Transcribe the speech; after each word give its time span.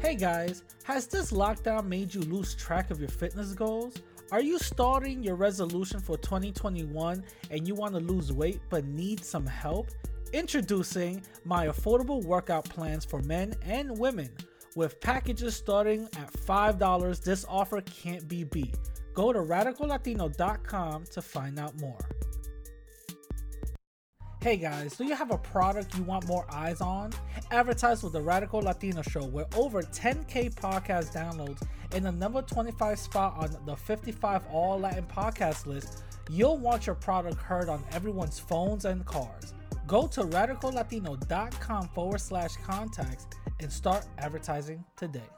Hey 0.00 0.14
guys, 0.14 0.64
has 0.84 1.06
this 1.06 1.30
lockdown 1.30 1.86
made 1.86 2.14
you 2.14 2.22
lose 2.22 2.54
track 2.54 2.90
of 2.90 2.98
your 3.00 3.10
fitness 3.10 3.52
goals? 3.52 3.96
Are 4.32 4.40
you 4.40 4.58
starting 4.58 5.22
your 5.22 5.34
resolution 5.34 6.00
for 6.00 6.16
2021 6.16 7.22
and 7.50 7.68
you 7.68 7.74
want 7.74 7.92
to 7.92 8.00
lose 8.00 8.32
weight 8.32 8.60
but 8.70 8.86
need 8.86 9.22
some 9.22 9.46
help? 9.46 9.90
Introducing 10.32 11.22
my 11.44 11.66
affordable 11.66 12.24
workout 12.24 12.64
plans 12.64 13.04
for 13.04 13.20
men 13.20 13.54
and 13.62 13.98
women. 13.98 14.30
With 14.74 14.98
packages 15.02 15.54
starting 15.54 16.08
at 16.16 16.32
$5, 16.32 17.22
this 17.22 17.44
offer 17.46 17.82
can't 17.82 18.26
be 18.26 18.44
beat. 18.44 18.78
Go 19.12 19.34
to 19.34 19.40
radicallatino.com 19.40 21.04
to 21.10 21.20
find 21.20 21.58
out 21.58 21.78
more. 21.78 21.98
Hey 24.42 24.56
guys, 24.56 24.96
do 24.96 25.04
you 25.04 25.14
have 25.14 25.32
a 25.32 25.36
product 25.36 25.94
you 25.98 26.02
want 26.02 26.26
more 26.26 26.46
eyes 26.50 26.80
on? 26.80 27.12
Advertise 27.50 28.02
with 28.02 28.14
the 28.14 28.22
Radical 28.22 28.60
Latino 28.60 29.02
Show, 29.02 29.26
where 29.26 29.44
over 29.54 29.82
10k 29.82 30.54
podcast 30.54 31.12
downloads 31.12 31.60
and 31.92 32.06
the 32.06 32.12
number 32.12 32.40
25 32.40 32.98
spot 32.98 33.34
on 33.36 33.54
the 33.66 33.76
55 33.76 34.46
All 34.50 34.80
Latin 34.80 35.04
podcast 35.04 35.66
list. 35.66 36.04
You'll 36.30 36.56
want 36.56 36.86
your 36.86 36.96
product 36.96 37.36
heard 37.36 37.68
on 37.68 37.84
everyone's 37.92 38.38
phones 38.38 38.86
and 38.86 39.04
cars. 39.04 39.52
Go 39.86 40.06
to 40.06 40.22
radicallatino.com 40.22 41.88
forward 41.88 42.20
slash 42.22 42.56
contacts 42.64 43.26
and 43.60 43.70
start 43.70 44.06
advertising 44.16 44.82
today. 44.96 45.28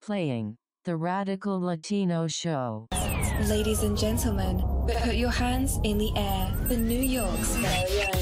Playing 0.00 0.56
the 0.86 0.96
Radical 0.96 1.60
Latino 1.60 2.28
Show. 2.28 2.88
Ladies 3.46 3.82
and 3.82 3.96
gentlemen, 3.96 4.64
put 4.96 5.14
your 5.14 5.30
hands 5.30 5.78
in 5.84 5.98
the 5.98 6.12
air 6.16 6.50
for 6.66 6.74
New 6.74 7.00
York's 7.00 7.56
very 7.56 8.02
own. 8.02 8.14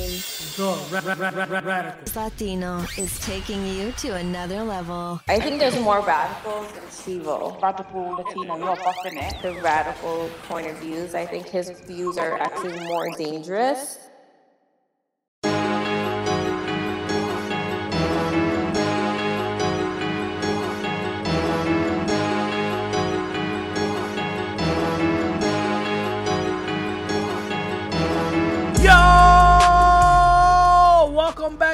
The 0.56 0.78
ra- 0.90 1.14
ra- 1.30 1.46
ra- 1.46 1.60
ra- 1.60 1.92
Latino 2.14 2.84
is 2.96 3.18
taking 3.20 3.66
you 3.66 3.92
to 3.98 4.14
another 4.14 4.62
level. 4.62 5.20
I 5.28 5.38
think 5.38 5.60
there's 5.60 5.78
more 5.78 6.00
radicals 6.00 6.72
than 6.72 6.82
Sivo. 6.84 7.60
Radical 7.62 8.12
Latino, 8.16 8.56
you're 8.56 8.76
buffing 8.76 9.20
it. 9.22 9.42
The 9.42 9.52
radical 9.60 10.30
point 10.48 10.66
of 10.68 10.76
views. 10.78 11.14
I 11.14 11.26
think 11.26 11.46
his 11.48 11.70
views 11.86 12.16
are 12.16 12.38
actually 12.38 12.80
more 12.86 13.10
dangerous. 13.18 13.98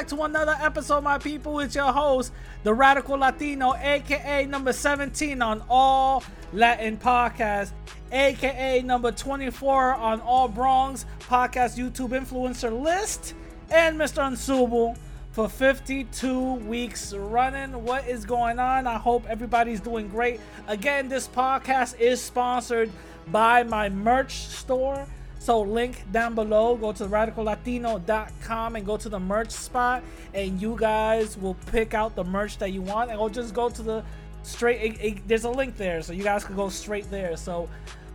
Back 0.03 0.09
to 0.09 0.23
another 0.23 0.57
episode, 0.59 1.01
my 1.01 1.17
people. 1.17 1.61
It's 1.61 1.75
your 1.75 1.93
host, 1.93 2.33
the 2.63 2.73
Radical 2.73 3.17
Latino, 3.17 3.73
aka 3.73 4.45
number 4.45 4.73
17 4.73 5.41
on 5.41 5.63
all 5.69 6.25
Latin 6.51 6.97
podcasts, 6.97 7.71
aka 8.11 8.81
number 8.81 9.13
24 9.13 9.93
on 9.95 10.19
all 10.19 10.49
Bronx 10.49 11.05
podcast 11.21 11.77
YouTube 11.77 12.09
influencer 12.09 12.77
list, 12.77 13.33
and 13.71 13.97
Mr. 13.97 14.27
Unsuable 14.27 14.97
for 15.31 15.47
52 15.47 16.55
weeks 16.55 17.13
running. 17.13 17.71
What 17.85 18.05
is 18.05 18.25
going 18.25 18.59
on? 18.59 18.87
I 18.87 18.97
hope 18.97 19.25
everybody's 19.29 19.79
doing 19.79 20.09
great. 20.09 20.41
Again, 20.67 21.07
this 21.07 21.29
podcast 21.29 21.97
is 21.97 22.21
sponsored 22.21 22.91
by 23.27 23.63
my 23.63 23.87
merch 23.87 24.33
store. 24.33 25.07
So 25.43 25.59
link 25.59 26.09
down 26.13 26.35
below. 26.35 26.77
Go 26.77 26.93
to 26.93 27.05
radicallatino.com 27.05 28.75
and 28.77 28.85
go 28.85 28.95
to 28.95 29.09
the 29.09 29.19
merch 29.19 29.51
spot, 29.51 30.01
and 30.33 30.61
you 30.61 30.77
guys 30.79 31.37
will 31.37 31.55
pick 31.69 31.93
out 31.93 32.15
the 32.15 32.23
merch 32.23 32.57
that 32.59 32.71
you 32.71 32.81
want, 32.81 33.11
and 33.11 33.19
we'll 33.19 33.27
just 33.27 33.53
go 33.53 33.67
to 33.69 33.83
the 33.83 34.05
straight. 34.43 34.79
It, 34.81 35.03
it- 35.03 35.27
there's 35.27 35.43
a 35.43 35.49
link 35.49 35.75
there, 35.75 36.01
so 36.01 36.13
you 36.13 36.23
guys 36.23 36.45
can 36.45 36.55
go 36.55 36.69
straight 36.69 37.11
there. 37.11 37.35
So. 37.37 37.67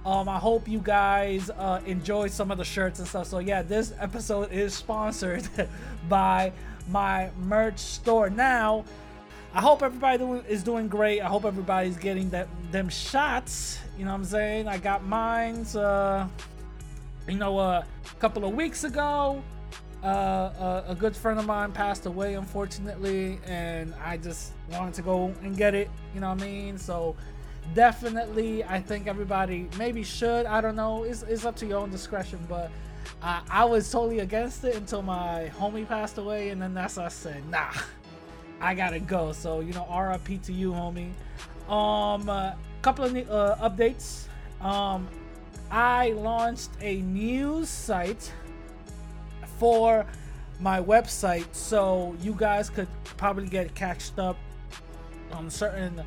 Um, 0.07 0.27
I 0.27 0.39
hope 0.39 0.67
you 0.69 0.79
guys 0.79 1.51
uh, 1.51 1.83
enjoy 1.85 2.29
some 2.29 2.51
of 2.51 2.57
the 2.57 2.65
shirts 2.65 2.99
and 2.99 3.07
stuff. 3.07 3.27
So 3.27 3.41
yeah, 3.41 3.61
this 3.61 3.93
episode 3.99 4.51
is 4.53 4.73
sponsored 4.73 5.47
by 6.09 6.53
my 6.89 7.29
merch 7.41 7.79
store. 7.79 8.31
Now, 8.31 8.85
I 9.53 9.61
hope 9.61 9.83
everybody 9.83 10.25
is 10.49 10.63
doing 10.63 10.89
great. 10.89 11.21
I 11.21 11.27
hope 11.27 11.45
everybody's 11.45 11.99
getting 11.99 12.31
that 12.31 12.49
them 12.71 12.89
shots. 12.89 13.81
You 13.99 14.07
know 14.07 14.13
what 14.13 14.19
I'm 14.19 14.25
saying? 14.25 14.69
I 14.69 14.79
got 14.79 15.05
mine's. 15.05 15.77
Uh, 15.77 16.27
you 17.29 17.37
know, 17.39 17.59
uh, 17.59 17.85
a 18.05 18.21
couple 18.21 18.45
of 18.45 18.55
weeks 18.55 18.85
ago, 18.85 19.43
uh, 20.03 20.07
a, 20.09 20.85
a 20.89 20.95
good 20.95 21.15
friend 21.15 21.39
of 21.39 21.47
mine 21.47 21.73
passed 21.73 22.07
away, 22.07 22.35
unfortunately, 22.35 23.39
and 23.47 23.95
I 24.03 24.17
just 24.17 24.53
wanted 24.73 24.95
to 24.95 25.03
go 25.03 25.35
and 25.43 25.57
get 25.57 25.75
it. 25.75 25.91
You 26.15 26.21
know 26.21 26.31
what 26.31 26.43
I 26.43 26.47
mean? 26.47 26.79
So 26.79 27.17
definitely, 27.75 28.65
I 28.65 28.81
think 28.81 29.07
everybody 29.07 29.69
maybe 29.77 30.03
should. 30.03 30.47
I 30.47 30.61
don't 30.61 30.77
know. 30.77 31.05
It's, 31.05 31.23
it's 31.23 31.45
up 31.45 31.57
to 31.57 31.67
your 31.67 31.79
own 31.79 31.91
discretion, 31.91 32.39
but. 32.49 32.71
I 33.23 33.41
I 33.51 33.65
was 33.65 33.91
totally 33.91 34.19
against 34.19 34.65
it 34.65 34.77
until 34.77 35.03
my 35.03 35.51
homie 35.59 35.89
passed 35.89 36.19
away, 36.19 36.51
and 36.51 36.61
then 36.61 36.75
that's 36.75 36.99
I 36.99 37.09
said, 37.09 37.49
nah, 37.49 37.73
I 38.61 38.75
gotta 38.75 39.01
go. 39.01 39.33
So 39.33 39.61
you 39.61 39.73
know, 39.73 39.87
RIP 39.91 40.43
to 40.43 40.53
you, 40.53 40.73
homie. 40.73 41.13
Um, 41.73 42.29
a 42.29 42.57
couple 42.83 43.05
of 43.05 43.17
uh, 43.17 43.57
updates. 43.61 44.27
Um, 44.61 45.09
I 45.71 46.13
launched 46.13 46.71
a 46.81 47.03
news 47.03 47.69
site 47.69 48.33
for 49.59 50.07
my 50.61 50.81
website, 50.81 51.47
so 51.53 52.17
you 52.21 52.35
guys 52.35 52.71
could 52.71 52.89
probably 53.17 53.49
get 53.49 53.75
catched 53.75 54.19
up 54.19 54.37
on 55.33 55.51
certain 55.51 56.03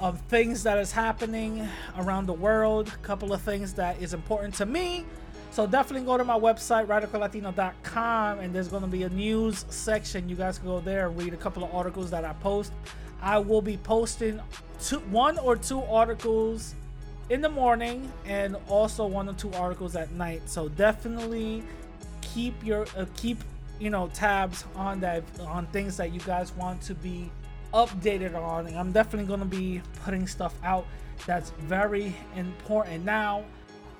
of 0.00 0.20
things 0.22 0.64
that 0.64 0.78
is 0.78 0.90
happening 0.90 1.66
around 1.98 2.26
the 2.26 2.32
world. 2.32 2.88
A 2.88 3.06
couple 3.06 3.32
of 3.32 3.40
things 3.40 3.72
that 3.74 4.02
is 4.02 4.14
important 4.14 4.54
to 4.54 4.66
me. 4.66 5.04
So 5.52 5.66
definitely 5.66 6.06
go 6.06 6.16
to 6.16 6.24
my 6.24 6.38
website, 6.38 6.86
radicallatino.com, 6.86 8.38
and 8.40 8.54
there's 8.54 8.68
going 8.68 8.82
to 8.82 8.88
be 8.88 9.04
a 9.04 9.10
news 9.10 9.64
section. 9.68 10.28
You 10.28 10.34
guys 10.34 10.58
can 10.58 10.66
go 10.66 10.80
there 10.80 11.08
and 11.08 11.16
read 11.16 11.34
a 11.34 11.36
couple 11.36 11.62
of 11.62 11.72
articles 11.74 12.10
that 12.10 12.24
I 12.24 12.32
post. 12.34 12.72
I 13.20 13.38
will 13.38 13.62
be 13.62 13.76
posting 13.76 14.40
two, 14.80 14.98
one 15.10 15.38
or 15.38 15.54
two 15.54 15.82
articles 15.82 16.74
in 17.32 17.40
the 17.40 17.48
morning, 17.48 18.12
and 18.26 18.56
also 18.68 19.06
one 19.06 19.26
or 19.26 19.32
two 19.32 19.50
articles 19.54 19.96
at 19.96 20.12
night. 20.12 20.42
So 20.44 20.68
definitely 20.68 21.62
keep 22.20 22.54
your 22.62 22.86
uh, 22.94 23.06
keep 23.16 23.38
you 23.80 23.88
know 23.88 24.08
tabs 24.12 24.66
on 24.76 25.00
that 25.00 25.24
on 25.40 25.66
things 25.68 25.96
that 25.96 26.12
you 26.12 26.20
guys 26.20 26.52
want 26.52 26.82
to 26.82 26.94
be 26.94 27.30
updated 27.72 28.34
on. 28.34 28.66
And 28.66 28.78
i'm 28.78 28.92
definitely 28.92 29.26
going 29.26 29.40
to 29.40 29.46
be 29.46 29.80
putting 30.04 30.26
stuff 30.26 30.54
out 30.62 30.86
that's 31.26 31.50
very 31.60 32.14
important. 32.36 33.04
Now 33.04 33.44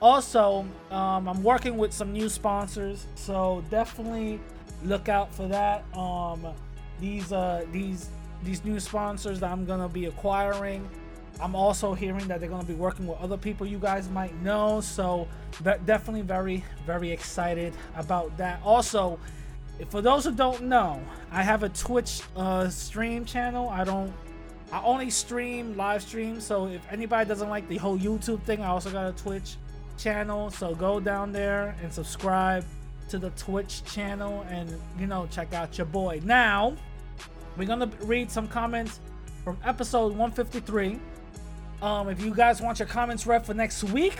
also 0.00 0.66
um, 0.90 1.26
i'm 1.26 1.42
working 1.42 1.78
with 1.78 1.92
some 1.92 2.12
new 2.12 2.28
sponsors. 2.28 3.06
So 3.14 3.64
definitely 3.70 4.40
look 4.84 5.08
out 5.08 5.34
for 5.34 5.48
that. 5.48 5.84
Um, 5.96 6.46
these 7.00 7.32
uh, 7.32 7.64
these 7.72 8.10
these 8.44 8.62
new 8.64 8.78
sponsors 8.78 9.40
that 9.40 9.50
i'm 9.50 9.64
to 9.66 9.88
be 9.88 10.06
acquiring 10.06 10.88
i'm 11.40 11.54
also 11.54 11.94
hearing 11.94 12.26
that 12.28 12.40
they're 12.40 12.48
going 12.48 12.60
to 12.60 12.66
be 12.66 12.74
working 12.74 13.06
with 13.06 13.18
other 13.18 13.36
people 13.36 13.66
you 13.66 13.78
guys 13.78 14.08
might 14.10 14.34
know 14.42 14.80
so 14.80 15.26
definitely 15.84 16.22
very 16.22 16.64
very 16.86 17.10
excited 17.10 17.74
about 17.96 18.36
that 18.36 18.60
also 18.64 19.18
for 19.90 20.00
those 20.00 20.24
who 20.24 20.32
don't 20.32 20.62
know, 20.62 21.00
I 21.30 21.42
have 21.42 21.62
a 21.62 21.68
Twitch 21.68 22.22
uh, 22.36 22.68
stream 22.68 23.24
channel. 23.24 23.68
I 23.68 23.84
don't. 23.84 24.12
I 24.70 24.82
only 24.82 25.10
stream 25.10 25.76
live 25.76 26.02
stream. 26.02 26.40
So 26.40 26.66
if 26.66 26.80
anybody 26.90 27.28
doesn't 27.28 27.48
like 27.48 27.68
the 27.68 27.76
whole 27.76 27.98
YouTube 27.98 28.42
thing, 28.42 28.62
I 28.62 28.68
also 28.68 28.90
got 28.90 29.08
a 29.08 29.22
Twitch 29.22 29.56
channel. 29.98 30.50
So 30.50 30.74
go 30.74 31.00
down 31.00 31.32
there 31.32 31.74
and 31.82 31.92
subscribe 31.92 32.64
to 33.08 33.18
the 33.18 33.30
Twitch 33.30 33.84
channel, 33.84 34.46
and 34.48 34.72
you 34.98 35.06
know 35.06 35.26
check 35.30 35.52
out 35.52 35.76
your 35.78 35.86
boy. 35.86 36.20
Now 36.24 36.76
we're 37.56 37.66
gonna 37.66 37.90
read 38.02 38.30
some 38.30 38.48
comments 38.48 39.00
from 39.44 39.58
episode 39.64 40.12
153. 40.12 40.98
Um, 41.82 42.08
if 42.08 42.22
you 42.22 42.32
guys 42.32 42.62
want 42.62 42.78
your 42.78 42.86
comments 42.86 43.26
read 43.26 43.44
for 43.44 43.54
next 43.54 43.82
week, 43.82 44.16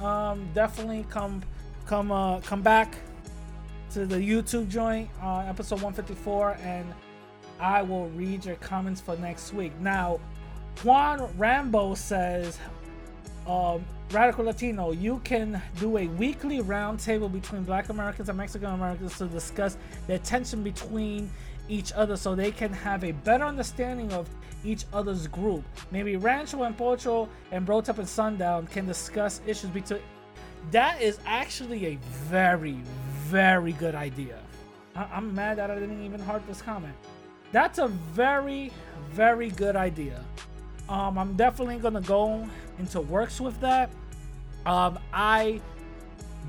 um, 0.00 0.48
definitely 0.54 1.06
come 1.08 1.40
come 1.86 2.10
uh, 2.10 2.40
come 2.40 2.62
back 2.62 2.96
to 3.92 4.06
the 4.06 4.16
YouTube 4.16 4.68
joint, 4.68 5.08
uh, 5.22 5.44
episode 5.46 5.76
154, 5.76 6.58
and 6.64 6.84
I 7.60 7.82
will 7.82 8.08
read 8.08 8.44
your 8.44 8.56
comments 8.56 9.00
for 9.00 9.16
next 9.18 9.54
week. 9.54 9.70
Now, 9.78 10.18
Juan 10.82 11.30
Rambo 11.38 11.94
says, 11.94 12.58
um, 13.46 13.84
Radical 14.10 14.46
Latino, 14.46 14.90
you 14.90 15.20
can 15.22 15.62
do 15.78 15.98
a 15.98 16.08
weekly 16.08 16.58
roundtable 16.58 17.32
between 17.32 17.62
Black 17.62 17.88
Americans 17.88 18.28
and 18.28 18.36
Mexican 18.36 18.70
Americans 18.70 19.16
to 19.18 19.26
discuss 19.26 19.78
the 20.08 20.18
tension 20.18 20.64
between 20.64 21.30
each 21.68 21.92
other 21.92 22.16
so 22.16 22.34
they 22.34 22.50
can 22.50 22.72
have 22.72 23.04
a 23.04 23.12
better 23.12 23.44
understanding 23.44 24.12
of 24.12 24.28
each 24.64 24.84
other's 24.92 25.26
group. 25.26 25.64
Maybe 25.90 26.16
Rancho 26.16 26.62
and 26.64 26.76
Pocho 26.76 27.28
and 27.52 27.64
Brotep 27.64 27.98
and 27.98 28.08
Sundown 28.08 28.66
can 28.66 28.86
discuss 28.86 29.40
issues 29.46 29.70
between. 29.70 30.00
That 30.72 31.00
is 31.00 31.18
actually 31.26 31.86
a 31.86 31.98
very, 32.24 32.80
very 33.24 33.72
good 33.72 33.94
idea. 33.94 34.38
I- 34.96 35.08
I'm 35.12 35.34
mad 35.34 35.58
that 35.58 35.70
I 35.70 35.74
didn't 35.78 36.02
even 36.04 36.20
heart 36.20 36.42
this 36.46 36.62
comment. 36.62 36.94
that's 37.52 37.78
a 37.78 37.86
very, 37.88 38.72
very 39.10 39.50
good 39.50 39.76
idea. 39.76 40.20
Um, 40.88 41.16
I'm 41.16 41.34
definitely 41.36 41.76
gonna 41.78 42.00
go 42.02 42.46
into 42.78 43.00
works 43.00 43.40
with 43.40 43.58
that. 43.60 43.88
Um, 44.66 44.98
I 45.12 45.60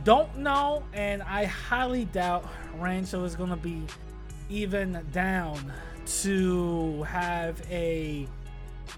don't 0.03 0.35
know, 0.37 0.83
and 0.93 1.21
I 1.23 1.45
highly 1.45 2.05
doubt 2.05 2.45
Rancho 2.79 3.23
is 3.23 3.35
gonna 3.35 3.55
be 3.55 3.83
even 4.49 5.05
down 5.13 5.71
to 6.07 7.03
have 7.03 7.61
a 7.69 8.27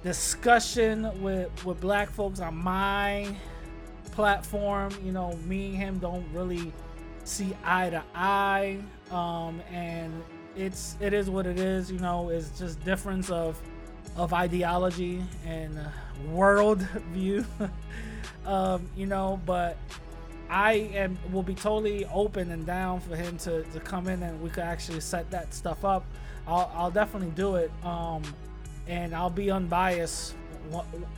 discussion 0.03 1.21
with 1.21 1.65
with 1.65 1.81
black 1.81 2.09
folks 2.09 2.39
on 2.39 2.55
my 2.55 3.35
platform. 4.11 4.91
You 5.03 5.11
know, 5.11 5.33
me 5.45 5.67
and 5.67 5.75
him 5.75 5.99
don't 5.99 6.25
really 6.33 6.71
see 7.23 7.55
eye 7.63 7.89
to 7.89 8.03
eye, 8.15 8.79
um, 9.11 9.61
and 9.71 10.11
it's 10.55 10.97
it 10.99 11.13
is 11.13 11.29
what 11.29 11.45
it 11.45 11.59
is. 11.59 11.91
You 11.91 11.99
know, 11.99 12.29
it's 12.29 12.57
just 12.57 12.83
difference 12.83 13.29
of 13.29 13.59
of 14.15 14.33
ideology 14.33 15.23
and 15.45 15.79
world 16.31 16.81
view. 17.13 17.45
um, 18.45 18.87
you 18.95 19.05
know, 19.05 19.39
but 19.45 19.77
I 20.49 20.73
am 20.93 21.17
will 21.31 21.43
be 21.43 21.53
totally 21.53 22.05
open 22.05 22.51
and 22.51 22.65
down 22.65 22.99
for 22.99 23.15
him 23.15 23.37
to, 23.39 23.63
to 23.63 23.79
come 23.79 24.07
in 24.07 24.23
and 24.23 24.41
we 24.41 24.49
could 24.49 24.63
actually 24.63 25.01
set 25.01 25.29
that 25.31 25.53
stuff 25.53 25.85
up. 25.85 26.03
I'll, 26.49 26.71
I'll 26.75 26.91
definitely 26.91 27.31
do 27.31 27.55
it. 27.55 27.71
Um, 27.83 28.23
and 28.87 29.13
I'll 29.13 29.29
be 29.29 29.51
unbiased 29.51 30.33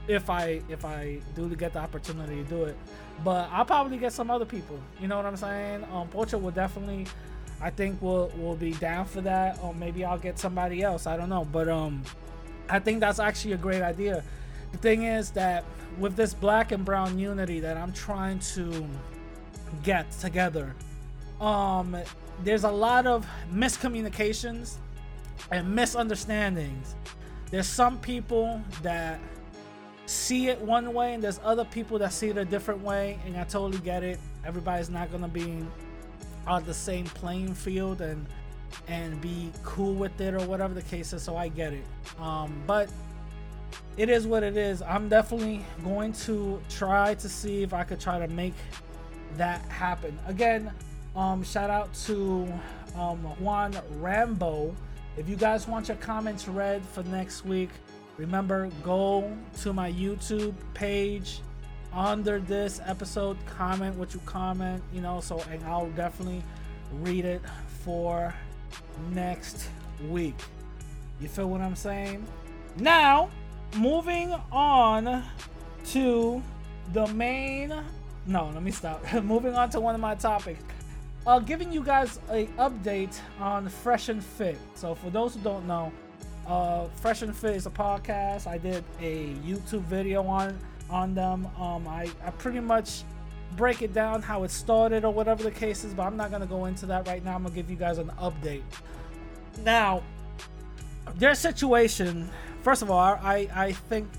if 0.07 0.29
I 0.29 0.61
if 0.69 0.85
I 0.85 1.19
do 1.35 1.49
get 1.55 1.73
the 1.73 1.79
opportunity 1.79 2.43
to 2.43 2.49
do 2.49 2.63
it. 2.65 2.77
But 3.23 3.49
I'll 3.51 3.65
probably 3.65 3.97
get 3.97 4.13
some 4.13 4.29
other 4.29 4.45
people. 4.45 4.79
You 4.99 5.07
know 5.07 5.17
what 5.17 5.25
I'm 5.25 5.37
saying? 5.37 5.85
Um, 5.91 6.07
Pocha 6.09 6.39
will 6.39 6.51
definitely, 6.51 7.07
I 7.61 7.69
think 7.69 8.01
will 8.01 8.31
will 8.37 8.55
be 8.55 8.73
down 8.73 9.05
for 9.05 9.21
that. 9.21 9.57
Or 9.63 9.73
maybe 9.73 10.03
I'll 10.03 10.19
get 10.19 10.37
somebody 10.37 10.83
else. 10.83 11.07
I 11.07 11.15
don't 11.17 11.29
know. 11.29 11.45
But 11.45 11.69
um, 11.69 12.03
I 12.69 12.79
think 12.79 12.99
that's 12.99 13.19
actually 13.19 13.53
a 13.53 13.57
great 13.57 13.81
idea. 13.81 14.23
The 14.73 14.77
thing 14.77 15.03
is 15.03 15.31
that 15.31 15.63
with 15.97 16.15
this 16.15 16.33
black 16.33 16.71
and 16.71 16.83
brown 16.83 17.17
unity 17.19 17.59
that 17.61 17.77
I'm 17.77 17.93
trying 17.93 18.39
to 18.55 18.85
get 19.83 20.11
together, 20.11 20.75
um, 21.39 21.97
there's 22.43 22.63
a 22.63 22.71
lot 22.71 23.07
of 23.07 23.25
miscommunications 23.53 24.75
and 25.49 25.73
misunderstandings. 25.73 26.95
There's 27.49 27.67
some 27.67 27.99
people 27.99 28.61
that 28.81 29.19
see 30.05 30.49
it 30.49 30.59
one 30.61 30.93
way, 30.93 31.13
and 31.13 31.23
there's 31.23 31.39
other 31.43 31.65
people 31.65 31.97
that 31.99 32.13
see 32.13 32.29
it 32.29 32.37
a 32.37 32.45
different 32.45 32.81
way, 32.81 33.19
and 33.25 33.35
I 33.37 33.43
totally 33.43 33.79
get 33.79 34.03
it. 34.03 34.19
Everybody's 34.45 34.89
not 34.89 35.11
gonna 35.11 35.27
be 35.27 35.65
on 36.47 36.63
the 36.65 36.73
same 36.73 37.05
playing 37.05 37.53
field 37.53 38.01
and 38.01 38.25
and 38.87 39.19
be 39.21 39.51
cool 39.63 39.93
with 39.93 40.19
it 40.21 40.33
or 40.33 40.45
whatever 40.47 40.73
the 40.73 40.81
case 40.81 41.13
is. 41.13 41.21
So 41.23 41.35
I 41.35 41.49
get 41.49 41.73
it. 41.73 41.83
Um, 42.19 42.61
but 42.65 42.89
it 43.97 44.09
is 44.09 44.25
what 44.25 44.43
it 44.43 44.57
is. 44.57 44.81
I'm 44.81 45.09
definitely 45.09 45.65
going 45.83 46.13
to 46.13 46.61
try 46.69 47.13
to 47.15 47.29
see 47.29 47.63
if 47.63 47.73
I 47.73 47.83
could 47.83 47.99
try 47.99 48.19
to 48.19 48.27
make 48.27 48.53
that 49.37 49.61
happen. 49.65 50.17
Again, 50.27 50.71
um, 51.15 51.43
shout 51.43 51.69
out 51.69 51.93
to 52.05 52.51
um, 52.95 53.19
Juan 53.39 53.75
Rambo 53.99 54.75
if 55.17 55.27
you 55.27 55.35
guys 55.35 55.67
want 55.67 55.87
your 55.87 55.97
comments 55.97 56.47
read 56.47 56.83
for 56.85 57.03
next 57.03 57.45
week, 57.45 57.69
remember 58.17 58.69
go 58.83 59.31
to 59.61 59.73
my 59.73 59.91
YouTube 59.91 60.53
page 60.73 61.41
under 61.93 62.39
this 62.39 62.79
episode, 62.85 63.37
comment 63.45 63.95
what 63.97 64.13
you 64.13 64.21
comment, 64.25 64.81
you 64.93 65.01
know, 65.01 65.19
so 65.19 65.43
and 65.51 65.63
I'll 65.65 65.89
definitely 65.91 66.43
read 67.01 67.25
it 67.25 67.41
for 67.83 68.33
next 69.13 69.67
week. 70.09 70.39
You 71.19 71.27
feel 71.27 71.49
what 71.49 71.61
I'm 71.61 71.75
saying? 71.75 72.25
Now, 72.77 73.29
moving 73.77 74.33
on 74.51 75.23
to 75.87 76.41
the 76.93 77.07
main 77.07 77.73
no, 78.27 78.51
let 78.53 78.61
me 78.61 78.71
stop. 78.71 79.01
moving 79.23 79.55
on 79.55 79.69
to 79.71 79.79
one 79.79 79.95
of 79.95 80.01
my 80.01 80.15
topics 80.15 80.63
uh, 81.27 81.39
giving 81.39 81.71
you 81.71 81.83
guys 81.83 82.19
a 82.29 82.47
update 82.57 83.19
on 83.39 83.69
Fresh 83.69 84.09
and 84.09 84.23
Fit. 84.23 84.57
So 84.75 84.95
for 84.95 85.09
those 85.09 85.35
who 85.35 85.41
don't 85.41 85.67
know, 85.67 85.91
uh, 86.47 86.87
Fresh 86.95 87.21
and 87.21 87.35
Fit 87.35 87.55
is 87.55 87.65
a 87.65 87.69
podcast. 87.69 88.47
I 88.47 88.57
did 88.57 88.83
a 88.99 89.33
YouTube 89.45 89.83
video 89.83 90.23
on 90.23 90.57
on 90.89 91.13
them. 91.13 91.47
Um, 91.57 91.87
I, 91.87 92.09
I 92.25 92.31
pretty 92.31 92.59
much 92.59 93.03
break 93.55 93.81
it 93.81 93.93
down 93.93 94.21
how 94.21 94.43
it 94.43 94.51
started 94.51 95.05
or 95.05 95.13
whatever 95.13 95.43
the 95.43 95.51
case 95.51 95.83
is, 95.83 95.93
but 95.93 96.03
I'm 96.03 96.17
not 96.17 96.31
gonna 96.31 96.45
go 96.45 96.65
into 96.65 96.85
that 96.87 97.07
right 97.07 97.23
now. 97.23 97.35
I'm 97.35 97.43
gonna 97.43 97.55
give 97.55 97.69
you 97.69 97.75
guys 97.75 97.97
an 97.97 98.11
update. 98.19 98.63
Now, 99.63 100.03
their 101.15 101.35
situation. 101.35 102.29
First 102.63 102.81
of 102.81 102.91
all, 102.91 102.99
I 102.99 103.47
I 103.53 103.71
think 103.73 104.09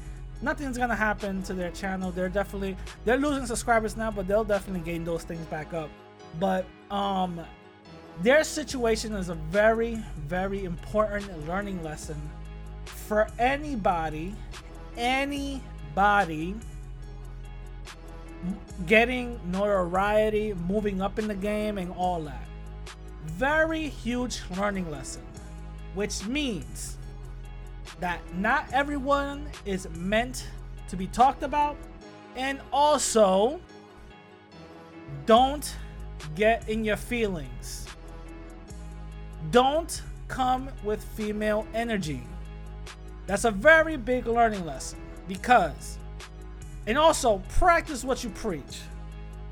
nothing's 0.40 0.78
gonna 0.78 0.94
happen 0.94 1.42
to 1.44 1.54
their 1.54 1.70
channel. 1.72 2.10
They're 2.12 2.28
definitely 2.28 2.76
they're 3.04 3.18
losing 3.18 3.46
subscribers 3.46 3.96
now, 3.96 4.10
but 4.10 4.28
they'll 4.28 4.44
definitely 4.44 4.80
gain 4.80 5.04
those 5.04 5.24
things 5.24 5.44
back 5.46 5.74
up. 5.74 5.90
But 6.38 6.66
um 6.90 7.40
their 8.20 8.44
situation 8.44 9.14
is 9.14 9.28
a 9.28 9.34
very 9.34 10.02
very 10.26 10.64
important 10.64 11.48
learning 11.48 11.82
lesson 11.82 12.20
for 12.84 13.28
anybody 13.38 14.34
anybody 14.96 16.54
getting 18.86 19.40
notoriety 19.50 20.52
moving 20.66 21.00
up 21.00 21.18
in 21.18 21.28
the 21.28 21.34
game 21.34 21.78
and 21.78 21.92
all 21.92 22.20
that. 22.22 22.46
Very 23.24 23.88
huge 23.88 24.40
learning 24.56 24.90
lesson 24.90 25.22
which 25.94 26.24
means 26.26 26.96
that 28.00 28.20
not 28.34 28.66
everyone 28.72 29.48
is 29.64 29.88
meant 29.90 30.48
to 30.88 30.96
be 30.96 31.06
talked 31.06 31.42
about 31.42 31.76
and 32.36 32.60
also 32.72 33.60
don't 35.26 35.76
get 36.34 36.68
in 36.68 36.84
your 36.84 36.96
feelings. 36.96 37.86
Don't 39.50 40.02
come 40.28 40.70
with 40.82 41.04
female 41.04 41.66
energy. 41.74 42.22
That's 43.26 43.44
a 43.44 43.50
very 43.50 43.96
big 43.96 44.26
learning 44.26 44.64
lesson 44.66 44.98
because, 45.28 45.98
and 46.86 46.98
also 46.98 47.42
practice 47.50 48.04
what 48.04 48.24
you 48.24 48.30
preach. 48.30 48.80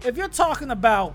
If 0.04 0.16
you're 0.16 0.28
talking 0.28 0.70
about, 0.70 1.14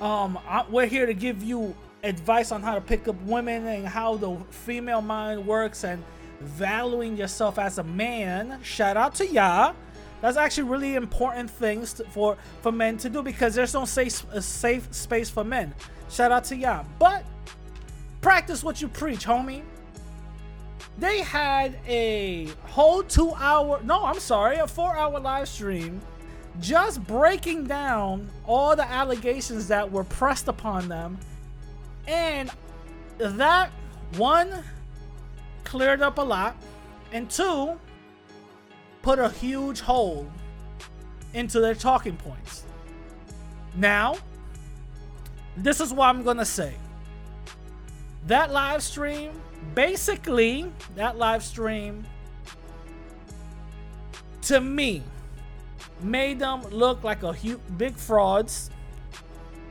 um, 0.00 0.38
we're 0.70 0.86
here 0.86 1.06
to 1.06 1.14
give 1.14 1.42
you 1.42 1.74
advice 2.02 2.50
on 2.50 2.62
how 2.62 2.74
to 2.74 2.80
pick 2.80 3.06
up 3.06 3.20
women 3.22 3.66
and 3.66 3.86
how 3.86 4.16
the 4.16 4.36
female 4.50 5.02
mind 5.02 5.46
works 5.46 5.84
and 5.84 6.02
valuing 6.40 7.16
yourself 7.16 7.58
as 7.58 7.78
a 7.78 7.84
man. 7.84 8.58
Shout 8.62 8.96
out 8.96 9.14
to 9.16 9.26
ya. 9.26 9.74
That's 10.22 10.38
actually 10.38 10.70
really 10.70 10.94
important 10.94 11.50
things 11.50 11.92
to, 11.94 12.04
for 12.04 12.38
for 12.62 12.72
men 12.72 12.96
to 12.98 13.10
do 13.10 13.22
because 13.22 13.54
there's 13.54 13.74
no 13.74 13.84
safe 13.84 14.24
a 14.32 14.40
safe 14.40 14.88
space 14.94 15.28
for 15.28 15.44
men. 15.44 15.74
Shout 16.08 16.32
out 16.32 16.44
to 16.44 16.56
y'all. 16.56 16.86
But 16.98 17.24
practice 18.22 18.64
what 18.64 18.80
you 18.80 18.88
preach, 18.88 19.26
homie. 19.26 19.62
They 20.98 21.20
had 21.20 21.78
a 21.86 22.46
whole 22.64 23.02
two 23.02 23.34
hour, 23.34 23.80
no, 23.82 24.04
I'm 24.04 24.20
sorry, 24.20 24.56
a 24.56 24.66
four 24.66 24.96
hour 24.96 25.18
live 25.20 25.48
stream 25.48 26.00
just 26.60 27.04
breaking 27.06 27.64
down 27.64 28.30
all 28.46 28.76
the 28.76 28.88
allegations 28.88 29.68
that 29.68 29.90
were 29.90 30.04
pressed 30.04 30.48
upon 30.48 30.88
them. 30.88 31.18
And 32.06 32.50
that, 33.18 33.70
one, 34.16 34.62
cleared 35.64 36.02
up 36.02 36.18
a 36.18 36.22
lot. 36.22 36.56
And 37.12 37.30
two, 37.30 37.78
put 39.02 39.18
a 39.18 39.28
huge 39.28 39.80
hole 39.80 40.30
into 41.34 41.60
their 41.60 41.74
talking 41.74 42.16
points. 42.16 42.64
Now, 43.74 44.16
this 45.56 45.80
is 45.80 45.92
what 45.92 46.08
I'm 46.08 46.22
going 46.22 46.36
to 46.38 46.44
say. 46.44 46.74
That 48.26 48.52
live 48.52 48.82
stream, 48.82 49.32
basically, 49.74 50.70
that 50.94 51.18
live 51.18 51.42
stream, 51.42 52.04
to 54.42 54.60
me, 54.60 55.02
made 56.00 56.38
them 56.38 56.62
look 56.70 57.02
like 57.02 57.22
a 57.22 57.32
huge, 57.32 57.60
big 57.76 57.96
frauds, 57.96 58.70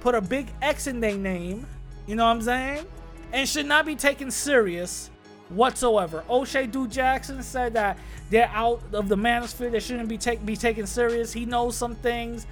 put 0.01 0.15
a 0.15 0.21
big 0.21 0.47
X 0.61 0.87
in 0.87 0.99
their 0.99 1.17
name, 1.17 1.65
you 2.07 2.15
know 2.15 2.25
what 2.25 2.31
I'm 2.31 2.41
saying? 2.41 2.85
And 3.31 3.47
should 3.47 3.65
not 3.65 3.85
be 3.85 3.95
taken 3.95 4.29
serious 4.31 5.09
whatsoever. 5.51 6.23
O'Shea 6.29 6.67
Du 6.67 6.87
Jackson 6.87 7.41
said 7.43 7.73
that 7.73 7.97
they're 8.29 8.49
out 8.53 8.81
of 8.93 9.09
the 9.09 9.15
manosphere. 9.15 9.71
They 9.71 9.79
shouldn't 9.79 10.09
be 10.09 10.17
take 10.17 10.45
be 10.45 10.55
taken 10.55 10.87
serious. 10.87 11.33
He 11.33 11.45
knows 11.45 11.75
some 11.75 11.95
things 11.95 12.47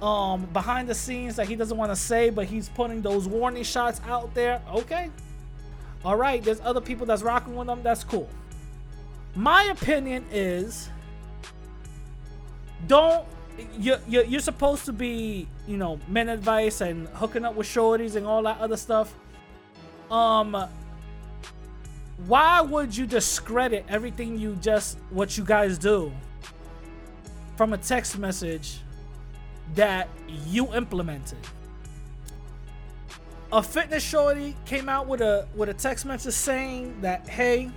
um, 0.00 0.46
behind 0.52 0.88
the 0.88 0.94
scenes 0.94 1.36
that 1.36 1.48
he 1.48 1.56
doesn't 1.56 1.76
want 1.76 1.92
to 1.92 1.96
say, 1.96 2.30
but 2.30 2.46
he's 2.46 2.68
putting 2.68 3.02
those 3.02 3.26
warning 3.26 3.62
shots 3.62 4.00
out 4.06 4.34
there. 4.34 4.60
Okay, 4.74 5.10
all 6.04 6.16
right. 6.16 6.42
There's 6.42 6.60
other 6.60 6.80
people 6.80 7.06
that's 7.06 7.22
rocking 7.22 7.56
with 7.56 7.66
them. 7.66 7.82
That's 7.82 8.04
cool. 8.04 8.28
My 9.34 9.64
opinion 9.64 10.24
is, 10.30 10.90
don't 12.86 13.26
you, 13.78 13.96
you 14.08 14.24
you're 14.24 14.40
supposed 14.40 14.84
to 14.86 14.92
be 14.92 15.46
you 15.66 15.76
know 15.76 16.00
men 16.08 16.28
advice 16.28 16.80
and 16.80 17.08
hooking 17.08 17.44
up 17.44 17.54
with 17.54 17.66
shorties 17.66 18.16
and 18.16 18.26
all 18.26 18.42
that 18.42 18.58
other 18.58 18.76
stuff. 18.76 19.14
Um, 20.10 20.68
why 22.26 22.60
would 22.60 22.96
you 22.96 23.06
discredit 23.06 23.84
everything 23.88 24.38
you 24.38 24.56
just 24.56 24.98
what 25.10 25.36
you 25.36 25.44
guys 25.44 25.78
do 25.78 26.12
from 27.56 27.72
a 27.72 27.78
text 27.78 28.18
message 28.18 28.78
that 29.74 30.08
you 30.46 30.72
implemented? 30.74 31.38
A 33.50 33.62
fitness 33.62 34.02
shorty 34.02 34.56
came 34.64 34.88
out 34.88 35.06
with 35.06 35.20
a 35.20 35.46
with 35.54 35.68
a 35.68 35.74
text 35.74 36.06
message 36.06 36.34
saying 36.34 37.00
that 37.00 37.28
hey, 37.28 37.70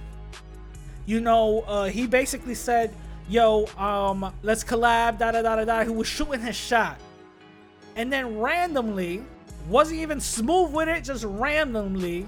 you 1.06 1.20
know, 1.22 1.62
uh, 1.62 1.86
he 1.86 2.08
basically 2.08 2.56
said, 2.56 2.94
"Yo, 3.28 3.66
um, 3.78 4.34
let's 4.44 4.64
collab." 4.64 5.18
Da 5.18 5.32
da 5.32 5.42
da 5.42 5.56
da 5.58 5.66
da. 5.66 5.84
He 5.84 5.90
was 5.90 6.08
shooting 6.08 6.40
his 6.40 6.56
shot, 6.56 6.98
and 7.96 8.12
then 8.12 8.40
randomly, 8.40 9.24
wasn't 9.68 10.00
even 10.00 10.22
smooth 10.22 10.72
with 10.72 10.88
it, 10.88 11.04
just 11.04 11.24
randomly 11.26 12.26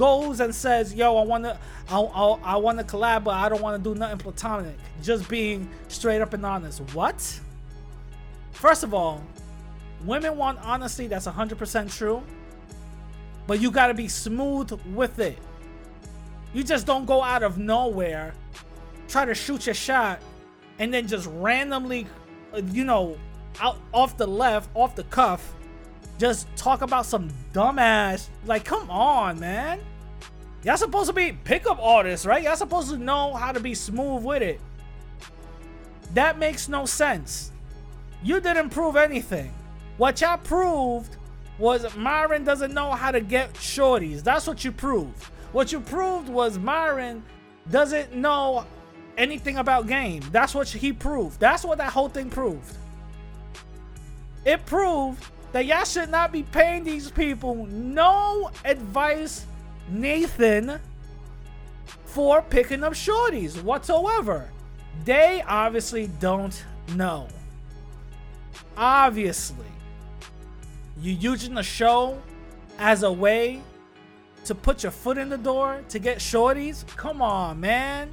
goes 0.00 0.40
and 0.40 0.54
says, 0.54 0.94
"Yo, 0.94 1.14
I 1.14 1.24
want 1.24 1.44
to, 1.44 1.58
I, 1.90 2.00
I, 2.00 2.54
I 2.54 2.56
want 2.56 2.78
to 2.78 2.84
collab, 2.84 3.22
but 3.24 3.34
I 3.34 3.50
don't 3.50 3.60
want 3.60 3.82
to 3.82 3.92
do 3.92 3.98
nothing 3.98 4.16
platonic." 4.16 4.74
Just 5.02 5.28
being 5.28 5.68
straight 5.88 6.22
up 6.22 6.32
and 6.32 6.44
honest. 6.44 6.80
What? 6.94 7.40
First 8.52 8.82
of 8.82 8.94
all, 8.94 9.22
women 10.06 10.38
want 10.38 10.58
honesty. 10.62 11.06
That's 11.06 11.26
100% 11.26 11.94
true. 11.94 12.22
But 13.46 13.60
you 13.60 13.70
got 13.70 13.88
to 13.88 13.94
be 13.94 14.08
smooth 14.08 14.72
with 14.94 15.18
it. 15.18 15.36
You 16.54 16.64
just 16.64 16.86
don't 16.86 17.04
go 17.04 17.22
out 17.22 17.42
of 17.42 17.58
nowhere, 17.58 18.32
try 19.06 19.26
to 19.26 19.34
shoot 19.34 19.66
your 19.66 19.74
shot, 19.74 20.20
and 20.78 20.92
then 20.94 21.06
just 21.06 21.28
randomly, 21.34 22.06
you 22.72 22.84
know, 22.84 23.18
out 23.60 23.76
off 23.92 24.16
the 24.16 24.26
left, 24.26 24.70
off 24.74 24.96
the 24.96 25.04
cuff, 25.04 25.54
just 26.18 26.48
talk 26.56 26.80
about 26.82 27.06
some 27.06 27.28
dumbass. 27.52 28.28
Like, 28.46 28.64
come 28.64 28.90
on, 28.90 29.38
man. 29.38 29.80
Y'all 30.62 30.76
supposed 30.76 31.08
to 31.08 31.14
be 31.14 31.32
pickup 31.44 31.78
artists, 31.80 32.26
right? 32.26 32.42
Y'all 32.42 32.56
supposed 32.56 32.90
to 32.90 32.98
know 32.98 33.34
how 33.34 33.52
to 33.52 33.60
be 33.60 33.74
smooth 33.74 34.22
with 34.22 34.42
it. 34.42 34.60
That 36.14 36.38
makes 36.38 36.68
no 36.68 36.86
sense. 36.86 37.50
You 38.22 38.40
didn't 38.40 38.70
prove 38.70 38.96
anything. 38.96 39.52
What 39.96 40.20
y'all 40.20 40.36
proved 40.38 41.16
was 41.58 41.94
Myron 41.96 42.44
doesn't 42.44 42.74
know 42.74 42.90
how 42.90 43.10
to 43.10 43.20
get 43.20 43.52
shorties. 43.54 44.22
That's 44.22 44.46
what 44.46 44.64
you 44.64 44.72
proved. 44.72 45.24
What 45.52 45.72
you 45.72 45.80
proved 45.80 46.28
was 46.28 46.58
Myron 46.58 47.22
doesn't 47.70 48.14
know 48.14 48.66
anything 49.16 49.58
about 49.58 49.86
game. 49.86 50.22
That's 50.32 50.54
what 50.54 50.68
he 50.68 50.92
proved. 50.92 51.40
That's 51.40 51.64
what 51.64 51.78
that 51.78 51.92
whole 51.92 52.08
thing 52.08 52.30
proved. 52.30 52.76
It 54.44 54.64
proved 54.66 55.24
that 55.52 55.66
y'all 55.66 55.84
should 55.84 56.10
not 56.10 56.32
be 56.32 56.42
paying 56.44 56.84
these 56.84 57.10
people 57.10 57.66
no 57.66 58.50
advice, 58.64 59.44
Nathan, 59.90 60.80
for 62.04 62.42
picking 62.42 62.82
up 62.82 62.92
shorties 62.92 63.62
whatsoever. 63.62 64.50
They 65.04 65.42
obviously 65.46 66.08
don't 66.18 66.64
know. 66.94 67.28
Obviously. 68.76 69.66
you're 71.00 71.16
using 71.16 71.54
the 71.54 71.62
show 71.62 72.20
as 72.78 73.02
a 73.02 73.12
way 73.12 73.62
to 74.44 74.54
put 74.54 74.82
your 74.82 74.92
foot 74.92 75.18
in 75.18 75.28
the 75.28 75.38
door 75.38 75.82
to 75.88 75.98
get 75.98 76.18
shorties? 76.18 76.86
Come 76.96 77.22
on, 77.22 77.60
man. 77.60 78.10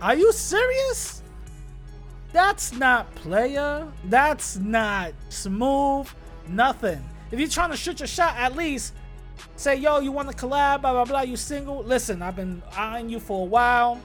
Are 0.00 0.14
you 0.14 0.32
serious? 0.32 1.22
That's 2.32 2.72
not 2.72 3.12
player. 3.14 3.88
That's 4.04 4.56
not 4.56 5.12
smooth. 5.30 6.08
Nothing. 6.48 7.02
If 7.30 7.40
you're 7.40 7.48
trying 7.48 7.70
to 7.70 7.76
shoot 7.76 8.00
your 8.00 8.06
shot, 8.06 8.36
at 8.36 8.54
least 8.54 8.92
say, 9.56 9.76
yo, 9.76 10.00
you 10.00 10.12
want 10.12 10.30
to 10.30 10.36
collab, 10.36 10.82
blah, 10.82 10.92
blah, 10.92 11.04
blah. 11.04 11.22
You 11.22 11.36
single? 11.36 11.82
Listen, 11.82 12.22
I've 12.22 12.36
been 12.36 12.62
eyeing 12.76 13.08
you 13.08 13.20
for 13.20 13.42
a 13.42 13.48
while. 13.48 14.00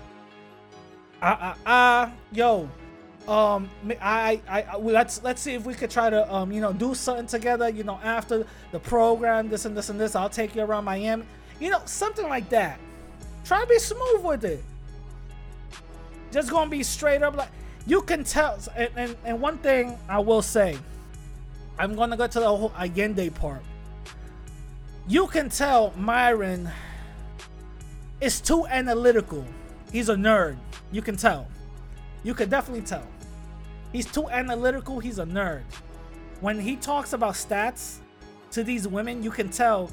Ah, 1.22 1.38
ah, 1.42 1.58
ah. 1.66 2.12
Yo, 2.32 2.70
um 3.30 3.70
I, 4.02 4.42
I 4.50 4.62
I 4.64 4.78
let's 4.78 5.22
let's 5.24 5.42
see 5.42 5.54
if 5.54 5.66
we 5.66 5.76
could 5.76 5.92
try 5.92 6.10
to 6.10 6.34
um 6.34 6.52
you 6.52 6.62
know 6.62 6.74
do 6.74 6.96
something 6.96 7.28
together 7.28 7.70
you 7.70 7.84
know 7.84 8.00
after 8.04 8.46
the 8.72 8.80
program 8.80 9.50
this 9.50 9.66
and 9.66 9.78
this 9.78 9.90
and 9.90 10.00
this 10.00 10.16
I'll 10.16 10.30
take 10.30 10.56
you 10.56 10.64
around 10.64 10.86
Miami 10.86 11.26
you 11.60 11.70
know 11.70 11.82
something 11.86 12.28
like 12.28 12.50
that 12.50 12.80
try 13.44 13.62
to 13.62 13.68
be 13.68 13.78
smooth 13.78 14.24
with 14.24 14.46
it 14.46 14.64
just 16.32 16.50
gonna 16.50 16.72
be 16.72 16.82
straight 16.82 17.22
up 17.22 17.36
like 17.36 17.50
you 17.86 18.02
can 18.02 18.24
tell 18.24 18.58
and, 18.76 18.90
and, 18.96 19.16
and 19.24 19.40
one 19.40 19.60
thing 19.60 19.98
I 20.08 20.20
will 20.20 20.42
say 20.42 20.78
I'm 21.78 21.96
gonna 21.96 22.18
go 22.18 22.26
to 22.26 22.40
the 22.40 22.48
whole 22.48 22.74
Allende 22.80 23.30
part 23.30 23.62
you 25.10 25.28
can 25.28 25.50
tell 25.50 25.94
Myron 25.98 26.70
is 28.22 28.40
too 28.40 28.66
analytical 28.68 29.44
he's 29.92 30.08
a 30.08 30.16
nerd 30.16 30.58
you 30.92 31.02
can 31.02 31.18
tell 31.18 31.48
you 32.24 32.34
can 32.34 32.50
definitely 32.50 32.86
tell 32.86 33.06
He's 33.92 34.06
too 34.06 34.30
analytical. 34.30 35.00
He's 35.00 35.20
a 35.20 35.26
nerd. 35.26 35.64
When 36.42 36.60
he 36.60 36.76
talks 36.76 37.14
about 37.14 37.34
stats 37.34 37.98
to 38.52 38.64
these 38.64 38.88
women, 38.88 39.24
you 39.24 39.32
can 39.32 39.50
tell 39.50 39.90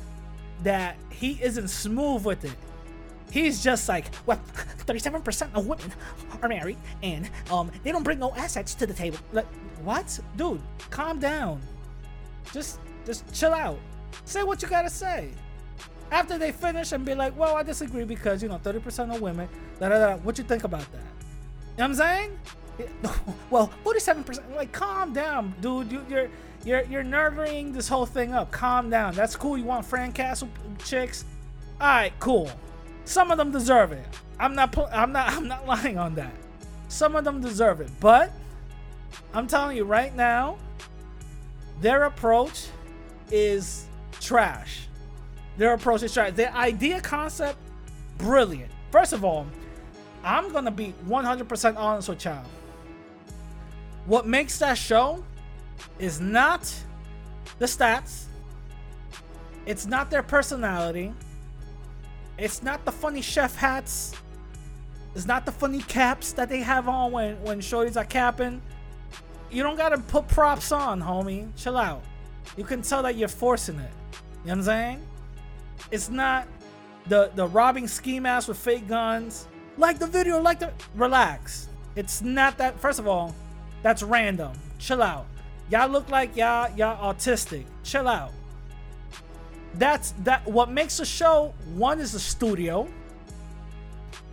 that 0.62 0.96
he 1.10 1.38
isn't 1.42 1.68
smooth 1.68 2.24
with 2.24 2.44
it. 2.44 2.54
He's 3.30 3.62
just 3.62 3.88
like, 3.88 4.06
well, 4.26 4.40
37% 4.86 5.54
of 5.54 5.66
women 5.66 5.92
are 6.40 6.48
married 6.48 6.78
and 7.02 7.28
um 7.50 7.70
they 7.82 7.90
don't 7.90 8.04
bring 8.04 8.18
no 8.18 8.32
assets 8.34 8.74
to 8.76 8.86
the 8.86 8.94
table. 8.94 9.18
Like, 9.32 9.46
what? 9.82 10.18
Dude, 10.36 10.60
calm 10.90 11.18
down. 11.18 11.60
Just 12.52 12.78
just 13.04 13.32
chill 13.34 13.52
out. 13.52 13.78
Say 14.24 14.42
what 14.42 14.62
you 14.62 14.68
gotta 14.68 14.90
say. 14.90 15.30
After 16.10 16.38
they 16.38 16.52
finish 16.52 16.92
and 16.92 17.04
be 17.04 17.14
like, 17.14 17.36
well, 17.36 17.56
I 17.56 17.62
disagree 17.62 18.04
because 18.04 18.42
you 18.42 18.48
know 18.48 18.58
30% 18.62 19.14
of 19.14 19.20
women, 19.20 19.48
da 19.80 19.88
da 19.88 19.98
da. 19.98 20.16
What 20.18 20.38
you 20.38 20.44
think 20.44 20.64
about 20.64 20.90
that? 20.92 20.98
You 20.98 21.82
know 21.82 21.84
what 21.84 21.84
I'm 21.84 21.94
saying? 21.94 22.38
well, 23.50 23.70
47%. 23.84 24.54
Like, 24.54 24.72
calm 24.72 25.12
down, 25.12 25.54
dude. 25.60 25.90
You, 25.90 26.04
you're 26.08 26.30
you're 26.64 26.82
you're 26.84 27.04
nerving 27.04 27.72
this 27.72 27.88
whole 27.88 28.06
thing 28.06 28.32
up. 28.32 28.50
Calm 28.50 28.90
down. 28.90 29.14
That's 29.14 29.36
cool. 29.36 29.56
You 29.56 29.64
want 29.64 29.84
Frank 29.84 30.14
Castle 30.14 30.48
chicks? 30.84 31.24
All 31.80 31.88
right, 31.88 32.12
cool. 32.18 32.50
Some 33.04 33.30
of 33.30 33.38
them 33.38 33.50
deserve 33.50 33.92
it. 33.92 34.04
I'm 34.38 34.54
not. 34.54 34.76
I'm 34.92 35.12
not. 35.12 35.32
I'm 35.32 35.48
not 35.48 35.66
lying 35.66 35.98
on 35.98 36.14
that. 36.16 36.32
Some 36.88 37.16
of 37.16 37.24
them 37.24 37.40
deserve 37.40 37.80
it, 37.80 37.90
but 38.00 38.32
I'm 39.34 39.46
telling 39.46 39.76
you 39.76 39.84
right 39.84 40.14
now, 40.14 40.56
their 41.80 42.04
approach 42.04 42.66
is 43.30 43.86
trash. 44.26 44.88
Their 45.56 45.74
approach 45.74 46.02
is 46.02 46.12
trash. 46.12 46.32
Their 46.32 46.52
idea 46.52 47.00
concept, 47.00 47.58
brilliant. 48.18 48.70
First 48.90 49.12
of 49.12 49.24
all, 49.24 49.46
I'm 50.24 50.52
gonna 50.52 50.70
be 50.70 50.92
100% 51.06 51.76
honest 51.76 52.08
with 52.08 52.24
y'all. 52.24 52.44
What 54.06 54.26
makes 54.26 54.58
that 54.58 54.76
show 54.76 55.24
is 55.98 56.20
not 56.20 56.72
the 57.58 57.66
stats, 57.66 58.24
it's 59.64 59.86
not 59.86 60.10
their 60.10 60.22
personality, 60.22 61.12
it's 62.38 62.62
not 62.62 62.84
the 62.84 62.92
funny 62.92 63.22
chef 63.22 63.56
hats, 63.56 64.14
it's 65.14 65.26
not 65.26 65.46
the 65.46 65.52
funny 65.52 65.80
caps 65.80 66.32
that 66.32 66.48
they 66.48 66.58
have 66.58 66.88
on 66.88 67.12
when, 67.12 67.42
when 67.42 67.60
shorties 67.60 67.96
are 67.96 68.04
capping. 68.04 68.60
You 69.50 69.62
don't 69.62 69.76
gotta 69.76 69.98
put 69.98 70.28
props 70.28 70.72
on, 70.72 71.00
homie. 71.00 71.48
Chill 71.56 71.76
out. 71.78 72.02
You 72.56 72.64
can 72.64 72.82
tell 72.82 73.02
that 73.02 73.16
you're 73.16 73.28
forcing 73.28 73.78
it. 73.78 73.90
You 74.46 74.52
know 74.52 74.58
what 74.58 74.58
I'm 74.58 74.64
saying? 74.64 75.02
It's 75.90 76.08
not 76.08 76.46
the 77.08 77.32
the 77.34 77.48
robbing 77.48 77.88
ski 77.88 78.20
masks 78.20 78.46
with 78.46 78.56
fake 78.56 78.86
guns. 78.86 79.48
Like 79.76 79.98
the 79.98 80.06
video, 80.06 80.40
like 80.40 80.60
the 80.60 80.72
relax. 80.94 81.68
It's 81.96 82.22
not 82.22 82.56
that 82.58 82.78
first 82.78 83.00
of 83.00 83.08
all, 83.08 83.34
that's 83.82 84.04
random. 84.04 84.52
Chill 84.78 85.02
out. 85.02 85.26
Y'all 85.68 85.88
look 85.88 86.08
like 86.10 86.36
y'all 86.36 86.70
y'all 86.76 87.12
autistic. 87.12 87.64
Chill 87.82 88.06
out. 88.06 88.30
That's 89.74 90.12
that 90.22 90.46
what 90.46 90.70
makes 90.70 91.00
a 91.00 91.04
show 91.04 91.52
one 91.74 91.98
is 91.98 92.14
a 92.14 92.20
studio. 92.20 92.86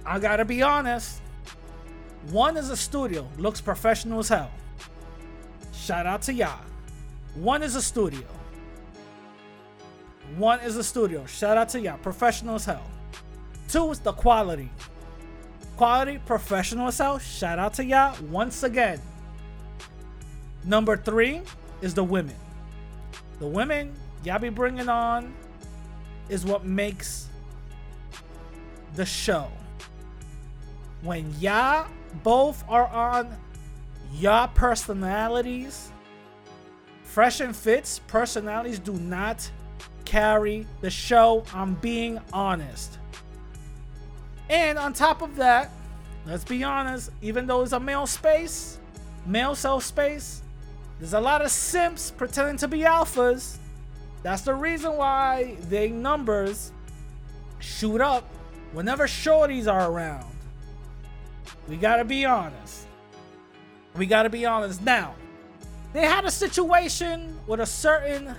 I 0.05 0.19
gotta 0.19 0.45
be 0.45 0.61
honest. 0.61 1.21
One 2.29 2.55
is 2.55 2.69
a 2.69 2.77
studio, 2.77 3.27
looks 3.39 3.61
professional 3.61 4.19
as 4.19 4.29
hell. 4.29 4.51
Shout 5.73 6.05
out 6.05 6.21
to 6.23 6.33
y'all. 6.33 6.61
One 7.33 7.63
is 7.63 7.75
a 7.75 7.81
studio. 7.81 8.27
One 10.37 10.59
is 10.61 10.75
the 10.75 10.83
studio. 10.83 11.25
Shout 11.25 11.57
out 11.57 11.69
to 11.69 11.79
y'all. 11.79 11.97
Professional 11.97 12.55
as 12.55 12.65
hell. 12.65 12.89
Two 13.67 13.91
is 13.91 13.99
the 13.99 14.13
quality. 14.13 14.69
Quality, 15.77 16.19
professional 16.25 16.87
as 16.87 16.97
hell. 16.97 17.19
Shout 17.19 17.59
out 17.59 17.75
to 17.75 17.85
y'all 17.85 18.15
once 18.25 18.63
again. 18.63 18.99
Number 20.63 20.97
three 20.97 21.41
is 21.81 21.93
the 21.93 22.03
women. 22.03 22.35
The 23.39 23.47
women 23.47 23.93
y'all 24.23 24.39
be 24.39 24.49
bringing 24.49 24.89
on 24.89 25.33
is 26.29 26.45
what 26.45 26.65
makes 26.65 27.27
the 28.95 29.05
show. 29.05 29.49
When 31.01 31.33
y'all 31.39 31.87
both 32.23 32.63
are 32.69 32.87
on 32.87 33.35
y'all 34.13 34.47
personalities, 34.47 35.91
fresh 37.03 37.39
and 37.39 37.55
fits 37.55 37.99
personalities 38.07 38.79
do 38.79 38.93
not 38.93 39.49
carry 40.13 40.67
the 40.81 40.91
show. 40.91 41.43
I'm 41.55 41.73
being 41.73 42.19
honest. 42.31 42.99
And 44.47 44.77
on 44.77 44.93
top 44.93 45.23
of 45.23 45.37
that, 45.37 45.71
let's 46.27 46.43
be 46.43 46.63
honest, 46.63 47.09
even 47.23 47.47
though 47.47 47.63
it's 47.63 47.71
a 47.71 47.79
male 47.79 48.05
space, 48.05 48.77
male 49.25 49.55
self 49.55 49.83
space, 49.83 50.43
there's 50.99 51.15
a 51.15 51.19
lot 51.19 51.41
of 51.41 51.49
simps 51.49 52.11
pretending 52.11 52.57
to 52.57 52.67
be 52.67 52.81
alphas. 52.81 53.57
That's 54.21 54.43
the 54.43 54.53
reason 54.53 54.93
why 54.97 55.57
their 55.61 55.89
numbers 55.89 56.71
shoot 57.57 57.99
up 57.99 58.23
whenever 58.71 59.07
shorties 59.07 59.65
are 59.65 59.89
around. 59.89 60.31
We 61.67 61.75
gotta 61.75 62.05
be 62.05 62.23
honest. 62.23 62.85
We 63.97 64.05
gotta 64.05 64.29
be 64.29 64.45
honest. 64.45 64.79
Now, 64.83 65.15
they 65.91 66.01
had 66.01 66.23
a 66.23 66.31
situation 66.31 67.35
with 67.47 67.61
a 67.61 67.65
certain 67.65 68.35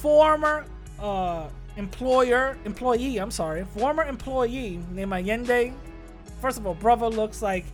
former 0.00 0.64
uh, 1.00 1.48
employer, 1.76 2.56
employee, 2.64 3.18
I'm 3.18 3.30
sorry, 3.30 3.64
former 3.76 4.04
employee 4.04 4.80
named 4.92 5.12
Allende. 5.12 5.72
First 6.40 6.58
of 6.58 6.66
all, 6.66 6.74
brother 6.74 7.08
looks 7.08 7.42
like 7.42 7.64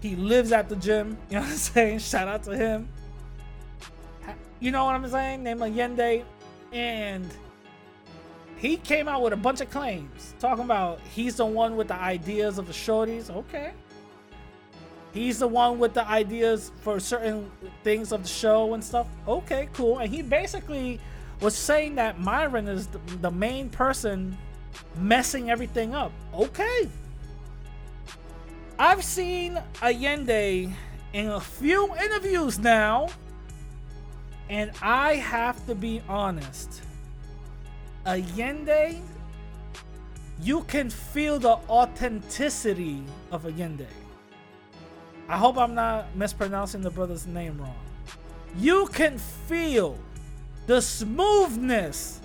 he 0.00 0.16
lives 0.16 0.52
at 0.52 0.68
the 0.68 0.76
gym. 0.76 1.18
You 1.30 1.36
know 1.36 1.42
what 1.42 1.50
I'm 1.50 1.56
saying? 1.56 1.98
Shout 1.98 2.28
out 2.28 2.42
to 2.44 2.56
him. 2.56 2.88
You 4.60 4.70
know 4.70 4.84
what 4.84 4.94
I'm 4.94 5.08
saying? 5.08 5.42
Named 5.42 5.60
Allende. 5.60 6.24
And 6.72 7.26
he 8.56 8.76
came 8.76 9.08
out 9.08 9.22
with 9.22 9.32
a 9.32 9.36
bunch 9.36 9.60
of 9.60 9.70
claims 9.70 10.34
talking 10.40 10.64
about 10.64 11.00
he's 11.14 11.36
the 11.36 11.46
one 11.46 11.76
with 11.76 11.88
the 11.88 11.94
ideas 11.94 12.58
of 12.58 12.66
the 12.66 12.72
shorties. 12.72 13.30
Okay. 13.30 13.72
He's 15.12 15.38
the 15.38 15.48
one 15.48 15.78
with 15.78 15.94
the 15.94 16.06
ideas 16.06 16.70
for 16.82 17.00
certain 17.00 17.50
things 17.82 18.12
of 18.12 18.22
the 18.22 18.28
show 18.28 18.74
and 18.74 18.84
stuff. 18.84 19.06
Okay, 19.26 19.68
cool. 19.72 19.98
And 19.98 20.12
he 20.12 20.22
basically 20.22 21.00
was 21.40 21.56
saying 21.56 21.94
that 21.96 22.20
Myron 22.20 22.68
is 22.68 22.88
the, 22.88 22.98
the 23.20 23.30
main 23.30 23.68
person 23.68 24.36
messing 24.96 25.50
everything 25.50 25.94
up. 25.94 26.12
Okay. 26.34 26.88
I've 28.78 29.04
seen 29.04 29.60
Allende 29.82 30.72
in 31.12 31.26
a 31.26 31.40
few 31.40 31.94
interviews 31.96 32.58
now, 32.58 33.08
and 34.48 34.70
I 34.82 35.16
have 35.16 35.64
to 35.66 35.74
be 35.74 36.02
honest. 36.08 36.82
Allende, 38.06 39.00
you 40.40 40.62
can 40.62 40.90
feel 40.90 41.38
the 41.38 41.58
authenticity 41.68 43.02
of 43.32 43.46
Allende. 43.46 43.86
I 45.28 45.36
hope 45.36 45.58
I'm 45.58 45.74
not 45.74 46.14
mispronouncing 46.16 46.80
the 46.80 46.90
brother's 46.90 47.26
name 47.26 47.60
wrong. 47.60 47.74
You 48.56 48.88
can 48.92 49.18
feel 49.18 49.98
the 50.68 50.82
smoothness 50.82 52.20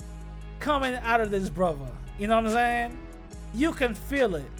coming 0.59 0.95
out 0.95 1.21
of 1.21 1.31
this 1.31 1.49
brother. 1.49 1.87
You 2.19 2.27
know 2.27 2.35
what 2.35 2.47
I'm 2.47 2.51
saying? 2.51 2.97
You 3.53 3.71
can 3.71 3.95
feel 3.95 4.35
it. 4.35 4.51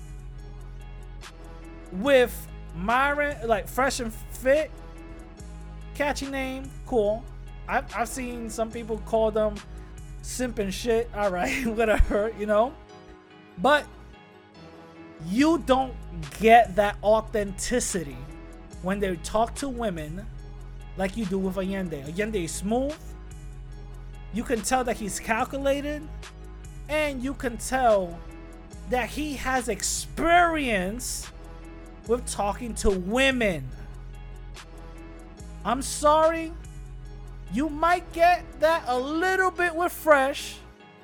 With 1.92 2.48
Myron, 2.78 3.46
like 3.46 3.68
fresh 3.68 4.00
and 4.00 4.12
fit, 4.14 4.72
catchy 5.96 6.28
name, 6.28 6.72
cool. 6.88 7.26
I've, 7.68 7.94
I've 7.94 8.08
seen 8.08 8.50
some 8.50 8.72
people 8.72 9.00
call 9.00 9.32
them 9.32 9.56
simp 10.22 10.60
and 10.60 10.74
shit. 10.74 11.10
All 11.14 11.30
right, 11.30 11.66
whatever, 11.68 12.32
you 12.40 12.46
know. 12.46 12.74
But 13.58 13.86
you 15.28 15.58
don't 15.58 15.94
get 16.40 16.78
that 16.78 16.96
authenticity 17.04 18.18
when 18.82 19.02
they 19.02 19.18
talk 19.18 19.56
to 19.56 19.68
women 19.68 20.26
like 20.96 21.18
you 21.18 21.26
do 21.26 21.38
with 21.38 21.58
Allende. 21.58 22.02
Allende 22.04 22.46
is 22.46 22.52
smooth. 22.54 22.96
You 24.34 24.44
can 24.44 24.62
tell 24.62 24.84
that 24.84 24.98
he's 24.98 25.20
calculated. 25.20 26.02
And 26.90 27.24
you 27.24 27.34
can 27.34 27.58
tell 27.58 28.20
that 28.90 29.10
he 29.10 29.36
has 29.36 29.70
experience 29.70 31.32
with 32.08 32.26
talking 32.30 32.74
to 32.76 32.90
women. 32.90 33.68
I'm 35.64 35.82
sorry. 35.82 36.52
You 37.54 37.70
might 37.70 38.12
get 38.12 38.44
that 38.60 38.84
a 38.88 39.00
little 39.00 39.52
bit 39.52 39.74
with 39.74 39.92
Fresh. 39.92 40.58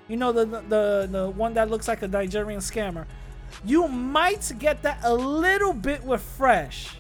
You 0.07 0.17
know, 0.17 0.31
the, 0.31 0.45
the, 0.45 1.07
the 1.09 1.29
one 1.29 1.53
that 1.53 1.69
looks 1.69 1.87
like 1.87 2.01
a 2.01 2.07
Nigerian 2.07 2.59
scammer. 2.59 3.05
You 3.63 3.87
might 3.87 4.51
get 4.59 4.81
that 4.83 4.99
a 5.03 5.13
little 5.13 5.73
bit 5.73 6.03
with 6.03 6.21
Fresh. 6.21 6.95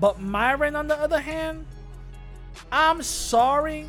But 0.00 0.20
Myron, 0.20 0.76
on 0.76 0.86
the 0.86 0.98
other 0.98 1.20
hand, 1.20 1.66
I'm 2.70 3.02
sorry. 3.02 3.86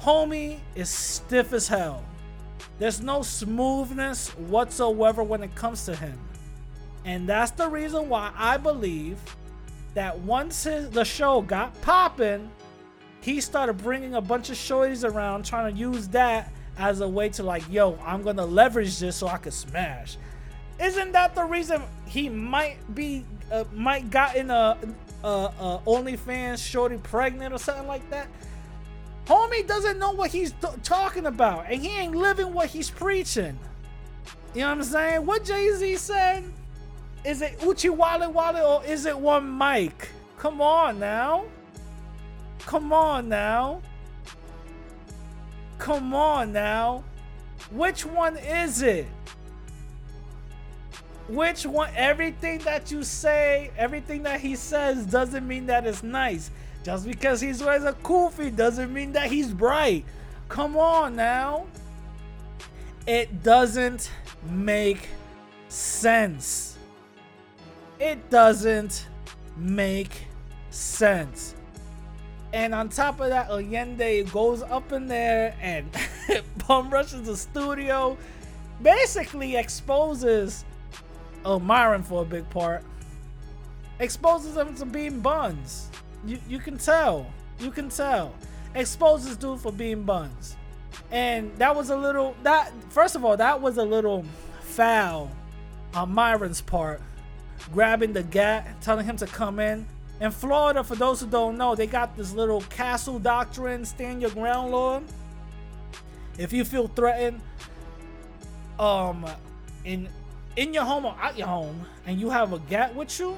Homie 0.00 0.60
is 0.74 0.88
stiff 0.88 1.52
as 1.52 1.68
hell. 1.68 2.02
There's 2.78 3.00
no 3.00 3.22
smoothness 3.22 4.30
whatsoever 4.30 5.22
when 5.22 5.42
it 5.42 5.54
comes 5.54 5.84
to 5.84 5.94
him. 5.94 6.18
And 7.04 7.28
that's 7.28 7.50
the 7.50 7.68
reason 7.68 8.08
why 8.08 8.32
I 8.36 8.56
believe 8.56 9.18
that 9.94 10.18
once 10.20 10.64
his, 10.64 10.88
the 10.90 11.04
show 11.04 11.42
got 11.42 11.78
popping, 11.82 12.50
he 13.20 13.40
started 13.40 13.74
bringing 13.74 14.14
a 14.14 14.20
bunch 14.20 14.48
of 14.48 14.56
shorties 14.56 15.08
around 15.08 15.44
trying 15.44 15.74
to 15.74 15.78
use 15.78 16.08
that 16.08 16.50
as 16.78 17.00
a 17.00 17.08
way 17.08 17.28
to 17.30 17.42
like, 17.42 17.62
yo, 17.70 17.98
I'm 18.04 18.22
gonna 18.22 18.46
leverage 18.46 18.98
this 18.98 19.16
so 19.16 19.28
I 19.28 19.36
can 19.36 19.52
smash. 19.52 20.16
Isn't 20.80 21.12
that 21.12 21.34
the 21.34 21.44
reason 21.44 21.82
he 22.06 22.30
might 22.30 22.76
be 22.94 23.26
uh, 23.52 23.64
might 23.74 24.10
gotten 24.10 24.50
a, 24.50 24.78
a, 25.22 25.28
a 25.28 25.82
OnlyFans 25.86 26.66
shorty 26.66 26.96
pregnant 26.96 27.52
or 27.52 27.58
something 27.58 27.86
like 27.86 28.08
that? 28.10 28.28
Homie 29.30 29.64
doesn't 29.64 30.00
know 30.00 30.10
what 30.10 30.32
he's 30.32 30.52
talking 30.82 31.26
about, 31.26 31.66
and 31.70 31.80
he 31.80 31.96
ain't 31.96 32.16
living 32.16 32.52
what 32.52 32.68
he's 32.68 32.90
preaching. 32.90 33.56
You 34.54 34.62
know 34.62 34.70
what 34.70 34.78
I'm 34.78 34.82
saying? 34.82 35.24
What 35.24 35.44
Jay 35.44 35.70
Z 35.72 35.96
said? 35.98 36.52
Is 37.24 37.40
it 37.40 37.62
Uchi 37.62 37.90
Wale 37.90 38.28
Wale 38.32 38.56
or 38.56 38.84
is 38.84 39.06
it 39.06 39.16
one 39.16 39.56
mic? 39.56 40.08
Come 40.36 40.60
on 40.60 40.98
now. 40.98 41.44
Come 42.66 42.92
on 42.92 43.28
now. 43.28 43.80
Come 45.78 46.12
on 46.12 46.52
now. 46.52 47.04
Which 47.70 48.04
one 48.04 48.36
is 48.36 48.82
it? 48.82 49.06
Which 51.28 51.64
one? 51.66 51.92
Everything 51.94 52.58
that 52.60 52.90
you 52.90 53.04
say, 53.04 53.70
everything 53.78 54.24
that 54.24 54.40
he 54.40 54.56
says 54.56 55.06
doesn't 55.06 55.46
mean 55.46 55.66
that 55.66 55.86
it's 55.86 56.02
nice. 56.02 56.50
Just 56.82 57.06
because 57.06 57.40
he 57.40 57.48
wears 57.48 57.84
a 57.84 57.92
kufi 57.92 58.54
doesn't 58.54 58.92
mean 58.92 59.12
that 59.12 59.30
he's 59.30 59.52
bright. 59.52 60.04
Come 60.48 60.76
on 60.76 61.14
now. 61.14 61.66
It 63.06 63.42
doesn't 63.42 64.10
make 64.48 65.08
sense. 65.68 66.78
It 67.98 68.30
doesn't 68.30 69.06
make 69.56 70.26
sense. 70.70 71.54
And 72.52 72.74
on 72.74 72.88
top 72.88 73.20
of 73.20 73.28
that, 73.28 73.48
Allende 73.50 74.24
goes 74.24 74.62
up 74.62 74.92
in 74.92 75.06
there 75.06 75.54
and 75.60 75.88
bum 76.66 76.90
rushes 76.90 77.26
the 77.26 77.36
studio, 77.36 78.16
basically 78.82 79.56
exposes 79.56 80.64
Myron 81.44 82.02
for 82.02 82.22
a 82.22 82.24
big 82.24 82.48
part, 82.50 82.82
exposes 84.00 84.56
him 84.56 84.74
to 84.76 84.84
being 84.84 85.20
buns. 85.20 85.90
You 86.24 86.38
you 86.48 86.58
can 86.58 86.78
tell. 86.78 87.26
You 87.58 87.70
can 87.70 87.88
tell. 87.88 88.34
Exposes 88.74 89.36
dude 89.36 89.60
for 89.60 89.72
being 89.72 90.02
buns. 90.04 90.56
And 91.10 91.56
that 91.58 91.74
was 91.74 91.90
a 91.90 91.96
little 91.96 92.34
that 92.42 92.72
first 92.90 93.16
of 93.16 93.24
all, 93.24 93.36
that 93.36 93.60
was 93.60 93.76
a 93.76 93.84
little 93.84 94.24
foul 94.60 95.30
on 95.94 96.12
Myron's 96.12 96.60
part. 96.60 97.00
Grabbing 97.72 98.12
the 98.12 98.22
gat, 98.22 98.80
telling 98.80 99.04
him 99.04 99.16
to 99.16 99.26
come 99.26 99.58
in. 99.60 99.86
In 100.20 100.30
Florida, 100.30 100.84
for 100.84 100.94
those 100.94 101.20
who 101.20 101.26
don't 101.26 101.56
know, 101.56 101.74
they 101.74 101.86
got 101.86 102.16
this 102.16 102.32
little 102.32 102.60
castle 102.62 103.18
doctrine, 103.18 103.84
stand 103.84 104.20
your 104.20 104.30
ground 104.30 104.70
law. 104.70 105.00
If 106.38 106.52
you 106.52 106.64
feel 106.64 106.88
threatened, 106.88 107.40
um, 108.78 109.26
in 109.84 110.08
in 110.56 110.74
your 110.74 110.84
home 110.84 111.06
or 111.06 111.16
out 111.20 111.38
your 111.38 111.46
home, 111.46 111.86
and 112.06 112.20
you 112.20 112.30
have 112.30 112.52
a 112.52 112.58
gat 112.58 112.94
with 112.94 113.18
you, 113.18 113.36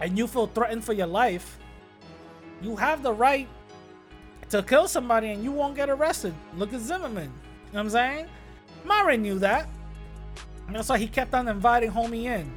and 0.00 0.16
you 0.16 0.26
feel 0.26 0.46
threatened 0.46 0.84
for 0.84 0.92
your 0.92 1.06
life, 1.06 1.58
you 2.62 2.76
have 2.76 3.02
the 3.02 3.12
right 3.12 3.48
to 4.50 4.62
kill 4.62 4.88
somebody 4.88 5.30
and 5.30 5.44
you 5.44 5.52
won't 5.52 5.76
get 5.76 5.88
arrested. 5.88 6.34
Look 6.56 6.72
at 6.72 6.80
Zimmerman. 6.80 7.24
You 7.24 7.28
know 7.28 7.32
what 7.72 7.80
I'm 7.80 7.90
saying? 7.90 8.26
Murray 8.84 9.16
knew 9.16 9.38
that. 9.38 9.68
And 10.66 10.76
that's 10.76 10.88
why 10.88 10.98
he 10.98 11.06
kept 11.06 11.34
on 11.34 11.48
inviting 11.48 11.90
homie 11.90 12.24
in. 12.24 12.50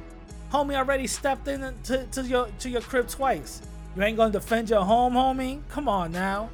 Homie 0.50 0.76
already 0.76 1.06
stepped 1.06 1.48
in 1.48 1.74
to, 1.84 2.06
to 2.06 2.22
your 2.22 2.48
to 2.60 2.70
your 2.70 2.80
crib 2.80 3.08
twice. 3.08 3.60
You 3.96 4.02
ain't 4.02 4.16
gonna 4.16 4.32
defend 4.32 4.70
your 4.70 4.84
home, 4.84 5.14
homie? 5.14 5.60
Come 5.68 5.88
on 5.88 6.12
now. 6.12 6.50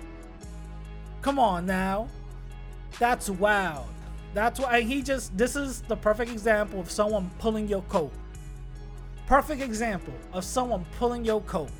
Come 1.22 1.38
on 1.38 1.66
now. 1.66 2.08
That's 2.98 3.28
wild. 3.28 3.86
That's 4.32 4.60
why 4.60 4.82
he 4.82 5.02
just 5.02 5.36
this 5.36 5.56
is 5.56 5.82
the 5.82 5.96
perfect 5.96 6.30
example 6.30 6.80
of 6.80 6.90
someone 6.90 7.30
pulling 7.38 7.68
your 7.68 7.82
coat. 7.82 8.12
Perfect 9.30 9.62
example 9.62 10.12
of 10.32 10.42
someone 10.42 10.84
pulling 10.98 11.24
your 11.24 11.40
coat. 11.42 11.70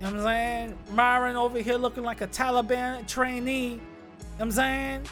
You 0.00 0.06
know 0.06 0.14
what 0.14 0.20
I'm 0.22 0.24
saying? 0.24 0.78
Myron 0.90 1.36
over 1.36 1.60
here 1.60 1.76
looking 1.76 2.02
like 2.02 2.20
a 2.20 2.26
Taliban 2.26 3.06
trainee. 3.06 3.66
You 3.68 3.76
know 3.76 3.80
what 4.38 4.42
I'm 4.46 4.50
saying? 4.50 5.02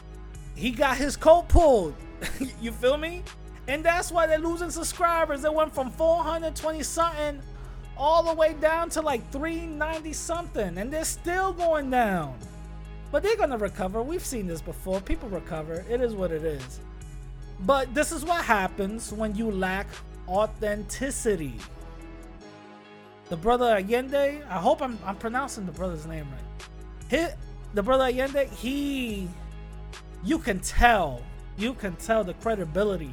He 0.56 0.72
got 0.72 0.96
his 0.96 1.16
coat 1.16 1.46
pulled. 1.46 1.94
you 2.60 2.72
feel 2.72 2.96
me? 2.96 3.22
And 3.68 3.84
that's 3.84 4.10
why 4.10 4.26
they're 4.26 4.40
losing 4.40 4.70
subscribers. 4.70 5.42
They 5.42 5.50
went 5.50 5.72
from 5.72 5.92
420 5.92 6.82
something 6.82 7.40
all 7.96 8.24
the 8.24 8.34
way 8.34 8.54
down 8.54 8.90
to 8.90 9.00
like 9.00 9.30
390 9.30 10.12
something. 10.12 10.78
And 10.78 10.92
they're 10.92 11.04
still 11.04 11.52
going 11.52 11.92
down. 11.92 12.36
But 13.12 13.22
they're 13.22 13.36
going 13.36 13.50
to 13.50 13.56
recover. 13.56 14.02
We've 14.02 14.26
seen 14.26 14.48
this 14.48 14.60
before. 14.60 15.00
People 15.00 15.28
recover. 15.28 15.84
It 15.88 16.00
is 16.00 16.12
what 16.12 16.32
it 16.32 16.42
is. 16.42 16.80
But 17.60 17.94
this 17.94 18.10
is 18.10 18.24
what 18.24 18.44
happens 18.44 19.12
when 19.12 19.36
you 19.36 19.48
lack 19.48 19.86
authenticity. 20.30 21.54
The 23.28 23.36
brother 23.36 23.76
Allende, 23.76 24.42
I 24.48 24.58
hope 24.58 24.80
I'm, 24.82 24.98
I'm 25.04 25.16
pronouncing 25.16 25.66
the 25.66 25.72
brother's 25.72 26.06
name 26.06 26.26
right. 26.30 26.68
Hit 27.08 27.36
the 27.74 27.82
brother 27.82 28.04
Allende, 28.04 28.46
he, 28.46 29.28
you 30.24 30.38
can 30.38 30.60
tell, 30.60 31.22
you 31.58 31.74
can 31.74 31.94
tell 31.96 32.24
the 32.24 32.34
credibility 32.34 33.12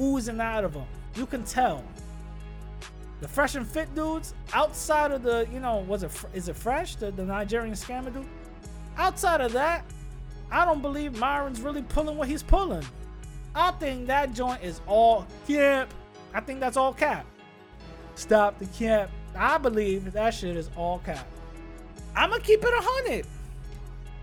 oozing 0.00 0.40
out 0.40 0.64
of 0.64 0.74
him. 0.74 0.84
You 1.14 1.26
can 1.26 1.44
tell. 1.44 1.84
The 3.20 3.28
fresh 3.28 3.54
and 3.54 3.66
fit 3.66 3.94
dudes 3.94 4.34
outside 4.52 5.12
of 5.12 5.22
the, 5.22 5.46
you 5.52 5.60
know, 5.60 5.78
was 5.86 6.02
it 6.02 6.10
is 6.34 6.48
it 6.48 6.56
fresh 6.56 6.96
the, 6.96 7.12
the 7.12 7.24
Nigerian 7.24 7.74
scammer 7.74 8.12
dude? 8.12 8.26
Outside 8.96 9.40
of 9.40 9.52
that, 9.52 9.84
I 10.50 10.64
don't 10.64 10.82
believe 10.82 11.16
Myron's 11.18 11.60
really 11.60 11.82
pulling 11.82 12.16
what 12.16 12.28
he's 12.28 12.42
pulling. 12.42 12.84
I 13.54 13.70
think 13.72 14.06
that 14.06 14.32
joint 14.34 14.62
is 14.62 14.80
all 14.86 15.26
cap. 15.46 15.92
I 16.34 16.40
think 16.40 16.60
that's 16.60 16.76
all 16.76 16.92
cap. 16.92 17.26
Stop 18.14 18.58
the 18.58 18.66
cap. 18.66 19.10
I 19.36 19.58
believe 19.58 20.12
that 20.12 20.34
shit 20.34 20.56
is 20.56 20.70
all 20.76 20.98
cap. 21.00 21.26
I'm 22.14 22.30
gonna 22.30 22.42
keep 22.42 22.62
it 22.62 22.72
a 22.72 22.82
hundred. 22.82 23.26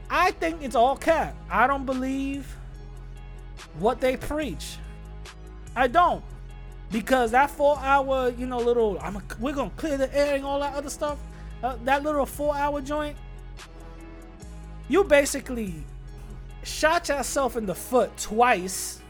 I 0.09 0.31
think 0.31 0.61
it's 0.61 0.75
all 0.75 0.95
cap. 0.95 1.35
I 1.49 1.67
don't 1.67 1.85
believe 1.85 2.55
what 3.79 3.99
they 3.99 4.17
preach. 4.17 4.77
I 5.75 5.87
don't. 5.87 6.23
Because 6.91 7.31
that 7.31 7.51
four 7.51 7.77
hour, 7.79 8.29
you 8.29 8.47
know, 8.47 8.57
little, 8.57 8.97
I'm 9.01 9.17
a, 9.17 9.21
we're 9.39 9.53
gonna 9.53 9.71
clear 9.77 9.97
the 9.97 10.15
air 10.15 10.35
and 10.35 10.45
all 10.45 10.59
that 10.59 10.73
other 10.73 10.89
stuff. 10.89 11.19
Uh, 11.61 11.75
that 11.83 12.03
little 12.03 12.25
four 12.25 12.55
hour 12.55 12.81
joint, 12.81 13.17
you 14.87 15.03
basically 15.03 15.83
shot 16.63 17.09
yourself 17.09 17.57
in 17.57 17.65
the 17.65 17.75
foot 17.75 18.15
twice. 18.17 19.01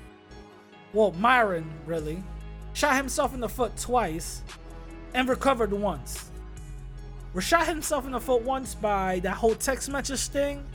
Well, 0.94 1.12
Myron 1.14 1.70
really 1.86 2.24
shot 2.74 2.96
himself 2.96 3.34
in 3.34 3.40
the 3.40 3.50
foot 3.50 3.76
twice 3.78 4.42
and 5.14 5.28
recovered 5.28 5.74
once. 5.74 6.30
Rashad 7.34 7.66
himself 7.66 8.06
in 8.06 8.12
the 8.12 8.20
foot 8.20 8.42
once 8.42 8.74
by 8.76 9.20
that 9.20 9.36
whole 9.36 9.56
text 9.56 9.90
message 9.90 10.28
thing. 10.28 10.66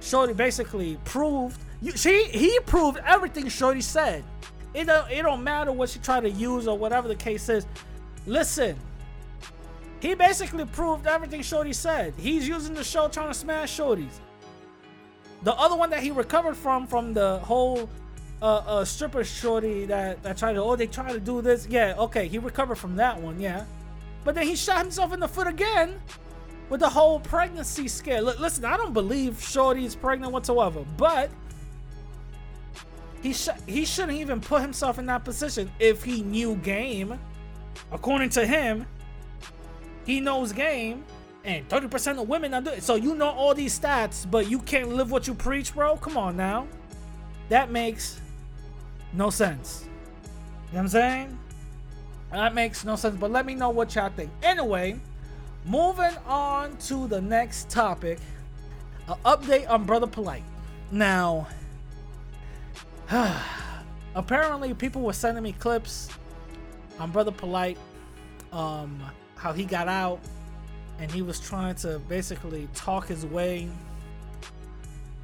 Shorty 0.00 0.34
basically 0.34 0.98
proved 1.04 1.58
you, 1.80 1.92
she 1.92 2.24
he 2.24 2.58
proved 2.60 2.98
everything 3.04 3.48
Shorty 3.48 3.80
said. 3.80 4.24
It 4.74 4.84
don't 4.84 5.10
it 5.10 5.22
don't 5.22 5.42
matter 5.42 5.72
what 5.72 5.88
she 5.88 5.98
tried 5.98 6.20
to 6.20 6.30
use 6.30 6.68
or 6.68 6.76
whatever 6.76 7.08
the 7.08 7.14
case 7.14 7.48
is. 7.48 7.66
Listen, 8.26 8.76
he 10.00 10.14
basically 10.14 10.64
proved 10.66 11.06
everything 11.06 11.42
Shorty 11.42 11.72
said. 11.72 12.14
He's 12.18 12.46
using 12.46 12.74
the 12.74 12.84
show 12.84 13.08
trying 13.08 13.28
to 13.28 13.34
smash 13.34 13.78
Shorties. 13.78 14.20
The 15.42 15.54
other 15.54 15.76
one 15.76 15.90
that 15.90 16.02
he 16.02 16.10
recovered 16.10 16.56
from 16.56 16.86
from 16.86 17.14
the 17.14 17.38
whole 17.38 17.88
uh 18.42 18.84
stripper 18.84 19.24
shorty 19.24 19.86
that 19.86 20.22
that 20.22 20.36
tried 20.36 20.52
to 20.52 20.62
oh 20.62 20.76
they 20.76 20.86
tried 20.86 21.12
to 21.12 21.20
do 21.20 21.40
this 21.40 21.66
yeah 21.70 21.94
okay 21.96 22.28
he 22.28 22.38
recovered 22.38 22.76
from 22.76 22.96
that 22.96 23.18
one 23.20 23.40
yeah 23.40 23.64
but 24.24 24.34
then 24.34 24.46
he 24.46 24.56
shot 24.56 24.78
himself 24.78 25.12
in 25.14 25.20
the 25.20 25.28
foot 25.28 25.46
again 25.46 26.00
with 26.68 26.80
the 26.80 26.88
whole 26.88 27.20
pregnancy 27.20 27.88
scare. 27.88 28.18
L- 28.18 28.34
listen, 28.38 28.64
I 28.64 28.76
don't 28.76 28.92
believe 28.92 29.40
Shorty 29.40 29.84
is 29.84 29.94
pregnant 29.94 30.32
whatsoever, 30.32 30.84
but 30.96 31.30
he 33.22 33.32
sh- 33.32 33.48
he 33.66 33.84
shouldn't 33.84 34.18
even 34.18 34.40
put 34.40 34.62
himself 34.62 34.98
in 34.98 35.06
that 35.06 35.24
position 35.24 35.70
if 35.78 36.02
he 36.02 36.22
knew 36.22 36.56
game. 36.56 37.18
According 37.92 38.30
to 38.30 38.46
him, 38.46 38.86
he 40.04 40.20
knows 40.20 40.52
game, 40.52 41.04
and 41.44 41.68
30% 41.68 42.20
of 42.20 42.28
women 42.28 42.54
are 42.54 42.60
doing. 42.60 42.80
So 42.80 42.94
you 42.94 43.14
know 43.14 43.28
all 43.28 43.54
these 43.54 43.78
stats, 43.78 44.28
but 44.28 44.50
you 44.50 44.58
can't 44.60 44.88
live 44.88 45.10
what 45.10 45.26
you 45.26 45.34
preach, 45.34 45.74
bro. 45.74 45.96
Come 45.96 46.16
on 46.16 46.36
now, 46.36 46.66
that 47.48 47.70
makes 47.70 48.20
no 49.12 49.30
sense. 49.30 49.84
You 49.84 49.88
know 49.88 49.92
what 50.70 50.80
I'm 50.80 50.88
saying? 50.88 51.38
That 52.32 52.54
makes 52.54 52.84
no 52.84 52.96
sense. 52.96 53.16
But 53.16 53.30
let 53.30 53.46
me 53.46 53.54
know 53.54 53.70
what 53.70 53.94
y'all 53.94 54.10
think. 54.10 54.30
Anyway. 54.42 55.00
Moving 55.66 56.14
on 56.28 56.76
to 56.86 57.08
the 57.08 57.20
next 57.20 57.68
topic, 57.68 58.20
an 59.08 59.16
update 59.24 59.68
on 59.68 59.82
Brother 59.82 60.06
Polight. 60.06 60.44
Now, 60.92 61.48
apparently 64.14 64.74
people 64.74 65.02
were 65.02 65.12
sending 65.12 65.42
me 65.42 65.50
clips 65.50 66.08
on 67.00 67.10
Brother 67.10 67.32
Polight, 67.32 67.78
um, 68.52 69.02
how 69.34 69.52
he 69.52 69.64
got 69.64 69.88
out 69.88 70.20
and 71.00 71.10
he 71.10 71.20
was 71.20 71.40
trying 71.40 71.74
to 71.74 71.98
basically 72.08 72.68
talk 72.72 73.08
his 73.08 73.26
way 73.26 73.68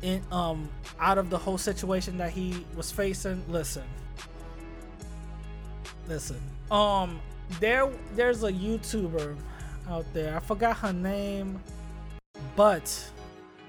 in 0.03 0.23
um 0.31 0.69
out 1.01 1.19
of 1.19 1.31
the 1.31 1.39
whole 1.39 1.59
situation 1.59 2.19
that 2.19 2.31
he 2.31 2.65
was 2.77 2.91
facing. 2.91 3.43
Listen. 3.49 3.85
Listen. 6.09 6.41
Um 6.71 7.21
there 7.61 7.91
there's 8.15 8.43
a 8.45 8.53
YouTuber 8.53 9.37
out 9.89 10.07
there. 10.13 10.37
I 10.37 10.41
forgot 10.41 10.77
her 10.79 10.93
name, 10.93 11.61
but 12.57 13.11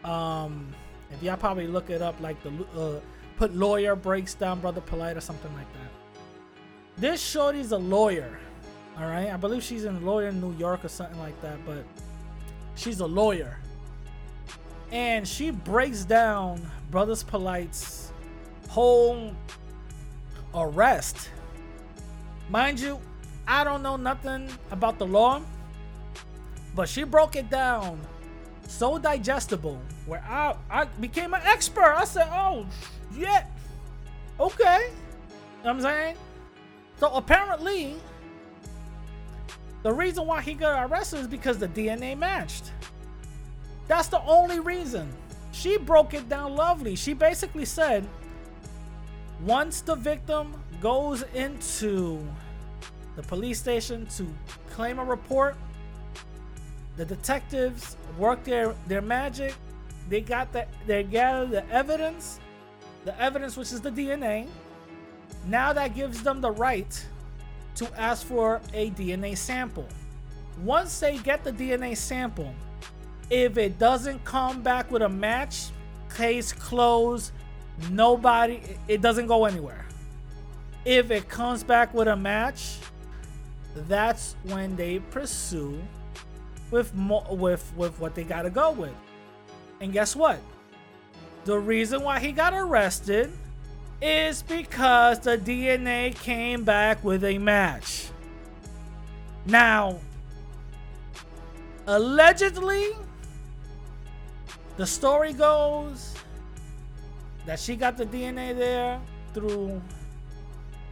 um, 0.04 0.74
if 1.12 1.22
y'all 1.24 1.38
probably 1.38 1.68
look 1.68 1.90
it 1.90 2.02
up, 2.02 2.20
like 2.22 2.42
the 2.44 2.52
uh, 2.80 3.00
put 3.38 3.56
lawyer 3.56 3.96
breaks 3.96 4.34
down 4.34 4.60
brother 4.60 4.82
Polight 4.82 5.18
or 5.18 5.22
something 5.22 5.54
like 5.54 5.72
that. 5.74 5.92
This 6.98 7.22
shorty's 7.22 7.72
a 7.72 7.78
lawyer, 7.78 8.40
all 9.00 9.08
right. 9.08 9.32
I 9.32 9.38
believe 9.38 9.64
she's 9.64 9.86
in 9.86 10.06
lawyer 10.06 10.28
in 10.28 10.40
New 10.40 10.54
York 10.54 10.86
or 10.86 10.90
something 10.90 11.20
like 11.20 11.40
that, 11.42 11.58
but 11.66 11.84
she's 12.76 13.00
a 13.00 13.06
lawyer, 13.06 13.58
and 14.94 15.28
she 15.28 15.50
breaks 15.50 16.06
down 16.06 16.62
brothers 16.92 17.24
Polight's 17.24 18.14
whole 18.70 19.36
arrest. 20.54 21.30
Mind 22.50 22.80
you, 22.80 23.00
I 23.48 23.64
don't 23.64 23.82
know 23.82 23.98
nothing 23.98 24.50
about 24.70 25.00
the 25.00 25.06
law. 25.08 25.42
But 26.76 26.88
she 26.88 27.04
broke 27.04 27.36
it 27.36 27.50
down 27.50 28.00
so 28.68 28.98
digestible 28.98 29.80
where 30.06 30.24
I, 30.28 30.56
I 30.70 30.86
became 30.86 31.34
an 31.34 31.42
expert. 31.44 31.96
I 31.96 32.06
said, 32.06 32.28
oh, 32.32 32.66
yeah, 33.16 33.46
okay. 34.40 34.90
You 34.90 35.66
know 35.66 35.70
I'm 35.72 35.82
saying? 35.82 36.16
So 37.00 37.12
apparently, 37.14 37.96
the 39.82 39.92
reason 39.92 40.26
why 40.26 40.42
he 40.42 40.54
got 40.54 40.90
arrested 40.90 41.22
is 41.22 41.28
because 41.28 41.58
the 41.58 41.68
DNA 41.68 42.18
matched. 42.18 42.72
That's 43.88 44.08
the 44.08 44.22
only 44.24 44.60
reason. 44.60 45.12
She 45.52 45.78
broke 45.78 46.14
it 46.14 46.28
down 46.30 46.56
lovely. 46.56 46.96
She 46.96 47.14
basically 47.14 47.66
said 47.66 48.08
once 49.42 49.82
the 49.82 49.96
victim 49.96 50.54
goes 50.82 51.24
into 51.34 52.26
the 53.16 53.24
police 53.24 53.60
station 53.60 54.06
to 54.18 54.26
claim 54.72 55.00
a 55.00 55.04
report, 55.04 55.56
the 56.98 57.06
detectives 57.06 57.98
work 58.18 58.44
their 58.44 58.76
their 58.88 59.02
magic. 59.02 59.56
They 60.10 60.22
got 60.22 60.52
that 60.54 60.68
they 60.88 61.04
gather 61.04 61.46
the 61.46 61.70
evidence, 61.70 62.40
the 63.06 63.20
evidence 63.20 63.58
which 63.58 63.72
is 63.72 63.82
the 63.82 63.92
DNA. 63.92 64.48
Now 65.48 65.74
that 65.74 65.96
gives 65.96 66.24
them 66.24 66.42
the 66.42 66.52
right 66.52 67.06
to 67.76 68.00
ask 68.00 68.26
for 68.26 68.62
a 68.74 68.92
DNA 68.92 69.38
sample. 69.38 69.88
Once 70.64 71.00
they 71.00 71.18
get 71.18 71.44
the 71.44 71.52
DNA 71.52 71.98
sample, 71.98 72.54
if 73.30 73.58
it 73.58 73.80
doesn't 73.80 74.24
come 74.24 74.62
back 74.62 74.92
with 74.92 75.02
a 75.02 75.10
match, 75.10 75.68
case 76.16 76.54
closed, 76.54 77.32
nobody 77.90 78.62
it 78.88 79.02
doesn't 79.02 79.28
go 79.28 79.46
anywhere. 79.46 79.86
If 80.86 81.12
it 81.12 81.30
comes 81.30 81.64
back 81.64 81.94
with 81.94 82.08
a 82.08 82.16
match, 82.16 82.78
that's 83.88 84.36
when 84.44 84.76
they 84.76 85.00
pursue 85.00 85.82
with 86.72 86.94
mo- 86.94 87.26
with 87.30 87.72
with 87.76 88.00
what 88.00 88.16
they 88.16 88.24
got 88.24 88.44
to 88.44 88.50
go 88.50 88.72
with. 88.72 88.94
And 89.80 89.92
guess 89.92 90.16
what? 90.16 90.40
The 91.46 91.58
reason 91.58 92.04
why 92.04 92.20
he 92.20 92.32
got 92.32 92.54
arrested 92.54 93.32
is 94.02 94.44
because 94.44 95.20
the 95.20 95.38
DNA 95.38 96.16
came 96.16 96.64
back 96.64 97.04
with 97.04 97.24
a 97.24 97.38
match. 97.38 98.08
Now, 99.46 100.00
allegedly, 101.86 102.92
the 104.78 104.86
story 104.86 105.34
goes 105.34 106.14
that 107.46 107.60
she 107.60 107.76
got 107.76 107.98
the 107.98 108.06
DNA 108.06 108.56
there 108.56 109.00
through 109.34 109.82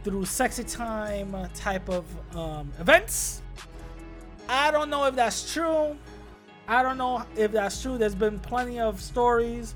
through 0.04 0.24
sexy 0.24 0.64
time 0.64 1.36
type 1.54 1.88
of 1.88 2.04
um, 2.36 2.72
events 2.80 3.42
I 4.48 4.70
don't 4.70 4.90
know 4.90 5.04
if 5.04 5.14
that's 5.14 5.52
true. 5.52 5.96
I 6.68 6.82
don't 6.82 6.98
know 6.98 7.24
if 7.36 7.52
that's 7.52 7.80
true. 7.80 7.98
There's 7.98 8.14
been 8.14 8.38
plenty 8.38 8.80
of 8.80 9.00
stories 9.00 9.74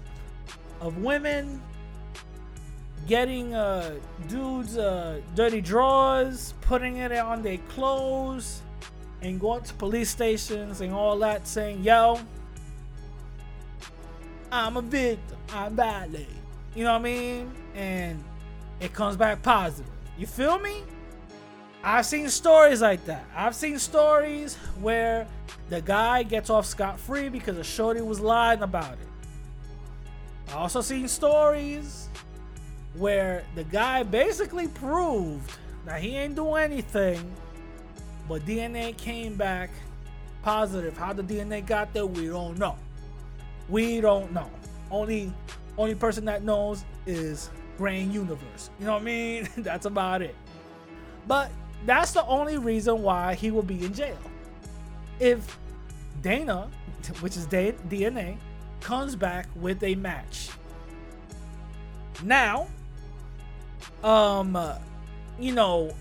of 0.80 0.98
women 0.98 1.62
getting 3.06 3.54
uh 3.54 3.94
dudes 4.28 4.76
uh 4.76 5.20
dirty 5.34 5.60
drawers, 5.60 6.54
putting 6.60 6.96
it 6.96 7.12
on 7.12 7.40
their 7.42 7.58
clothes, 7.68 8.62
and 9.22 9.40
going 9.40 9.62
to 9.62 9.74
police 9.74 10.10
stations 10.10 10.80
and 10.80 10.92
all 10.92 11.18
that, 11.20 11.46
saying, 11.46 11.82
"Yo, 11.82 12.20
I'm 14.56 14.76
a 14.76 14.82
victim. 14.82 15.36
I'm 15.52 15.76
violated." 15.76 16.28
You 16.74 16.84
know 16.84 16.92
what 16.92 17.00
I 17.00 17.04
mean? 17.04 17.52
And 17.74 18.22
it 18.80 18.92
comes 18.92 19.16
back 19.16 19.42
positive. 19.42 19.90
You 20.18 20.26
feel 20.26 20.58
me? 20.58 20.82
I've 21.82 22.04
seen 22.04 22.28
stories 22.28 22.82
like 22.82 23.04
that. 23.06 23.24
I've 23.34 23.54
seen 23.54 23.78
stories 23.78 24.56
where 24.80 25.26
the 25.68 25.80
guy 25.80 26.22
gets 26.22 26.50
off 26.50 26.66
scot 26.66 26.98
free 26.98 27.28
because 27.28 27.56
the 27.56 27.64
shorty 27.64 28.00
was 28.00 28.18
lying 28.18 28.62
about 28.62 28.94
it. 28.94 29.08
I 30.48 30.54
also 30.54 30.80
seen 30.80 31.06
stories 31.08 32.08
where 32.94 33.44
the 33.54 33.64
guy 33.64 34.02
basically 34.02 34.68
proved 34.68 35.50
that 35.84 36.00
he 36.00 36.16
ain't 36.16 36.34
do 36.34 36.54
anything, 36.54 37.30
but 38.28 38.44
DNA 38.44 38.96
came 38.96 39.36
back 39.36 39.70
positive. 40.42 40.96
How 40.96 41.12
the 41.12 41.22
DNA 41.22 41.64
got 41.64 41.92
there, 41.92 42.06
we 42.06 42.26
don't 42.26 42.58
know. 42.58 42.76
We 43.68 44.00
don't 44.00 44.32
know. 44.32 44.50
Only 44.90 45.32
only 45.78 45.94
person 45.94 46.24
that 46.26 46.42
knows 46.42 46.84
is 47.06 47.50
Grain 47.76 48.12
Universe. 48.12 48.70
You 48.78 48.86
know 48.86 48.94
what 48.94 49.02
I 49.02 49.04
mean? 49.04 49.48
That's 49.58 49.86
about 49.86 50.22
it. 50.22 50.34
But 51.26 51.50
that's 51.84 52.12
the 52.12 52.24
only 52.26 52.56
reason 52.56 53.02
why 53.02 53.34
he 53.34 53.50
will 53.50 53.62
be 53.62 53.84
in 53.84 53.92
jail. 53.92 54.18
If 55.20 55.58
Dana, 56.22 56.68
which 57.20 57.36
is 57.36 57.46
DNA, 57.46 58.38
comes 58.80 59.16
back 59.16 59.48
with 59.56 59.82
a 59.82 59.94
match. 59.96 60.50
Now, 62.22 62.68
um, 64.02 64.58
you 65.38 65.52
know, 65.52 65.92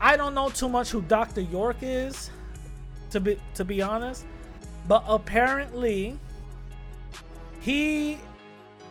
I 0.00 0.16
don't 0.16 0.34
know 0.34 0.50
too 0.50 0.68
much 0.68 0.90
who 0.90 1.02
Dr. 1.02 1.40
York 1.40 1.76
is, 1.80 2.30
to 3.10 3.20
be 3.20 3.38
to 3.54 3.64
be 3.64 3.80
honest, 3.80 4.26
but 4.86 5.02
apparently 5.06 6.18
he 7.60 8.18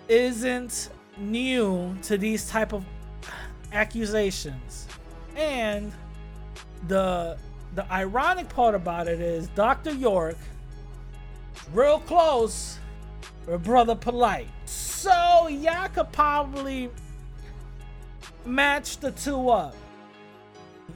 isn't 0.07 0.89
new 1.17 1.95
to 2.03 2.17
these 2.17 2.49
type 2.49 2.73
of 2.73 2.85
accusations. 3.71 4.87
And 5.35 5.91
the 6.87 7.37
the 7.75 7.91
ironic 7.91 8.49
part 8.49 8.73
about 8.73 9.07
it 9.07 9.19
is 9.19 9.47
Dr. 9.49 9.93
York 9.93 10.37
real 11.73 11.99
close 11.99 12.79
with 13.45 13.63
Brother 13.63 13.95
Polight. 13.95 14.47
So 14.65 15.47
y'all 15.47 15.89
could 15.89 16.11
probably 16.11 16.89
match 18.45 18.97
the 18.97 19.11
two 19.11 19.49
up. 19.49 19.75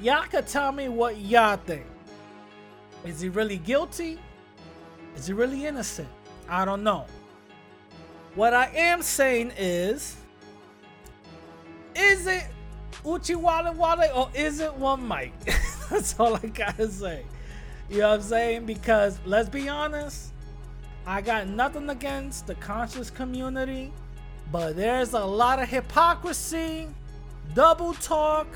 Y'all 0.02 0.24
could 0.24 0.48
tell 0.48 0.72
me 0.72 0.90
what 0.90 1.18
y'all 1.18 1.58
think. 1.58 1.86
Is 3.06 3.22
he 3.22 3.30
really 3.30 3.58
guilty? 3.58 4.18
Is 5.16 5.28
he 5.28 5.34
really 5.34 5.66
innocent? 5.66 6.10
I 6.50 6.66
don't 6.66 6.84
know. 6.84 7.06
What 8.34 8.54
I 8.54 8.68
am 8.68 9.02
saying 9.02 9.52
is, 9.58 10.16
is 11.94 12.28
it 12.28 12.46
Uchi 13.06 13.36
Wale 13.36 13.74
Wale 13.74 14.10
or 14.16 14.30
is 14.34 14.62
it 14.62 14.74
one 14.74 15.06
Mike? 15.06 15.34
That's 15.90 16.18
all 16.18 16.36
I 16.36 16.48
gotta 16.48 16.90
say. 16.90 17.26
You 17.90 18.00
know 18.00 18.10
what 18.10 18.16
I'm 18.16 18.22
saying? 18.22 18.66
Because 18.66 19.20
let's 19.26 19.50
be 19.50 19.68
honest, 19.68 20.32
I 21.06 21.20
got 21.20 21.48
nothing 21.48 21.90
against 21.90 22.48
the 22.48 22.56
conscious 22.56 23.10
community, 23.10 23.92
but 24.50 24.78
there's 24.78 25.14
a 25.14 25.26
lot 25.26 25.62
of 25.62 25.68
hypocrisy, 25.68 26.88
double 27.54 27.94
talk, 27.96 28.48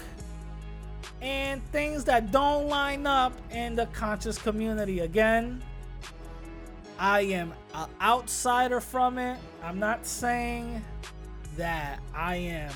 and 1.22 1.62
things 1.74 2.06
that 2.06 2.32
don't 2.32 2.70
line 2.70 3.06
up 3.06 3.34
in 3.52 3.76
the 3.76 3.88
conscious 3.88 4.38
community. 4.38 5.02
Again, 5.02 5.62
I 6.98 7.22
am 7.22 7.54
an 7.74 7.90
outsider 8.02 8.80
from 8.80 9.18
it. 9.18 9.38
I'm 9.64 9.80
not 9.80 10.06
saying 10.06 10.84
that 11.58 12.00
I 12.14 12.36
am, 12.36 12.74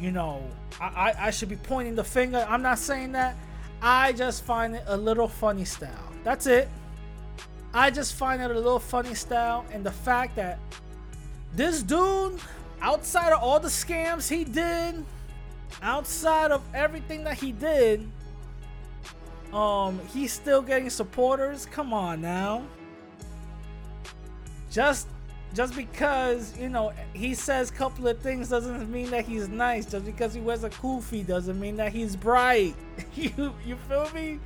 you 0.00 0.10
know, 0.10 0.42
I, 0.80 0.86
I, 0.86 1.26
I 1.26 1.30
should 1.30 1.48
be 1.48 1.56
pointing 1.56 1.94
the 1.94 2.04
finger. 2.04 2.44
I'm 2.48 2.62
not 2.62 2.78
saying 2.78 3.12
that. 3.12 3.36
I 3.82 4.12
just 4.12 4.44
find 4.44 4.74
it 4.74 4.84
a 4.86 4.96
little 4.96 5.28
funny 5.28 5.64
style. 5.64 6.12
That's 6.24 6.46
it. 6.46 6.68
I 7.72 7.90
just 7.90 8.14
find 8.14 8.42
it 8.42 8.50
a 8.50 8.54
little 8.54 8.80
funny 8.80 9.14
style, 9.14 9.64
and 9.72 9.86
the 9.86 9.92
fact 9.92 10.34
that 10.36 10.58
this 11.54 11.82
dude, 11.82 12.40
outside 12.82 13.32
of 13.32 13.42
all 13.42 13.60
the 13.60 13.68
scams 13.68 14.28
he 14.28 14.42
did, 14.42 15.04
outside 15.82 16.50
of 16.50 16.62
everything 16.74 17.22
that 17.24 17.38
he 17.38 17.52
did, 17.52 18.10
um, 19.52 20.00
he's 20.12 20.32
still 20.32 20.62
getting 20.62 20.90
supporters. 20.90 21.64
Come 21.66 21.92
on 21.92 22.20
now. 22.20 22.64
Just 24.70 25.08
just 25.52 25.74
because 25.74 26.56
you 26.56 26.68
know 26.68 26.92
he 27.12 27.34
says 27.34 27.70
a 27.70 27.72
couple 27.72 28.06
of 28.06 28.20
things 28.20 28.48
doesn't 28.48 28.90
mean 28.90 29.10
that 29.10 29.24
he's 29.24 29.48
nice. 29.48 29.86
Just 29.86 30.04
because 30.04 30.32
he 30.32 30.40
wears 30.40 30.64
a 30.64 30.70
kufi 30.70 31.26
doesn't 31.26 31.58
mean 31.58 31.76
that 31.76 31.92
he's 31.92 32.14
bright. 32.16 32.74
you 33.14 33.52
you 33.66 33.76
feel 33.88 34.08
me? 34.14 34.38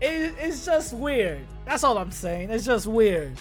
It, 0.00 0.34
it's 0.38 0.64
just 0.64 0.92
weird. 0.94 1.46
That's 1.64 1.84
all 1.84 1.98
I'm 1.98 2.10
saying. 2.10 2.50
It's 2.50 2.64
just 2.64 2.86
weird. 2.86 3.36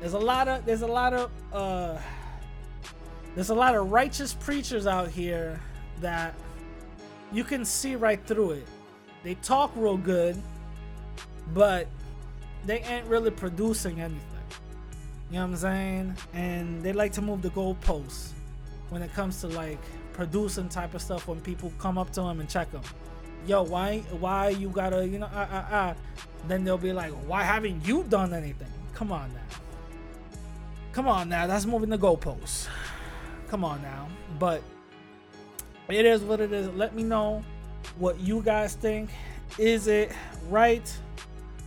There's 0.00 0.14
a 0.14 0.18
lot 0.18 0.48
of 0.48 0.64
there's 0.66 0.82
a 0.82 0.86
lot 0.86 1.14
of 1.14 1.30
uh 1.52 1.98
there's 3.34 3.50
a 3.50 3.54
lot 3.54 3.74
of 3.74 3.90
righteous 3.90 4.34
preachers 4.34 4.86
out 4.86 5.10
here 5.10 5.60
that 6.00 6.34
you 7.32 7.44
can 7.44 7.64
see 7.64 7.96
right 7.96 8.24
through 8.26 8.52
it. 8.52 8.66
They 9.22 9.34
talk 9.36 9.72
real 9.74 9.96
good, 9.96 10.40
but 11.52 11.86
they 12.64 12.78
ain't 12.80 13.06
really 13.06 13.30
producing 13.30 14.00
anything. 14.00 14.35
You 15.30 15.36
know 15.36 15.42
what 15.42 15.50
I'm 15.50 15.56
saying? 15.56 16.14
And 16.34 16.82
they 16.82 16.92
like 16.92 17.12
to 17.12 17.22
move 17.22 17.42
the 17.42 17.50
goalposts 17.50 18.30
when 18.90 19.02
it 19.02 19.12
comes 19.12 19.40
to 19.40 19.48
like 19.48 19.78
producing 20.12 20.68
type 20.68 20.94
of 20.94 21.02
stuff 21.02 21.26
when 21.26 21.40
people 21.40 21.72
come 21.78 21.98
up 21.98 22.10
to 22.12 22.20
them 22.20 22.40
and 22.40 22.48
check 22.48 22.70
them. 22.70 22.82
Yo, 23.46 23.62
why 23.62 23.98
why 24.20 24.50
you 24.50 24.68
gotta, 24.68 25.06
you 25.06 25.18
know, 25.18 25.28
ah 25.32 25.40
uh, 25.50 25.74
uh. 25.74 25.94
Then 26.46 26.62
they'll 26.62 26.78
be 26.78 26.92
like, 26.92 27.12
why 27.26 27.42
haven't 27.42 27.86
you 27.86 28.04
done 28.04 28.32
anything? 28.32 28.70
Come 28.94 29.10
on 29.10 29.32
now. 29.32 29.56
Come 30.92 31.08
on 31.08 31.28
now, 31.28 31.46
that's 31.46 31.66
moving 31.66 31.90
the 31.90 31.98
goalposts. 31.98 32.68
Come 33.48 33.64
on 33.64 33.82
now. 33.82 34.08
But 34.38 34.62
it 35.88 36.06
is 36.06 36.22
what 36.22 36.40
it 36.40 36.52
is. 36.52 36.68
Let 36.68 36.94
me 36.94 37.02
know 37.02 37.44
what 37.98 38.18
you 38.20 38.42
guys 38.42 38.74
think. 38.74 39.10
Is 39.58 39.88
it 39.88 40.12
right? 40.48 40.90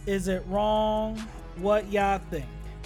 Is 0.05 0.27
it 0.27 0.43
wrong? 0.47 1.17
What 1.57 1.91
y'all 1.91 2.21
think? 2.31 2.45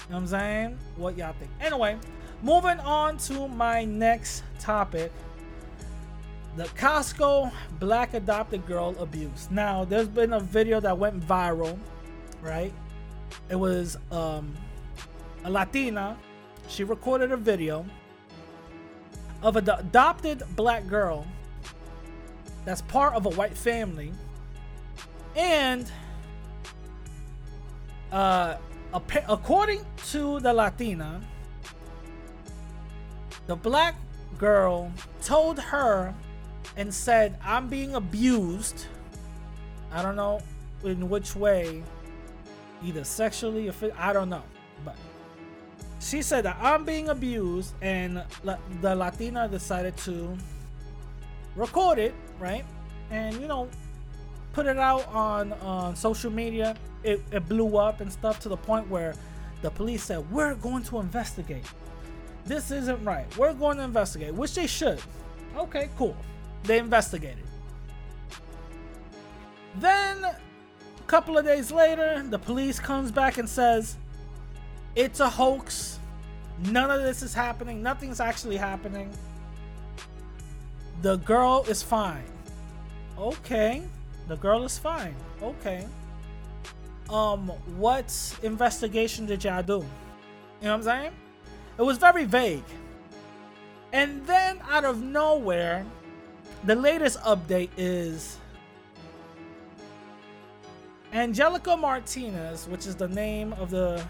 Know 0.09 0.15
what 0.15 0.21
I'm 0.21 0.27
saying? 0.27 0.77
What 0.97 1.17
y'all 1.17 1.33
think? 1.33 1.51
Anyway, 1.61 1.97
moving 2.41 2.79
on 2.79 3.17
to 3.19 3.47
my 3.47 3.85
next 3.85 4.43
topic 4.59 5.11
the 6.55 6.65
Costco 6.65 7.51
black 7.79 8.13
adopted 8.13 8.65
girl 8.67 8.95
abuse. 8.99 9.47
Now, 9.49 9.85
there's 9.85 10.07
been 10.07 10.33
a 10.33 10.39
video 10.39 10.79
that 10.79 10.97
went 10.97 11.19
viral, 11.27 11.77
right? 12.41 12.71
It 13.49 13.55
was 13.55 13.97
um, 14.11 14.53
a 15.43 15.49
Latina. 15.49 16.15
She 16.67 16.83
recorded 16.83 17.31
a 17.31 17.37
video 17.37 17.85
of 19.41 19.55
an 19.55 19.67
adopted 19.67 20.43
black 20.55 20.87
girl 20.87 21.25
that's 22.65 22.81
part 22.83 23.15
of 23.15 23.25
a 23.25 23.29
white 23.31 23.57
family. 23.57 24.13
And 25.35 25.91
uh, 28.11 28.57
according 28.93 29.85
to 30.11 30.39
the 30.39 30.53
Latina, 30.53 31.21
the 33.47 33.55
black 33.55 33.95
girl 34.37 34.91
told 35.21 35.59
her 35.59 36.13
and 36.77 36.93
said, 36.93 37.37
I'm 37.43 37.67
being 37.67 37.95
abused. 37.95 38.85
I 39.91 40.01
don't 40.01 40.15
know 40.15 40.41
in 40.83 41.09
which 41.09 41.35
way, 41.35 41.83
either 42.83 43.03
sexually 43.03 43.69
or 43.69 43.73
I 43.97 44.13
don't 44.13 44.29
know. 44.29 44.43
But 44.83 44.95
she 45.99 46.21
said 46.21 46.45
that 46.45 46.57
I'm 46.59 46.83
being 46.83 47.09
abused, 47.09 47.73
and 47.81 48.23
the 48.81 48.95
Latina 48.95 49.47
decided 49.47 49.95
to 49.97 50.35
record 51.55 51.99
it, 51.99 52.13
right? 52.39 52.65
And 53.11 53.39
you 53.39 53.47
know, 53.47 53.69
put 54.53 54.65
it 54.65 54.77
out 54.77 55.07
on 55.07 55.53
on 55.53 55.95
social 55.95 56.31
media. 56.31 56.75
It, 57.03 57.21
it 57.31 57.47
blew 57.47 57.77
up 57.77 58.01
and 58.01 58.11
stuff 58.11 58.39
to 58.41 58.49
the 58.49 58.57
point 58.57 58.89
where 58.89 59.15
the 59.61 59.69
police 59.71 60.03
said, 60.03 60.29
We're 60.31 60.55
going 60.55 60.83
to 60.83 60.99
investigate. 60.99 61.65
This 62.45 62.71
isn't 62.71 63.03
right. 63.03 63.25
We're 63.37 63.53
going 63.53 63.77
to 63.77 63.83
investigate, 63.83 64.33
which 64.33 64.55
they 64.55 64.67
should. 64.67 64.99
Okay, 65.57 65.89
cool. 65.97 66.15
They 66.63 66.77
investigated. 66.79 67.43
Then, 69.75 70.23
a 70.23 70.37
couple 71.07 71.37
of 71.37 71.45
days 71.45 71.71
later, 71.71 72.23
the 72.29 72.39
police 72.39 72.79
comes 72.79 73.11
back 73.11 73.37
and 73.37 73.47
says, 73.47 73.97
It's 74.95 75.19
a 75.19 75.29
hoax. 75.29 75.99
None 76.69 76.91
of 76.91 77.01
this 77.01 77.23
is 77.23 77.33
happening. 77.33 77.81
Nothing's 77.81 78.19
actually 78.19 78.57
happening. 78.57 79.11
the 81.01 81.17
girl 81.17 81.65
is 81.67 81.83
fine. 81.83 82.23
Okay. 83.17 83.83
The 84.27 84.37
girl 84.37 84.63
is 84.63 84.77
fine. 84.77 85.15
Okay. 85.41 85.85
Um, 87.09 87.49
what 87.77 88.37
investigation 88.41 89.25
did 89.25 89.43
y'all 89.43 89.61
do? 89.61 89.73
You 89.73 89.79
know 89.79 89.85
what 90.61 90.71
I'm 90.71 90.83
saying? 90.83 91.11
It 91.77 91.81
was 91.81 91.97
very 91.97 92.23
vague. 92.25 92.63
And 93.91 94.25
then 94.25 94.59
out 94.69 94.85
of 94.85 95.01
nowhere, 95.01 95.85
the 96.63 96.75
latest 96.75 97.19
update 97.21 97.69
is 97.77 98.37
Angelica 101.13 101.77
Martinez, 101.77 102.67
which 102.67 102.87
is 102.87 102.95
the 102.95 103.07
name 103.07 103.53
of 103.53 103.69
the 103.69 104.03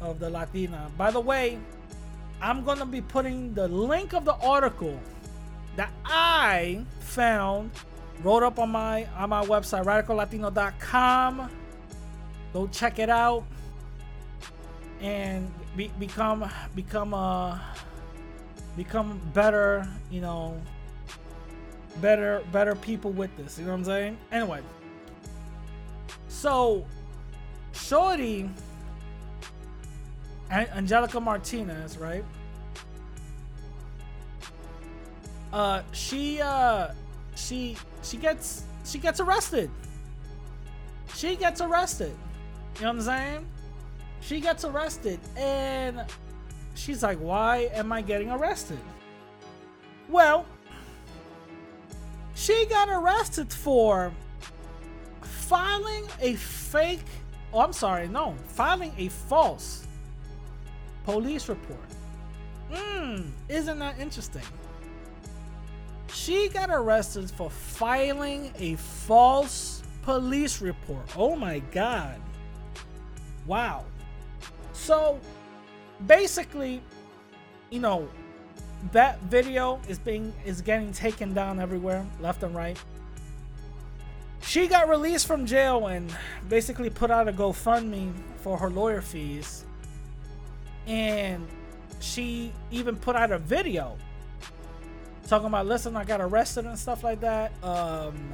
of 0.00 0.18
the 0.18 0.30
Latina. 0.30 0.90
By 0.96 1.10
the 1.10 1.20
way, 1.20 1.58
I'm 2.40 2.64
gonna 2.64 2.86
be 2.86 3.00
putting 3.00 3.54
the 3.54 3.68
link 3.68 4.12
of 4.12 4.24
the 4.24 4.34
article 4.34 4.98
that 5.76 5.90
I 6.04 6.84
found, 7.00 7.70
wrote 8.22 8.42
up 8.42 8.58
on 8.58 8.70
my 8.70 9.06
on 9.16 9.30
my 9.30 9.44
website, 9.44 9.84
radicallatino.com. 9.84 11.50
Go 12.52 12.66
check 12.68 12.98
it 12.98 13.10
out 13.10 13.44
and 15.00 15.50
be, 15.76 15.88
become 15.98 16.50
become 16.74 17.14
a 17.14 17.62
become 18.76 19.20
better, 19.34 19.86
you 20.10 20.20
know, 20.20 20.60
better 22.00 22.42
better 22.52 22.74
people 22.74 23.10
with 23.10 23.36
this. 23.36 23.58
You 23.58 23.64
know 23.64 23.72
what 23.72 23.78
I'm 23.78 23.84
saying? 23.84 24.18
Anyway, 24.32 24.60
so 26.28 26.84
Shorty 27.72 28.48
Angelica 30.50 31.20
Martinez, 31.20 31.98
right? 31.98 32.24
Uh, 35.52 35.82
she 35.92 36.40
uh, 36.40 36.88
she 37.34 37.76
she 38.02 38.16
gets 38.16 38.64
she 38.84 38.98
gets 38.98 39.20
arrested. 39.20 39.70
She 41.14 41.36
gets 41.36 41.60
arrested. 41.60 42.14
You 42.78 42.84
know 42.84 42.90
what 42.90 42.98
I'm 42.98 43.02
saying? 43.02 43.46
She 44.20 44.40
gets 44.40 44.64
arrested, 44.64 45.18
and 45.36 46.04
she's 46.74 47.02
like, 47.02 47.18
"Why 47.18 47.70
am 47.72 47.90
I 47.92 48.02
getting 48.02 48.30
arrested?" 48.30 48.78
Well, 50.08 50.46
she 52.34 52.66
got 52.66 52.88
arrested 52.88 53.52
for 53.52 54.12
filing 55.22 56.06
a 56.20 56.34
fake. 56.34 57.04
Oh, 57.52 57.60
I'm 57.60 57.72
sorry, 57.72 58.06
no, 58.06 58.36
filing 58.46 58.92
a 58.96 59.08
false 59.08 59.86
police 61.04 61.48
report. 61.48 61.80
Mmm, 62.70 63.30
isn't 63.48 63.78
that 63.80 63.98
interesting? 63.98 64.42
She 66.12 66.48
got 66.48 66.70
arrested 66.70 67.30
for 67.30 67.50
filing 67.50 68.52
a 68.58 68.76
false 68.76 69.82
police 70.02 70.60
report. 70.60 71.06
Oh 71.16 71.34
my 71.34 71.58
god. 71.58 72.20
Wow. 73.48 73.84
So 74.72 75.18
basically, 76.06 76.80
you 77.70 77.80
know, 77.80 78.08
that 78.92 79.20
video 79.22 79.80
is 79.88 79.98
being 79.98 80.32
is 80.46 80.62
getting 80.62 80.92
taken 80.92 81.34
down 81.34 81.58
everywhere, 81.58 82.06
left 82.20 82.44
and 82.44 82.54
right. 82.54 82.78
She 84.40 84.68
got 84.68 84.88
released 84.88 85.26
from 85.26 85.46
jail 85.46 85.88
and 85.88 86.14
basically 86.48 86.88
put 86.88 87.10
out 87.10 87.26
a 87.26 87.32
GoFundMe 87.32 88.12
for 88.36 88.56
her 88.56 88.70
lawyer 88.70 89.02
fees 89.02 89.64
and 90.86 91.46
she 92.00 92.52
even 92.70 92.96
put 92.96 93.16
out 93.16 93.30
a 93.30 93.38
video 93.38 93.96
talking 95.26 95.46
about 95.48 95.66
listen 95.66 95.94
i 95.94 96.04
got 96.04 96.20
arrested 96.20 96.64
and 96.64 96.78
stuff 96.78 97.04
like 97.04 97.20
that 97.20 97.52
um 97.62 98.32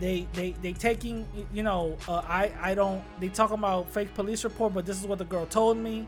they 0.00 0.26
they 0.32 0.52
they 0.62 0.72
taking 0.72 1.26
you 1.52 1.62
know 1.62 1.96
uh, 2.08 2.22
i 2.26 2.50
i 2.60 2.74
don't 2.74 3.02
they 3.20 3.28
talking 3.28 3.58
about 3.58 3.88
fake 3.90 4.12
police 4.14 4.42
report 4.44 4.72
but 4.72 4.86
this 4.86 4.98
is 4.98 5.06
what 5.06 5.18
the 5.18 5.24
girl 5.24 5.46
told 5.46 5.76
me. 5.76 6.06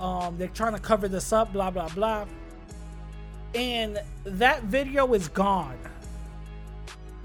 Um 0.00 0.36
they're 0.38 0.48
trying 0.48 0.72
to 0.74 0.80
cover 0.80 1.06
this 1.06 1.32
up 1.32 1.52
blah 1.52 1.70
blah 1.70 1.88
blah. 1.90 2.26
And 3.54 3.98
that 4.24 4.62
video 4.64 5.12
is 5.12 5.28
gone. 5.28 5.78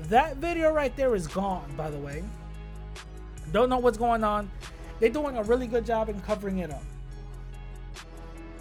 That 0.09 0.37
video 0.37 0.71
right 0.73 0.95
there 0.97 1.15
is 1.15 1.27
gone 1.27 1.73
by 1.77 1.89
the 1.89 1.97
way. 1.97 2.23
Don't 3.53 3.69
know 3.69 3.79
what's 3.79 3.97
going 3.97 4.23
on. 4.23 4.51
They're 4.99 5.09
doing 5.09 5.37
a 5.37 5.43
really 5.43 5.67
good 5.67 5.85
job 5.85 6.09
in 6.09 6.19
covering 6.21 6.59
it 6.59 6.71
up. 6.71 6.83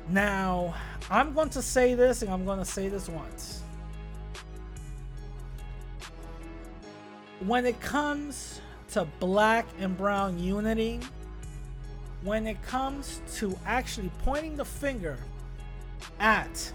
Now, 0.09 0.75
I'm 1.11 1.33
going 1.33 1.49
to 1.51 1.63
say 1.63 1.95
this 1.95 2.23
and 2.23 2.31
I'm 2.31 2.45
going 2.45 2.59
to 2.59 2.65
say 2.65 2.89
this 2.89 3.09
once. 3.09 3.64
When 7.41 7.67
it 7.67 7.81
comes 7.81 8.61
to 8.93 9.07
black 9.21 9.67
and 9.79 9.97
brown 9.97 10.39
unity, 10.39 11.01
when 12.23 12.47
it 12.47 12.63
comes 12.63 13.21
to 13.37 13.59
actually 13.67 14.11
pointing 14.25 14.57
the 14.57 14.65
finger 14.65 15.19
at 16.21 16.73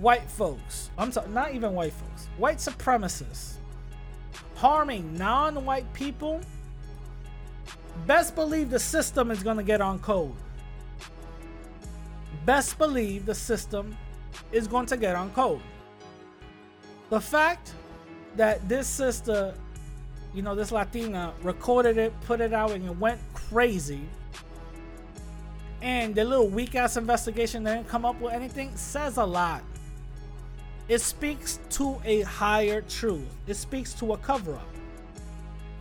white 0.00 0.30
folks, 0.30 0.90
I'm 0.96 1.10
sorry, 1.10 1.28
not 1.30 1.54
even 1.54 1.72
white 1.72 1.92
folks, 1.92 2.28
white 2.36 2.58
supremacists, 2.58 3.54
harming 4.54 5.16
non 5.16 5.64
white 5.64 5.92
people, 5.92 6.40
best 8.06 8.34
believe 8.34 8.70
the 8.70 8.78
system 8.78 9.30
is 9.30 9.42
going 9.42 9.56
to 9.56 9.62
get 9.62 9.80
on 9.80 9.98
code 9.98 10.34
best 12.44 12.78
believe 12.78 13.26
the 13.26 13.34
system 13.34 13.96
is 14.52 14.66
going 14.66 14.86
to 14.86 14.96
get 14.96 15.14
on 15.14 15.30
code. 15.30 15.60
The 17.10 17.20
fact 17.20 17.74
that 18.36 18.68
this 18.68 18.86
sister, 18.86 19.54
you 20.34 20.42
know, 20.42 20.54
this 20.54 20.72
Latina 20.72 21.32
recorded 21.42 21.98
it, 21.98 22.12
put 22.22 22.40
it 22.40 22.52
out, 22.52 22.70
and 22.72 22.84
it 22.84 22.98
went 22.98 23.20
crazy, 23.34 24.02
and 25.82 26.14
the 26.14 26.24
little 26.24 26.48
weak 26.48 26.74
ass 26.74 26.96
investigation 26.96 27.62
that 27.64 27.74
didn't 27.74 27.88
come 27.88 28.04
up 28.04 28.20
with 28.20 28.32
anything 28.32 28.76
says 28.76 29.16
a 29.16 29.24
lot. 29.24 29.62
It 30.88 31.00
speaks 31.00 31.60
to 31.70 32.00
a 32.04 32.22
higher 32.22 32.82
truth, 32.82 33.26
it 33.46 33.54
speaks 33.54 33.94
to 33.94 34.12
a 34.12 34.18
cover 34.18 34.54
up. 34.54 34.66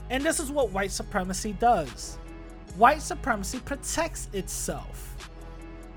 And 0.10 0.24
this 0.24 0.40
is 0.40 0.50
what 0.50 0.72
white 0.72 0.92
supremacy 0.92 1.54
does 1.54 2.18
white 2.78 3.02
supremacy 3.02 3.60
protects 3.60 4.30
itself. 4.34 5.30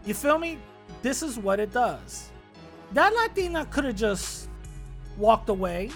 You 0.04 0.14
feel 0.14 0.38
me? 0.38 0.58
This 1.02 1.22
is 1.22 1.38
what 1.38 1.60
it 1.60 1.72
does. 1.72 2.30
That 2.92 3.12
Latina 3.14 3.64
could 3.66 3.84
have 3.84 3.96
just 3.96 4.48
walked 5.16 5.48
away, 5.48 5.90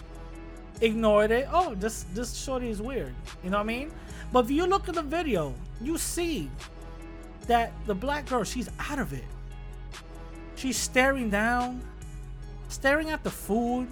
ignored 0.80 1.30
it. 1.30 1.48
Oh, 1.52 1.74
this 1.74 2.04
this 2.14 2.34
shorty 2.36 2.70
is 2.70 2.80
weird. 2.80 3.14
You 3.42 3.50
know 3.50 3.58
what 3.58 3.64
I 3.64 3.66
mean? 3.66 3.92
But 4.32 4.46
if 4.46 4.50
you 4.50 4.66
look 4.66 4.88
at 4.88 4.94
the 4.94 5.02
video, 5.02 5.54
you 5.80 5.98
see 5.98 6.50
that 7.46 7.72
the 7.86 7.94
black 7.94 8.26
girl, 8.26 8.44
she's 8.44 8.68
out 8.78 8.98
of 8.98 9.12
it. 9.12 9.24
She's 10.56 10.76
staring 10.76 11.30
down, 11.30 11.80
staring 12.68 13.10
at 13.10 13.22
the 13.22 13.30
food. 13.30 13.88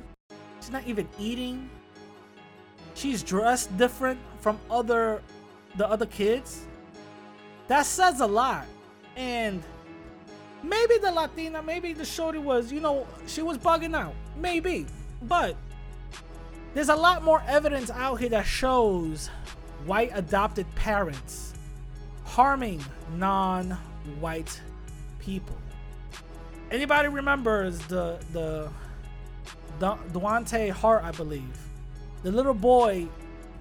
She's 0.60 0.70
not 0.72 0.86
even 0.86 1.08
eating. 1.18 1.68
She's 2.94 3.22
dressed 3.22 3.76
different 3.76 4.18
from 4.40 4.58
other 4.70 5.22
the 5.76 5.88
other 5.88 6.06
kids. 6.06 6.66
That 7.68 7.86
says 7.86 8.20
a 8.20 8.26
lot. 8.26 8.66
And 9.16 9.62
Maybe 10.64 10.96
the 10.96 11.12
Latina, 11.12 11.62
maybe 11.62 11.92
the 11.92 12.06
shorty 12.06 12.38
was, 12.38 12.72
you 12.72 12.80
know, 12.80 13.06
she 13.26 13.42
was 13.42 13.58
bugging 13.58 13.94
out. 13.94 14.14
Maybe. 14.36 14.86
But 15.22 15.56
there's 16.74 16.88
a 16.88 16.96
lot 16.96 17.22
more 17.22 17.42
evidence 17.46 17.90
out 17.90 18.16
here 18.16 18.28
that 18.30 18.44
shows 18.44 19.30
white 19.86 20.10
adopted 20.14 20.66
parents 20.74 21.54
harming 22.24 22.84
non-white 23.16 24.60
people. 25.20 25.56
Anybody 26.70 27.08
remembers 27.08 27.78
the 27.86 28.18
the 28.32 28.68
Devonte 29.80 30.70
Hart, 30.70 31.04
I 31.04 31.12
believe, 31.12 31.58
the 32.22 32.32
little 32.32 32.54
boy 32.54 33.06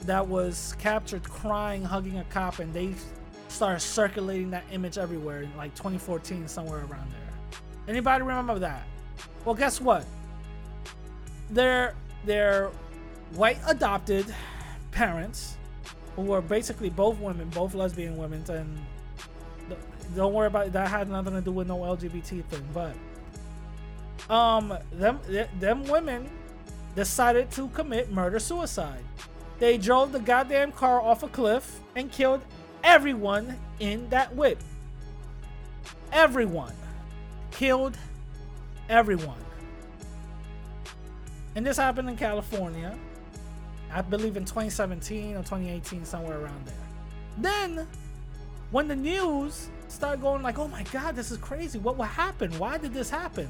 that 0.02 0.28
was 0.28 0.76
captured 0.80 1.24
crying, 1.24 1.84
hugging 1.84 2.18
a 2.18 2.24
cop, 2.26 2.60
and 2.60 2.74
they 2.74 2.94
started 3.48 3.80
circulating 3.80 4.50
that 4.52 4.64
image 4.72 4.98
everywhere 4.98 5.44
in 5.44 5.56
like 5.56 5.76
2014, 5.76 6.48
somewhere 6.48 6.80
around 6.80 7.12
there. 7.12 7.60
Anybody 7.88 8.24
remember 8.24 8.60
that? 8.60 8.86
Well, 9.46 9.56
guess 9.56 9.80
what? 9.80 10.06
They're 11.52 11.94
they're 12.26 12.72
white 13.36 13.58
adopted 13.68 14.26
parents 14.92 15.58
who 16.16 16.24
were 16.24 16.42
basically 16.42 16.90
both 16.90 17.20
women, 17.20 17.50
both 17.50 17.74
lesbian 17.74 18.18
women, 18.18 18.44
and 18.50 18.78
don't 20.16 20.34
worry 20.34 20.48
about 20.48 20.68
it, 20.68 20.74
that 20.74 20.90
had 20.90 21.10
nothing 21.10 21.34
to 21.34 21.42
do 21.42 21.52
with 21.52 21.68
no 21.68 21.78
LGBT 21.80 22.44
thing. 22.46 22.68
But 22.74 24.34
um, 24.34 24.78
them 24.92 25.20
them 25.60 25.84
women 25.86 26.30
decided 26.96 27.50
to 27.52 27.68
commit 27.70 28.12
murder 28.12 28.40
suicide. 28.40 29.04
They 29.60 29.78
drove 29.78 30.12
the 30.12 30.20
goddamn 30.20 30.72
car 30.72 31.02
off 31.02 31.24
a 31.24 31.28
cliff 31.28 31.80
and 31.96 32.12
killed 32.12 32.42
everyone 32.84 33.58
in 33.80 34.10
that 34.10 34.36
whip. 34.36 34.60
Everyone. 36.12 36.74
Killed 37.52 37.98
everyone. 38.90 39.38
And 41.56 41.66
this 41.66 41.78
happened 41.78 42.10
in 42.10 42.18
California. 42.18 42.98
I 43.94 44.02
believe 44.02 44.38
in 44.38 44.46
2017 44.46 45.36
or 45.36 45.40
2018, 45.40 46.06
somewhere 46.06 46.40
around 46.40 46.66
there. 46.66 46.76
Then, 47.38 47.88
when 48.72 48.88
the 48.88 48.96
news 48.96 49.70
started 49.88 50.22
going 50.22 50.42
like, 50.42 50.58
oh 50.58 50.68
my 50.68 50.84
god, 50.92 51.16
this 51.16 51.32
is 51.32 51.38
crazy. 51.38 51.78
What 51.78 51.98
will 51.98 52.06
happen? 52.06 52.52
Why 52.58 52.78
did 52.78 52.94
this 52.94 53.10
happen? 53.10 53.50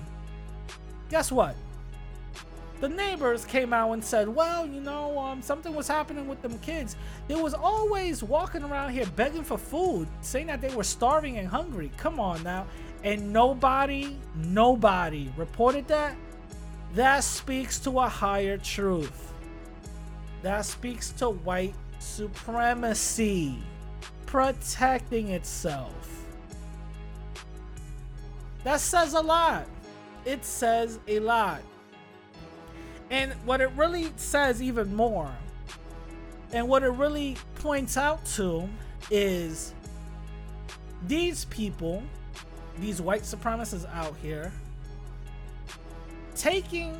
Guess 1.09 1.31
what? 1.31 1.55
The 2.81 2.89
neighbors 2.89 3.45
came 3.45 3.71
out 3.71 3.93
and 3.93 4.03
said, 4.03 4.27
well, 4.27 4.67
you 4.67 4.81
know, 4.81 5.17
um, 5.17 5.41
something 5.41 5.73
was 5.73 5.87
happening 5.87 6.27
with 6.27 6.41
them 6.41 6.59
kids. 6.59 6.97
They 7.29 7.35
was 7.35 7.53
always 7.53 8.21
walking 8.23 8.63
around 8.63 8.91
here 8.91 9.05
begging 9.15 9.43
for 9.43 9.57
food, 9.57 10.07
saying 10.19 10.47
that 10.47 10.59
they 10.59 10.75
were 10.75 10.83
starving 10.83 11.37
and 11.37 11.47
hungry. 11.47 11.91
Come 11.95 12.19
on 12.19 12.43
now. 12.43 12.67
And 13.03 13.31
nobody, 13.31 14.17
nobody 14.35 15.31
reported 15.37 15.87
that. 15.87 16.17
That 16.95 17.23
speaks 17.23 17.79
to 17.79 17.99
a 17.99 18.09
higher 18.09 18.57
truth. 18.57 19.32
That 20.43 20.65
speaks 20.65 21.11
to 21.13 21.29
white 21.29 21.73
supremacy 21.99 23.57
protecting 24.25 25.29
itself. 25.29 26.25
That 28.63 28.79
says 28.79 29.13
a 29.13 29.21
lot. 29.21 29.65
It 30.25 30.43
says 30.43 30.99
a 31.07 31.19
lot. 31.19 31.61
And 33.09 33.31
what 33.45 33.61
it 33.61 33.71
really 33.75 34.11
says, 34.17 34.61
even 34.61 34.93
more, 34.93 35.31
and 36.51 36.67
what 36.67 36.83
it 36.83 36.89
really 36.89 37.37
points 37.55 37.95
out 37.95 38.25
to 38.35 38.67
is 39.09 39.73
these 41.07 41.45
people, 41.45 42.03
these 42.79 43.01
white 43.01 43.21
supremacists 43.21 43.89
out 43.93 44.15
here, 44.21 44.51
taking 46.35 46.97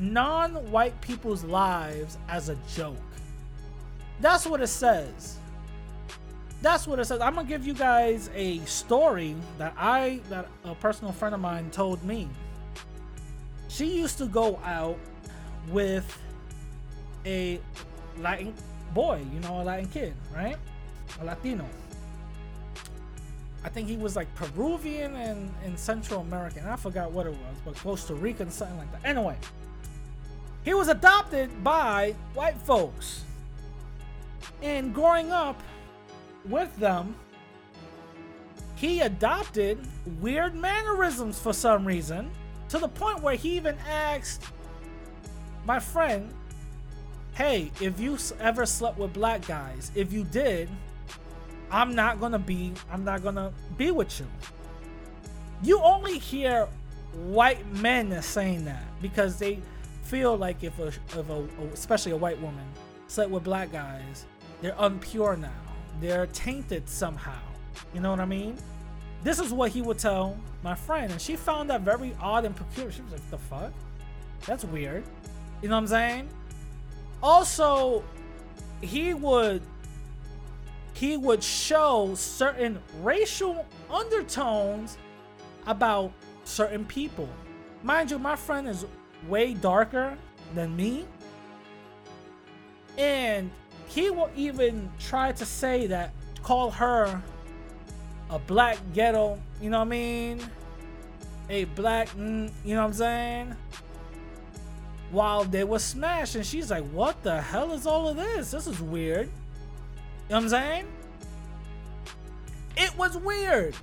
non 0.00 0.52
white 0.70 0.98
people's 1.00 1.44
lives 1.44 2.18
as 2.28 2.48
a 2.48 2.56
joke. 2.74 2.96
That's 4.20 4.46
what 4.46 4.60
it 4.60 4.68
says. 4.68 5.38
That's 6.62 6.86
what 6.86 6.98
it 6.98 7.06
says. 7.06 7.20
I'm 7.20 7.34
gonna 7.34 7.48
give 7.48 7.66
you 7.66 7.74
guys 7.74 8.30
a 8.34 8.58
story 8.60 9.34
that 9.58 9.74
I 9.78 10.20
that 10.28 10.48
a 10.64 10.74
personal 10.74 11.12
friend 11.12 11.34
of 11.34 11.40
mine 11.40 11.70
told 11.70 12.04
me. 12.04 12.28
She 13.68 13.86
used 13.86 14.18
to 14.18 14.26
go 14.26 14.60
out 14.64 14.98
with 15.68 16.18
a 17.24 17.60
Latin 18.18 18.52
boy, 18.92 19.22
you 19.32 19.40
know, 19.40 19.60
a 19.60 19.64
Latin 19.64 19.88
kid, 19.88 20.14
right? 20.34 20.56
A 21.20 21.24
Latino. 21.24 21.66
I 23.62 23.68
think 23.68 23.88
he 23.88 23.96
was 23.96 24.16
like 24.16 24.34
Peruvian 24.34 25.14
and, 25.16 25.52
and 25.64 25.78
Central 25.78 26.20
American. 26.20 26.66
I 26.66 26.76
forgot 26.76 27.12
what 27.12 27.26
it 27.26 27.32
was, 27.32 27.56
but 27.64 27.76
Costa 27.76 28.14
Rican, 28.14 28.50
something 28.50 28.78
like 28.78 28.90
that. 28.92 29.08
Anyway, 29.08 29.36
he 30.64 30.74
was 30.74 30.88
adopted 30.88 31.64
by 31.64 32.14
white 32.34 32.56
folks. 32.58 33.24
And 34.62 34.94
growing 34.94 35.30
up 35.30 35.60
with 36.44 36.74
them, 36.76 37.14
he 38.76 39.00
adopted 39.00 39.78
weird 40.20 40.54
mannerisms 40.54 41.38
for 41.38 41.52
some 41.52 41.86
reason 41.86 42.30
to 42.68 42.78
the 42.78 42.88
point 42.88 43.22
where 43.22 43.34
he 43.34 43.56
even 43.56 43.76
asked 43.88 44.44
my 45.66 45.78
friend, 45.78 46.32
hey, 47.34 47.70
if 47.80 48.00
you 48.00 48.16
ever 48.38 48.64
slept 48.64 48.98
with 48.98 49.12
black 49.12 49.46
guys, 49.46 49.90
if 49.94 50.12
you 50.12 50.24
did, 50.24 50.68
I'm 51.70 51.94
not 51.94 52.20
gonna 52.20 52.38
be, 52.38 52.72
I'm 52.90 53.04
not 53.04 53.22
gonna 53.22 53.52
be 53.76 53.90
with 53.90 54.18
you. 54.18 54.26
You 55.62 55.80
only 55.80 56.18
hear 56.18 56.66
white 57.12 57.70
men 57.72 58.20
saying 58.22 58.64
that 58.64 58.82
because 59.02 59.38
they 59.38 59.60
feel 60.10 60.36
like 60.36 60.64
if 60.64 60.76
a, 60.80 60.88
if 60.88 61.30
a, 61.30 61.48
especially 61.72 62.10
a 62.10 62.16
white 62.16 62.40
woman 62.40 62.66
slept 63.06 63.30
with 63.30 63.44
black 63.44 63.70
guys, 63.70 64.26
they're 64.60 64.72
unpure 64.72 65.38
now. 65.38 65.52
They're 66.00 66.26
tainted 66.26 66.88
somehow. 66.88 67.38
You 67.94 68.00
know 68.00 68.10
what 68.10 68.18
I 68.18 68.24
mean? 68.24 68.58
This 69.22 69.38
is 69.38 69.52
what 69.52 69.70
he 69.70 69.82
would 69.82 69.98
tell 69.98 70.36
my 70.64 70.74
friend, 70.74 71.12
and 71.12 71.20
she 71.20 71.36
found 71.36 71.70
that 71.70 71.82
very 71.82 72.16
odd 72.20 72.44
and 72.44 72.56
peculiar. 72.56 72.90
She 72.90 73.02
was 73.02 73.12
like, 73.12 73.30
"The 73.30 73.38
fuck? 73.38 73.72
That's 74.46 74.64
weird." 74.64 75.04
You 75.62 75.68
know 75.68 75.76
what 75.76 75.82
I'm 75.82 75.86
saying? 75.86 76.28
Also, 77.22 78.02
he 78.80 79.14
would 79.14 79.62
he 80.94 81.16
would 81.16 81.42
show 81.42 82.14
certain 82.14 82.80
racial 83.00 83.66
undertones 83.90 84.98
about 85.66 86.12
certain 86.44 86.84
people. 86.84 87.28
Mind 87.82 88.10
you, 88.10 88.18
my 88.18 88.36
friend 88.36 88.66
is 88.68 88.84
way 89.28 89.54
darker 89.54 90.16
than 90.54 90.76
me. 90.76 91.06
And 92.98 93.50
he 93.88 94.10
will 94.10 94.30
even 94.36 94.90
try 94.98 95.32
to 95.32 95.44
say 95.44 95.86
that, 95.88 96.12
call 96.42 96.70
her 96.70 97.22
a 98.30 98.38
black 98.38 98.78
ghetto, 98.94 99.38
you 99.60 99.70
know 99.70 99.78
what 99.78 99.86
I 99.86 99.90
mean? 99.90 100.40
A 101.48 101.64
black, 101.64 102.08
mm, 102.10 102.50
you 102.64 102.74
know 102.74 102.82
what 102.82 102.88
I'm 102.88 102.94
saying? 102.94 103.56
While 105.10 105.44
they 105.44 105.64
were 105.64 105.80
smashed, 105.80 106.36
and 106.36 106.46
she's 106.46 106.70
like, 106.70 106.84
What 106.90 107.20
the 107.24 107.40
hell 107.40 107.72
is 107.72 107.86
all 107.86 108.08
of 108.08 108.16
this? 108.16 108.52
This 108.52 108.68
is 108.68 108.80
weird. 108.80 109.26
You 109.26 109.32
know 110.30 110.36
what 110.36 110.42
I'm 110.44 110.48
saying? 110.48 110.86
It 112.76 112.96
was 112.96 113.16
weird. 113.16 113.74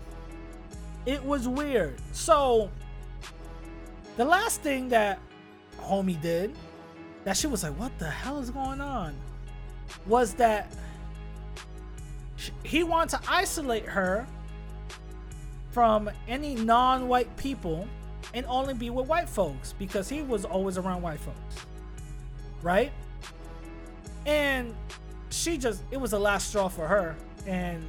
It 1.05 1.23
was 1.23 1.47
weird. 1.47 1.95
So, 2.13 2.69
the 4.17 4.25
last 4.25 4.61
thing 4.61 4.89
that 4.89 5.19
homie 5.79 6.19
did, 6.21 6.53
that 7.23 7.37
she 7.37 7.47
was 7.47 7.63
like, 7.63 7.77
What 7.79 7.97
the 7.99 8.09
hell 8.09 8.39
is 8.39 8.49
going 8.49 8.81
on? 8.81 9.15
Was 10.05 10.33
that 10.35 10.73
he 12.63 12.83
wanted 12.83 13.17
to 13.17 13.31
isolate 13.31 13.85
her 13.85 14.27
from 15.71 16.09
any 16.27 16.55
non 16.55 17.07
white 17.07 17.35
people 17.37 17.87
and 18.33 18.45
only 18.47 18.73
be 18.73 18.89
with 18.89 19.07
white 19.07 19.29
folks 19.29 19.73
because 19.79 20.09
he 20.09 20.21
was 20.21 20.45
always 20.45 20.77
around 20.77 21.01
white 21.01 21.19
folks. 21.19 21.65
Right? 22.61 22.91
And 24.25 24.75
she 25.29 25.57
just, 25.57 25.83
it 25.91 25.97
was 25.97 26.11
the 26.11 26.19
last 26.19 26.49
straw 26.49 26.67
for 26.67 26.87
her. 26.87 27.15
And 27.45 27.85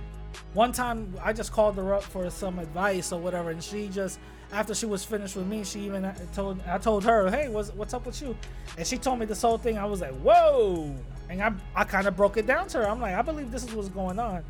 one 0.54 0.72
time 0.72 1.14
I 1.22 1.32
just 1.32 1.52
called 1.52 1.76
her 1.76 1.94
up 1.94 2.02
for 2.02 2.30
some 2.30 2.58
advice 2.58 3.12
or 3.12 3.20
whatever, 3.20 3.50
and 3.50 3.62
she 3.62 3.88
just, 3.88 4.20
after 4.52 4.74
she 4.74 4.86
was 4.86 5.04
finished 5.04 5.36
with 5.36 5.46
me, 5.46 5.64
she 5.64 5.80
even 5.80 6.10
told 6.32 6.60
I 6.66 6.78
told 6.78 7.04
her, 7.04 7.30
"Hey, 7.30 7.48
what's 7.48 7.70
what's 7.74 7.92
up 7.92 8.06
with 8.06 8.20
you?" 8.22 8.36
And 8.76 8.86
she 8.86 8.96
told 8.96 9.18
me 9.18 9.26
this 9.26 9.42
whole 9.42 9.58
thing. 9.58 9.76
I 9.76 9.84
was 9.84 10.00
like, 10.00 10.14
"Whoa!" 10.20 10.94
And 11.28 11.42
I 11.42 11.52
I 11.74 11.84
kind 11.84 12.06
of 12.06 12.16
broke 12.16 12.36
it 12.36 12.46
down 12.46 12.68
to 12.68 12.78
her. 12.78 12.88
I'm 12.88 13.00
like, 13.00 13.14
"I 13.14 13.22
believe 13.22 13.50
this 13.50 13.64
is 13.64 13.74
what's 13.74 13.88
going 13.88 14.18
on." 14.18 14.42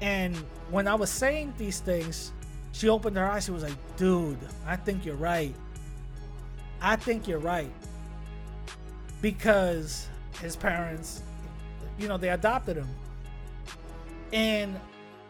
And 0.00 0.36
when 0.70 0.86
I 0.86 0.94
was 0.94 1.10
saying 1.10 1.54
these 1.56 1.80
things, 1.80 2.32
she 2.72 2.88
opened 2.88 3.16
her 3.16 3.26
eyes. 3.26 3.44
She 3.44 3.50
was 3.50 3.62
like, 3.62 3.76
"Dude, 3.96 4.38
I 4.66 4.76
think 4.76 5.06
you're 5.06 5.16
right. 5.16 5.54
I 6.80 6.96
think 6.96 7.26
you're 7.26 7.38
right." 7.38 7.72
Because 9.22 10.08
his 10.40 10.54
parents, 10.56 11.22
you 11.98 12.06
know, 12.06 12.18
they 12.18 12.28
adopted 12.28 12.76
him. 12.76 12.88
And 14.32 14.78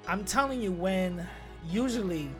I'm 0.08 0.24
telling 0.24 0.60
you, 0.60 0.72
when 0.72 1.26
usually 1.70 2.30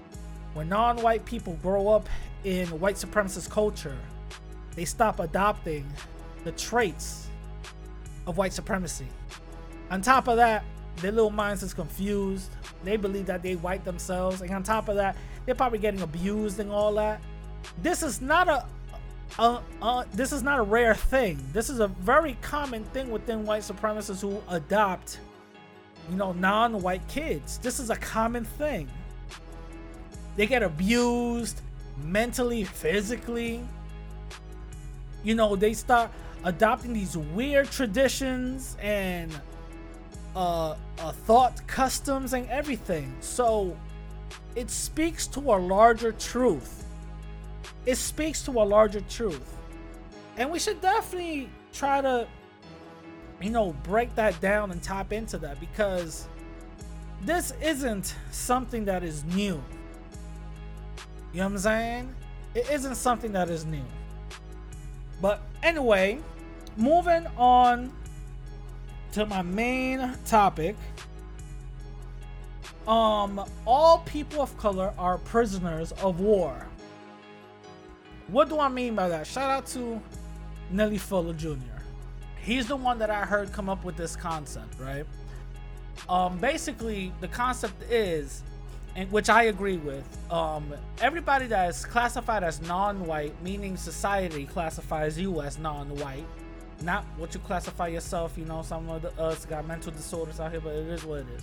when 0.59 0.69
non-white 0.69 1.25
people 1.25 1.57
grow 1.63 1.87
up 1.87 2.09
in 2.43 2.67
white 2.81 2.97
supremacist 2.97 3.49
culture, 3.49 3.97
they 4.75 4.85
stop 4.85 5.21
adopting 5.21 5.87
the 6.43 6.51
traits 6.51 7.29
of 8.27 8.39
white 8.39 8.53
supremacy. 8.53 9.07
On 9.93 10.03
top 10.03 10.27
of 10.27 10.35
that, 10.35 10.65
their 10.97 11.13
little 11.13 11.31
minds 11.31 11.63
is 11.63 11.73
confused. 11.73 12.51
They 12.83 12.97
believe 12.97 13.27
that 13.27 13.41
they 13.41 13.55
white 13.55 13.85
themselves, 13.85 14.41
and 14.41 14.51
on 14.51 14.65
top 14.65 14.89
of 14.89 14.97
that, 14.97 15.17
they're 15.47 15.55
probably 15.55 15.79
getting 15.79 16.01
abused 16.01 16.59
and 16.59 16.73
all 16.73 16.93
that. 16.95 17.21
This 17.81 18.03
is 18.03 18.21
not 18.21 18.49
a, 18.49 18.67
a, 19.39 19.63
a 19.81 20.07
this 20.13 20.33
is 20.33 20.43
not 20.43 20.59
a 20.59 20.63
rare 20.63 20.97
thing. 20.97 21.39
This 21.53 21.71
is 21.71 21.79
a 21.79 21.87
very 21.87 22.37
common 22.41 22.83
thing 22.87 23.13
within 23.13 23.47
white 23.47 23.63
supremacists 23.63 24.23
who 24.23 24.43
adopt, 24.49 25.21
you 26.11 26.17
know, 26.17 26.33
non-white 26.33 27.07
kids. 27.07 27.59
This 27.59 27.79
is 27.79 27.91
a 27.91 27.97
common 27.97 28.45
thing. 28.45 28.89
They 30.39 30.47
get 30.47 30.63
abused 30.63 31.63
mentally, 32.01 32.63
physically. 32.63 33.61
You 35.25 35.35
know, 35.35 35.57
they 35.57 35.75
start 35.75 36.13
adopting 36.45 36.93
these 36.93 37.17
weird 37.17 37.69
traditions 37.73 38.77
and 38.81 39.33
uh, 40.37 40.77
uh, 41.01 41.11
thought 41.27 41.67
customs 41.67 42.35
and 42.35 42.49
everything. 42.51 43.17
So 43.19 43.77
it 44.55 44.71
speaks 44.71 45.27
to 45.27 45.41
a 45.41 45.59
larger 45.59 46.13
truth. 46.13 46.85
It 47.85 47.97
speaks 47.97 48.41
to 48.43 48.53
a 48.53 48.63
larger 48.63 49.01
truth. 49.01 49.57
And 50.37 50.53
we 50.53 50.61
should 50.61 50.81
definitely 50.81 51.51
try 51.73 52.01
to, 52.01 52.29
you 53.43 53.51
know, 53.51 53.73
break 53.83 54.15
that 54.15 54.41
down 54.41 54.71
and 54.71 54.81
tap 54.81 55.13
into 55.13 55.37
that 55.39 55.59
because 55.59 56.29
this 57.25 57.53
isn't 57.61 58.15
something 58.31 58.85
that 58.85 59.03
is 59.03 59.25
new. 59.25 59.61
You 61.33 61.41
know 61.41 61.45
what 61.47 61.53
I'm 61.53 61.59
saying? 61.59 62.15
It 62.55 62.71
isn't 62.71 62.95
something 62.95 63.33
that 63.33 63.49
is 63.49 63.65
new. 63.65 63.85
But 65.21 65.43
Anyway, 65.63 66.21
moving 66.77 67.27
on 67.37 67.93
to 69.13 69.27
my 69.27 69.43
main 69.43 70.15
topic. 70.25 70.77
Um, 72.87 73.45
all 73.67 73.99
people 74.01 74.41
of 74.41 74.57
color 74.57 74.95
are 74.97 75.19
prisoners 75.19 75.93
of 75.93 76.21
war. 76.21 76.67
What 78.29 78.49
do 78.49 78.61
I 78.61 78.69
mean 78.69 78.95
by 78.95 79.09
that? 79.09 79.27
Shout 79.27 79.51
out 79.51 79.67
to 79.69 80.01
Neely 80.71 80.99
Fuller 80.99 81.35
Jr. 81.35 81.57
He's 82.41 82.69
the 82.69 82.77
one 82.77 82.99
that 82.99 83.11
I 83.11 83.25
heard 83.25 83.53
come 83.53 83.69
up 83.69 83.85
with 83.85 83.97
this 83.97 84.15
concept, 84.15 84.79
right? 84.79 85.05
Um, 86.09 86.39
basically, 86.39 87.13
the 87.21 87.29
concept 87.29 87.83
is, 87.91 88.43
and 88.97 89.11
which 89.13 89.29
I 89.29 89.45
agree 89.45 89.77
with, 89.77 90.05
um, 90.31 90.75
everybody 91.01 91.47
that 91.47 91.69
is 91.69 91.85
classified 91.85 92.43
as 92.43 92.61
non-white, 92.63 93.41
meaning 93.43 93.77
society 93.77 94.47
classifies 94.47 95.19
you 95.19 95.41
as 95.41 95.59
non-white, 95.59 96.27
not 96.83 97.05
what 97.17 97.35
you 97.35 97.41
classify 97.41 97.89
yourself. 97.89 98.37
You 98.37 98.45
know, 98.45 98.63
some 98.63 98.89
of 98.89 99.03
the, 99.03 99.13
us 99.21 99.45
got 99.45 99.67
mental 99.67 99.93
disorders 99.93 100.41
out 100.41 100.51
here, 100.51 100.61
but 100.61 100.75
it 100.75 100.87
is 100.89 101.05
what 101.05 101.21
it 101.21 101.27
is. 101.37 101.43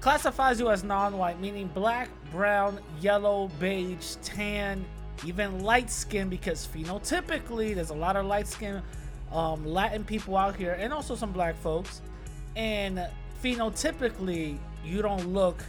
Classifies 0.00 0.58
you 0.58 0.70
as 0.70 0.82
non-white, 0.82 1.40
meaning 1.40 1.68
black, 1.68 2.08
brown, 2.30 2.78
yellow, 3.00 3.48
beige, 3.60 4.16
tan, 4.22 4.84
even 5.24 5.60
light 5.60 5.90
skin, 5.90 6.28
because 6.28 6.66
phenotypically 6.66 7.74
there's 7.74 7.90
a 7.90 7.94
lot 7.94 8.16
of 8.16 8.26
light 8.26 8.48
skin 8.48 8.82
um, 9.30 9.64
Latin 9.64 10.04
people 10.04 10.36
out 10.36 10.56
here, 10.56 10.76
and 10.78 10.92
also 10.92 11.14
some 11.14 11.32
black 11.32 11.56
folks. 11.56 12.02
And 12.56 13.08
phenotypically, 13.42 14.58
you 14.84 15.02
don't 15.02 15.32
look 15.32 15.64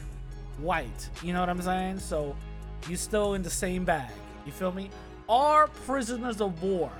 white. 0.60 1.10
You 1.22 1.34
know 1.34 1.40
what 1.40 1.50
I'm 1.50 1.62
saying? 1.62 2.00
So 2.00 2.36
you 2.90 2.96
still 2.96 3.34
in 3.34 3.42
the 3.42 3.50
same 3.50 3.86
bag. 3.86 4.12
You 4.46 4.52
feel 4.52 4.72
me? 4.72 4.90
Are 5.30 5.68
prisoners 5.86 6.42
of 6.42 6.62
war. 6.62 6.92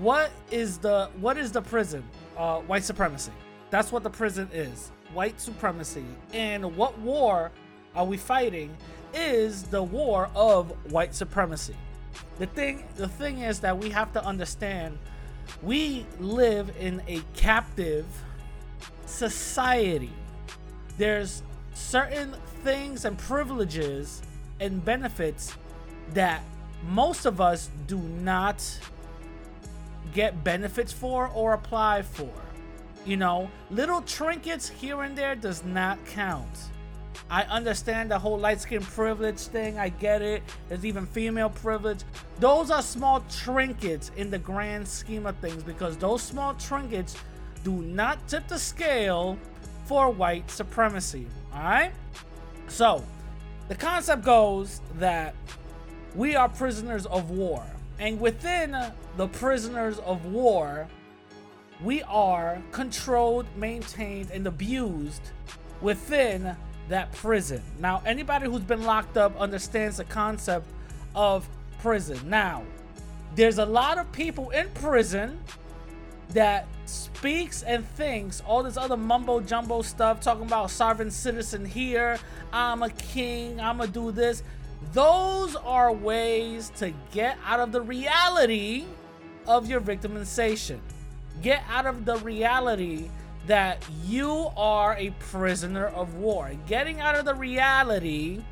What 0.00 0.30
is 0.50 0.78
the 0.78 1.08
what 1.20 1.36
is 1.38 1.52
the 1.52 1.62
prison? 1.62 2.02
Uh, 2.36 2.60
white 2.60 2.84
supremacy. 2.84 3.32
That's 3.70 3.92
what 3.92 4.02
the 4.02 4.10
prison 4.10 4.48
is. 4.52 4.90
White 5.12 5.40
supremacy. 5.40 6.04
And 6.32 6.76
what 6.76 6.98
war 6.98 7.52
are 7.94 8.04
we 8.04 8.16
fighting? 8.16 8.76
Is 9.14 9.62
the 9.64 9.82
war 9.82 10.28
of 10.34 10.70
white 10.92 11.14
supremacy. 11.14 11.76
The 12.38 12.46
thing 12.46 12.84
the 12.96 13.08
thing 13.08 13.38
is 13.38 13.60
that 13.60 13.78
we 13.78 13.90
have 13.90 14.12
to 14.14 14.24
understand 14.24 14.98
we 15.62 16.04
live 16.18 16.72
in 16.78 17.02
a 17.06 17.22
captive 17.34 18.06
society. 19.06 20.12
There's 20.98 21.42
certain 21.76 22.34
things 22.64 23.04
and 23.04 23.18
privileges 23.18 24.22
and 24.60 24.82
benefits 24.82 25.54
that 26.14 26.42
most 26.88 27.26
of 27.26 27.38
us 27.38 27.70
do 27.86 27.98
not 27.98 28.64
get 30.14 30.42
benefits 30.42 30.90
for 30.90 31.28
or 31.34 31.52
apply 31.52 32.00
for. 32.00 32.30
You 33.04 33.18
know, 33.18 33.50
little 33.70 34.00
trinkets 34.00 34.68
here 34.68 35.02
and 35.02 35.16
there 35.16 35.36
does 35.36 35.64
not 35.64 36.04
count. 36.06 36.48
I 37.28 37.42
understand 37.42 38.10
the 38.10 38.18
whole 38.18 38.38
light 38.38 38.60
skin 38.60 38.82
privilege 38.82 39.38
thing. 39.38 39.78
I 39.78 39.90
get 39.90 40.22
it. 40.22 40.42
There's 40.68 40.84
even 40.84 41.06
female 41.06 41.50
privilege. 41.50 42.00
Those 42.40 42.70
are 42.70 42.82
small 42.82 43.22
trinkets 43.30 44.10
in 44.16 44.30
the 44.30 44.38
grand 44.38 44.88
scheme 44.88 45.26
of 45.26 45.36
things 45.36 45.62
because 45.62 45.98
those 45.98 46.22
small 46.22 46.54
trinkets 46.54 47.16
do 47.64 47.82
not 47.82 48.26
tip 48.28 48.48
the 48.48 48.58
scale 48.58 49.36
for 49.86 50.10
white 50.10 50.50
supremacy. 50.50 51.26
All 51.54 51.62
right? 51.62 51.92
So, 52.68 53.04
the 53.68 53.74
concept 53.74 54.24
goes 54.24 54.80
that 54.98 55.34
we 56.14 56.36
are 56.36 56.48
prisoners 56.48 57.06
of 57.06 57.30
war. 57.30 57.64
And 57.98 58.20
within 58.20 58.76
the 59.16 59.28
prisoners 59.28 59.98
of 60.00 60.26
war, 60.26 60.86
we 61.82 62.02
are 62.04 62.62
controlled, 62.72 63.46
maintained, 63.56 64.30
and 64.30 64.46
abused 64.46 65.22
within 65.80 66.56
that 66.88 67.12
prison. 67.12 67.62
Now, 67.78 68.02
anybody 68.06 68.46
who's 68.46 68.62
been 68.62 68.84
locked 68.84 69.16
up 69.16 69.38
understands 69.38 69.96
the 69.96 70.04
concept 70.04 70.66
of 71.14 71.48
prison. 71.80 72.18
Now, 72.28 72.62
there's 73.34 73.58
a 73.58 73.66
lot 73.66 73.98
of 73.98 74.10
people 74.12 74.50
in 74.50 74.68
prison 74.70 75.38
that 76.30 76.66
speaks 76.86 77.62
and 77.62 77.86
thinks 77.86 78.42
all 78.46 78.62
this 78.62 78.76
other 78.76 78.96
mumbo 78.96 79.40
jumbo 79.40 79.82
stuff, 79.82 80.20
talking 80.20 80.46
about 80.46 80.70
sovereign 80.70 81.10
citizen 81.10 81.64
here, 81.64 82.18
I'm 82.52 82.82
a 82.82 82.90
king, 82.90 83.60
I'm 83.60 83.78
gonna 83.78 83.90
do 83.90 84.12
this. 84.12 84.42
Those 84.92 85.56
are 85.56 85.92
ways 85.92 86.70
to 86.76 86.92
get 87.10 87.38
out 87.44 87.60
of 87.60 87.72
the 87.72 87.80
reality 87.80 88.84
of 89.46 89.68
your 89.68 89.80
victimization. 89.80 90.78
Get 91.42 91.62
out 91.68 91.86
of 91.86 92.04
the 92.04 92.16
reality 92.18 93.08
that 93.46 93.84
you 94.04 94.50
are 94.56 94.96
a 94.96 95.10
prisoner 95.18 95.86
of 95.86 96.14
war. 96.14 96.50
Getting 96.66 97.00
out 97.00 97.14
of 97.14 97.24
the 97.24 97.34
reality 97.34 98.42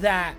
that 0.00 0.34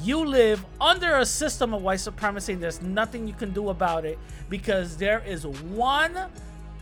you 0.00 0.24
live 0.24 0.64
under 0.80 1.18
a 1.18 1.26
system 1.26 1.74
of 1.74 1.82
white 1.82 2.00
supremacy 2.00 2.54
and 2.54 2.62
there's 2.62 2.82
nothing 2.82 3.28
you 3.28 3.34
can 3.34 3.52
do 3.52 3.68
about 3.68 4.04
it 4.04 4.18
because 4.48 4.96
there 4.96 5.22
is 5.26 5.46
one 5.46 6.16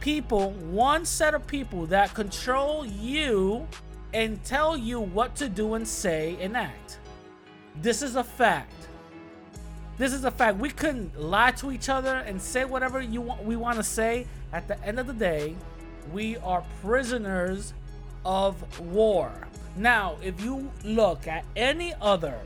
people, 0.01 0.53
one 0.53 1.05
set 1.05 1.35
of 1.35 1.47
people 1.47 1.87
that 1.87 2.15
control 2.15 2.87
you 2.87 3.67
and 4.15 4.43
tell 4.45 4.77
you 4.77 5.01
what 5.01 5.37
to 5.37 5.49
do 5.49 5.75
and 5.75 5.87
say 5.87 6.37
and 6.41 6.57
act. 6.57 6.99
This 7.77 8.03
is 8.03 8.17
a 8.17 8.25
fact. 8.25 8.73
This 9.99 10.13
is 10.13 10.25
a 10.25 10.31
fact. 10.31 10.57
We 10.57 10.71
couldn't 10.71 11.21
lie 11.21 11.51
to 11.53 11.71
each 11.71 11.89
other 11.89 12.17
and 12.17 12.41
say 12.41 12.65
whatever 12.65 13.01
you 13.01 13.21
want 13.21 13.45
we 13.45 13.57
want 13.57 13.77
to 13.77 13.83
say. 13.83 14.27
At 14.53 14.67
the 14.67 14.83
end 14.85 14.99
of 14.99 15.07
the 15.07 15.13
day, 15.13 15.55
we 16.13 16.39
are 16.39 16.65
prisoners 16.83 17.75
of 18.25 18.81
war. 18.81 19.31
Now, 19.77 20.17
if 20.23 20.43
you 20.43 20.71
look 20.85 21.29
at 21.29 21.45
any 21.55 21.95
other 22.01 22.41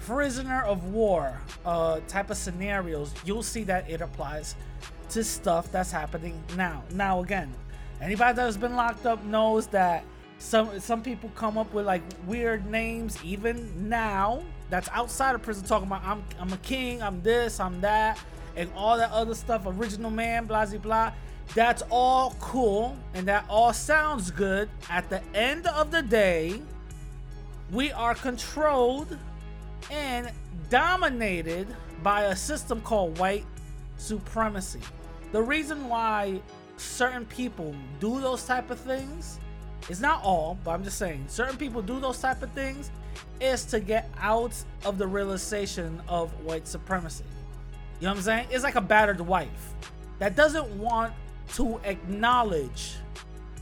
prisoner 0.00 0.62
of 0.62 0.92
war 0.92 1.40
uh, 1.64 2.00
type 2.08 2.30
of 2.30 2.36
scenarios, 2.36 3.12
you'll 3.24 3.42
see 3.42 3.64
that 3.64 3.88
it 3.88 4.00
applies 4.00 4.54
to 5.10 5.24
stuff 5.24 5.70
that's 5.72 5.92
happening 5.92 6.42
now. 6.56 6.82
Now, 6.92 7.22
again, 7.22 7.52
anybody 8.00 8.34
that's 8.34 8.56
been 8.56 8.76
locked 8.76 9.06
up 9.06 9.22
knows 9.24 9.66
that 9.68 10.04
some 10.38 10.80
some 10.80 11.02
people 11.02 11.30
come 11.34 11.58
up 11.58 11.72
with 11.74 11.84
like 11.84 12.02
weird 12.26 12.66
names 12.66 13.22
even 13.22 13.88
now. 13.88 14.42
That's 14.70 14.88
outside 14.92 15.34
of 15.34 15.42
prison, 15.42 15.64
talking 15.64 15.86
about 15.86 16.02
I'm 16.04 16.24
I'm 16.38 16.52
a 16.52 16.56
king, 16.58 17.02
I'm 17.02 17.20
this, 17.22 17.60
I'm 17.60 17.80
that, 17.82 18.18
and 18.56 18.70
all 18.74 18.96
that 18.96 19.10
other 19.10 19.34
stuff. 19.34 19.64
Original 19.66 20.10
man, 20.10 20.46
blah 20.46 20.64
blah 20.64 20.78
blah. 20.78 21.12
That's 21.54 21.82
all 21.90 22.36
cool 22.40 22.96
and 23.12 23.26
that 23.26 23.44
all 23.48 23.72
sounds 23.72 24.30
good. 24.30 24.70
At 24.88 25.10
the 25.10 25.20
end 25.34 25.66
of 25.66 25.90
the 25.90 26.00
day, 26.00 26.62
we 27.72 27.90
are 27.92 28.14
controlled 28.14 29.18
and 29.90 30.30
dominated 30.68 31.66
by 32.02 32.22
a 32.24 32.36
system 32.36 32.80
called 32.80 33.18
white 33.18 33.44
supremacy. 33.96 34.80
The 35.32 35.42
reason 35.42 35.88
why 35.88 36.40
certain 36.76 37.26
people 37.26 37.74
do 38.00 38.20
those 38.20 38.44
type 38.44 38.70
of 38.70 38.80
things 38.80 39.38
is 39.88 40.00
not 40.00 40.22
all, 40.22 40.58
but 40.64 40.72
I'm 40.72 40.84
just 40.84 40.98
saying 40.98 41.24
certain 41.28 41.56
people 41.56 41.82
do 41.82 42.00
those 42.00 42.20
type 42.20 42.42
of 42.42 42.50
things 42.52 42.90
is 43.40 43.64
to 43.66 43.80
get 43.80 44.10
out 44.18 44.54
of 44.84 44.98
the 44.98 45.06
realization 45.06 46.00
of 46.08 46.30
white 46.44 46.66
supremacy. 46.66 47.24
You 48.00 48.06
know 48.06 48.12
what 48.12 48.18
I'm 48.18 48.22
saying? 48.22 48.46
It's 48.50 48.64
like 48.64 48.76
a 48.76 48.80
battered 48.80 49.20
wife 49.20 49.74
that 50.18 50.36
doesn't 50.36 50.68
want 50.78 51.12
to 51.54 51.80
acknowledge 51.84 52.94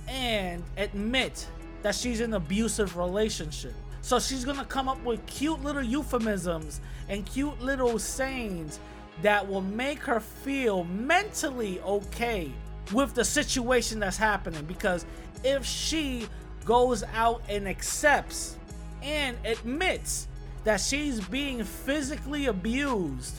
and 0.07 0.62
admit 0.77 1.47
that 1.83 1.95
she's 1.95 2.21
in 2.21 2.31
an 2.31 2.35
abusive 2.35 2.97
relationship. 2.97 3.75
So 4.09 4.18
she's 4.18 4.42
gonna 4.42 4.64
come 4.64 4.88
up 4.88 5.04
with 5.04 5.26
cute 5.26 5.62
little 5.62 5.82
euphemisms 5.82 6.80
and 7.11 7.26
cute 7.26 7.61
little 7.61 7.98
sayings 7.98 8.80
that 9.20 9.46
will 9.46 9.61
make 9.61 9.98
her 10.04 10.18
feel 10.18 10.84
mentally 10.84 11.78
okay 11.80 12.50
with 12.94 13.12
the 13.12 13.22
situation 13.22 13.98
that's 13.98 14.16
happening. 14.16 14.64
Because 14.64 15.04
if 15.44 15.62
she 15.66 16.26
goes 16.64 17.02
out 17.12 17.42
and 17.50 17.68
accepts 17.68 18.56
and 19.02 19.36
admits 19.44 20.26
that 20.64 20.80
she's 20.80 21.20
being 21.20 21.62
physically 21.62 22.46
abused, 22.46 23.34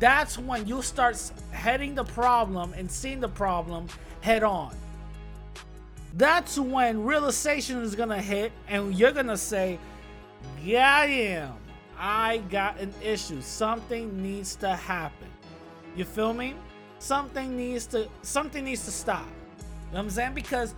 that's 0.00 0.36
when 0.36 0.66
you 0.66 0.82
start 0.82 1.22
heading 1.52 1.94
the 1.94 2.02
problem 2.02 2.72
and 2.72 2.90
seeing 2.90 3.20
the 3.20 3.28
problem 3.28 3.86
head 4.22 4.42
on. 4.42 4.74
That's 6.14 6.58
when 6.58 7.04
realization 7.04 7.80
is 7.82 7.94
gonna 7.94 8.20
hit, 8.20 8.50
and 8.66 8.92
you're 8.98 9.12
gonna 9.12 9.36
say, 9.36 9.78
I 10.64 11.06
am. 11.06 11.54
I 11.98 12.38
got 12.48 12.78
an 12.78 12.92
issue. 13.02 13.40
Something 13.40 14.22
needs 14.22 14.56
to 14.56 14.74
happen. 14.74 15.28
You 15.96 16.04
feel 16.04 16.32
me? 16.32 16.54
Something 16.98 17.56
needs 17.56 17.86
to 17.86 18.08
something 18.22 18.64
needs 18.64 18.84
to 18.84 18.90
stop. 18.90 19.26
You 19.26 19.62
know 19.62 19.66
what 19.90 20.00
I'm 20.00 20.10
saying? 20.10 20.34
Because 20.34 20.74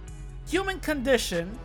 human 0.47 0.81
condition 0.81 1.59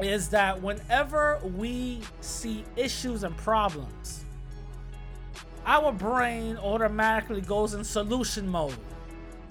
is 0.00 0.28
that 0.30 0.60
whenever 0.62 1.40
we 1.56 2.00
see 2.20 2.64
issues 2.76 3.24
and 3.24 3.36
problems, 3.36 4.24
our 5.66 5.92
brain 5.92 6.56
automatically 6.56 7.40
goes 7.40 7.74
in 7.74 7.84
solution 7.84 8.48
mode 8.48 8.76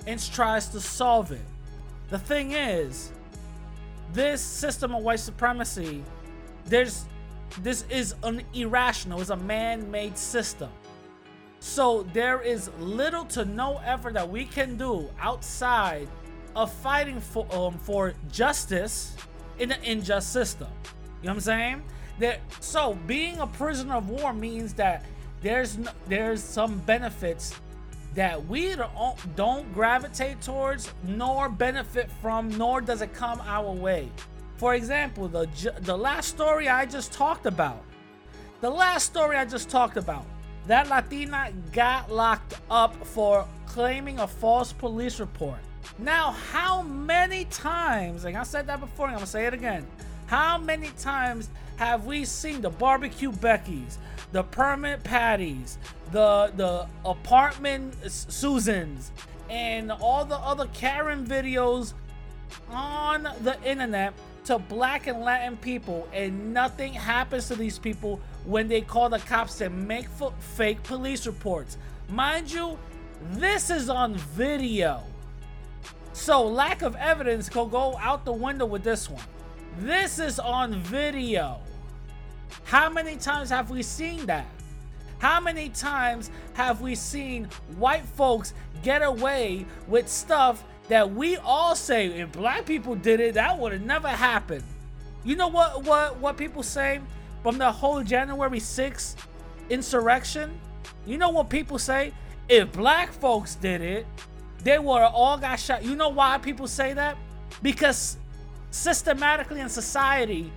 and 0.07 0.19
tries 0.31 0.67
to 0.69 0.79
solve 0.79 1.31
it. 1.31 1.45
The 2.09 2.17
thing 2.17 2.53
is, 2.53 3.11
this 4.13 4.41
system 4.41 4.95
of 4.95 5.03
white 5.03 5.19
supremacy, 5.19 6.03
there's 6.65 7.05
this 7.61 7.85
is 7.89 8.15
an 8.23 8.41
irrational, 8.53 9.21
it's 9.21 9.29
a 9.29 9.35
man-made 9.35 10.17
system. 10.17 10.69
So 11.59 12.03
there 12.13 12.41
is 12.41 12.69
little 12.79 13.25
to 13.25 13.45
no 13.45 13.79
effort 13.83 14.13
that 14.13 14.29
we 14.29 14.45
can 14.45 14.77
do 14.77 15.09
outside 15.19 16.07
of 16.55 16.71
fighting 16.71 17.19
for 17.19 17.47
um, 17.51 17.77
for 17.77 18.13
justice 18.31 19.15
in 19.59 19.71
an 19.71 19.83
unjust 19.83 20.31
system. 20.31 20.67
You 21.21 21.27
know 21.27 21.31
what 21.31 21.33
I'm 21.33 21.39
saying? 21.41 21.83
That 22.19 22.39
so 22.59 22.97
being 23.05 23.39
a 23.39 23.47
prisoner 23.47 23.95
of 23.95 24.09
war 24.09 24.33
means 24.33 24.73
that 24.73 25.05
there's 25.41 25.77
no, 25.77 25.91
there's 26.07 26.43
some 26.43 26.79
benefits 26.79 27.53
that 28.15 28.43
we 28.47 28.75
don't, 28.75 29.35
don't 29.35 29.71
gravitate 29.73 30.41
towards 30.41 30.91
nor 31.03 31.49
benefit 31.49 32.09
from 32.21 32.49
nor 32.57 32.81
does 32.81 33.01
it 33.01 33.13
come 33.13 33.39
our 33.45 33.71
way. 33.71 34.09
For 34.57 34.73
example, 34.73 35.27
the 35.27 35.47
the 35.81 35.95
last 35.95 36.29
story 36.29 36.67
I 36.67 36.85
just 36.85 37.13
talked 37.13 37.45
about. 37.45 37.83
The 38.61 38.69
last 38.69 39.05
story 39.05 39.37
I 39.37 39.45
just 39.45 39.69
talked 39.69 39.97
about. 39.97 40.25
That 40.65 40.89
Latina 40.89 41.53
got 41.71 42.11
locked 42.11 42.59
up 42.69 43.05
for 43.05 43.47
claiming 43.67 44.19
a 44.19 44.27
false 44.27 44.73
police 44.73 45.19
report. 45.19 45.59
Now, 45.99 46.31
how 46.31 46.81
many 46.81 47.45
times, 47.45 48.25
like 48.25 48.35
I 48.35 48.43
said 48.43 48.67
that 48.67 48.79
before, 48.79 49.07
I'm 49.07 49.13
gonna 49.13 49.27
say 49.27 49.45
it 49.45 49.53
again. 49.53 49.87
How 50.25 50.57
many 50.57 50.89
times 50.97 51.49
have 51.77 52.05
we 52.05 52.25
seen 52.25 52.61
the 52.61 52.71
barbecue 52.71 53.31
Beckys, 53.31 53.97
the 54.31 54.43
permanent 54.43 55.03
Patties, 55.03 55.77
the 56.11 56.51
the 56.55 56.87
apartment 57.05 57.93
Susans, 58.11 59.11
and 59.49 59.91
all 59.91 60.25
the 60.25 60.37
other 60.37 60.67
Karen 60.73 61.25
videos 61.25 61.93
on 62.69 63.23
the 63.43 63.61
internet 63.63 64.13
to 64.47 64.57
black 64.57 65.07
and 65.07 65.21
Latin 65.21 65.57
people, 65.57 66.07
and 66.13 66.53
nothing 66.53 66.93
happens 66.93 67.47
to 67.49 67.55
these 67.55 67.77
people 67.77 68.19
when 68.45 68.67
they 68.67 68.81
call 68.81 69.09
the 69.09 69.19
cops 69.19 69.57
to 69.57 69.69
make 69.69 70.05
f- 70.21 70.33
fake 70.39 70.81
police 70.83 71.27
reports. 71.27 71.77
Mind 72.09 72.51
you, 72.51 72.79
this 73.33 73.69
is 73.69 73.89
on 73.89 74.15
video. 74.15 75.03
So 76.13 76.45
lack 76.45 76.81
of 76.81 76.95
evidence 76.95 77.49
could 77.49 77.71
go 77.71 77.97
out 77.97 78.23
the 78.23 78.31
window 78.31 78.65
with 78.65 78.83
this 78.83 79.09
one. 79.09 79.23
This 79.79 80.17
is 80.17 80.39
on 80.39 80.75
video. 80.75 81.59
How 82.63 82.89
many 82.89 83.17
times 83.17 83.49
have 83.49 83.69
we 83.69 83.83
seen 83.83 84.25
that? 84.27 84.47
How 85.19 85.41
many 85.41 85.69
times 85.69 86.31
have 86.53 86.79
we 86.79 86.95
seen 86.95 87.45
white 87.77 88.05
folks 88.05 88.53
get 88.81 89.01
away 89.01 89.65
with 89.87 90.07
stuff 90.07 90.63
that 90.87 91.13
we 91.13 91.37
all 91.37 91.75
say 91.75 92.07
if 92.19 92.31
black 92.31 92.65
people 92.65 92.95
did 92.95 93.19
it, 93.19 93.33
that 93.35 93.57
would 93.57 93.73
have 93.73 93.81
never 93.81 94.07
happened? 94.07 94.63
You 95.23 95.35
know 95.35 95.47
what 95.47 95.83
what 95.83 96.17
what 96.17 96.37
people 96.37 96.63
say 96.63 97.01
from 97.43 97.57
the 97.57 97.71
whole 97.71 98.03
January 98.03 98.59
6th 98.59 99.15
insurrection? 99.69 100.59
You 101.05 101.17
know 101.17 101.29
what 101.29 101.49
people 101.49 101.77
say? 101.79 102.13
If 102.49 102.71
black 102.71 103.11
folks 103.11 103.55
did 103.55 103.81
it, 103.81 104.05
they 104.63 104.79
would 104.79 105.01
have 105.01 105.13
all 105.13 105.37
got 105.37 105.59
shot. 105.59 105.83
You 105.83 105.95
know 105.95 106.09
why 106.09 106.37
people 106.37 106.67
say 106.67 106.93
that? 106.93 107.17
Because 107.61 108.17
systematically 108.71 109.59
in 109.59 109.69
society, 109.69 110.51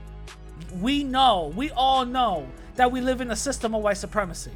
we 0.80 1.02
know, 1.02 1.52
we 1.56 1.70
all 1.70 2.04
know 2.04 2.46
that 2.76 2.90
we 2.90 3.00
live 3.00 3.20
in 3.20 3.30
a 3.30 3.36
system 3.36 3.74
of 3.74 3.82
white 3.82 3.96
supremacy. 3.96 4.52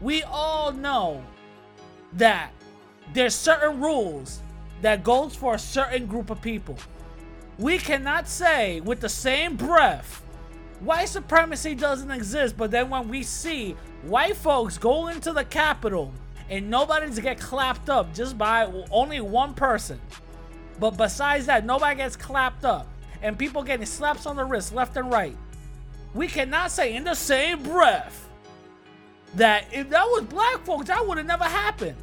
We 0.00 0.22
all 0.24 0.72
know 0.72 1.22
that 2.14 2.50
there's 3.12 3.34
certain 3.34 3.80
rules 3.80 4.40
that 4.84 5.02
goes 5.02 5.34
for 5.34 5.54
a 5.54 5.58
certain 5.58 6.04
group 6.04 6.28
of 6.28 6.42
people. 6.42 6.76
We 7.58 7.78
cannot 7.78 8.28
say 8.28 8.80
with 8.80 9.00
the 9.00 9.08
same 9.08 9.56
breath 9.56 10.20
white 10.80 11.08
supremacy 11.08 11.74
doesn't 11.74 12.10
exist, 12.10 12.58
but 12.58 12.70
then 12.70 12.90
when 12.90 13.08
we 13.08 13.22
see 13.22 13.72
white 14.02 14.36
folks 14.36 14.76
go 14.76 15.08
into 15.08 15.32
the 15.32 15.44
Capitol 15.44 16.12
and 16.50 16.68
nobody's 16.68 17.18
get 17.18 17.40
clapped 17.40 17.88
up 17.88 18.12
just 18.12 18.36
by 18.36 18.70
only 18.90 19.22
one 19.22 19.54
person. 19.54 19.98
But 20.78 20.98
besides 20.98 21.46
that, 21.46 21.64
nobody 21.64 21.96
gets 21.96 22.14
clapped 22.14 22.66
up. 22.66 22.86
And 23.22 23.38
people 23.38 23.62
getting 23.62 23.86
slaps 23.86 24.26
on 24.26 24.36
the 24.36 24.44
wrist 24.44 24.74
left 24.74 24.98
and 24.98 25.10
right. 25.10 25.34
We 26.12 26.28
cannot 26.28 26.70
say 26.70 26.94
in 26.94 27.04
the 27.04 27.14
same 27.14 27.62
breath 27.62 28.28
that 29.36 29.64
if 29.72 29.88
that 29.88 30.04
was 30.04 30.24
black 30.24 30.62
folks, 30.66 30.88
that 30.88 31.06
would 31.06 31.16
have 31.16 31.26
never 31.26 31.44
happened. 31.44 31.96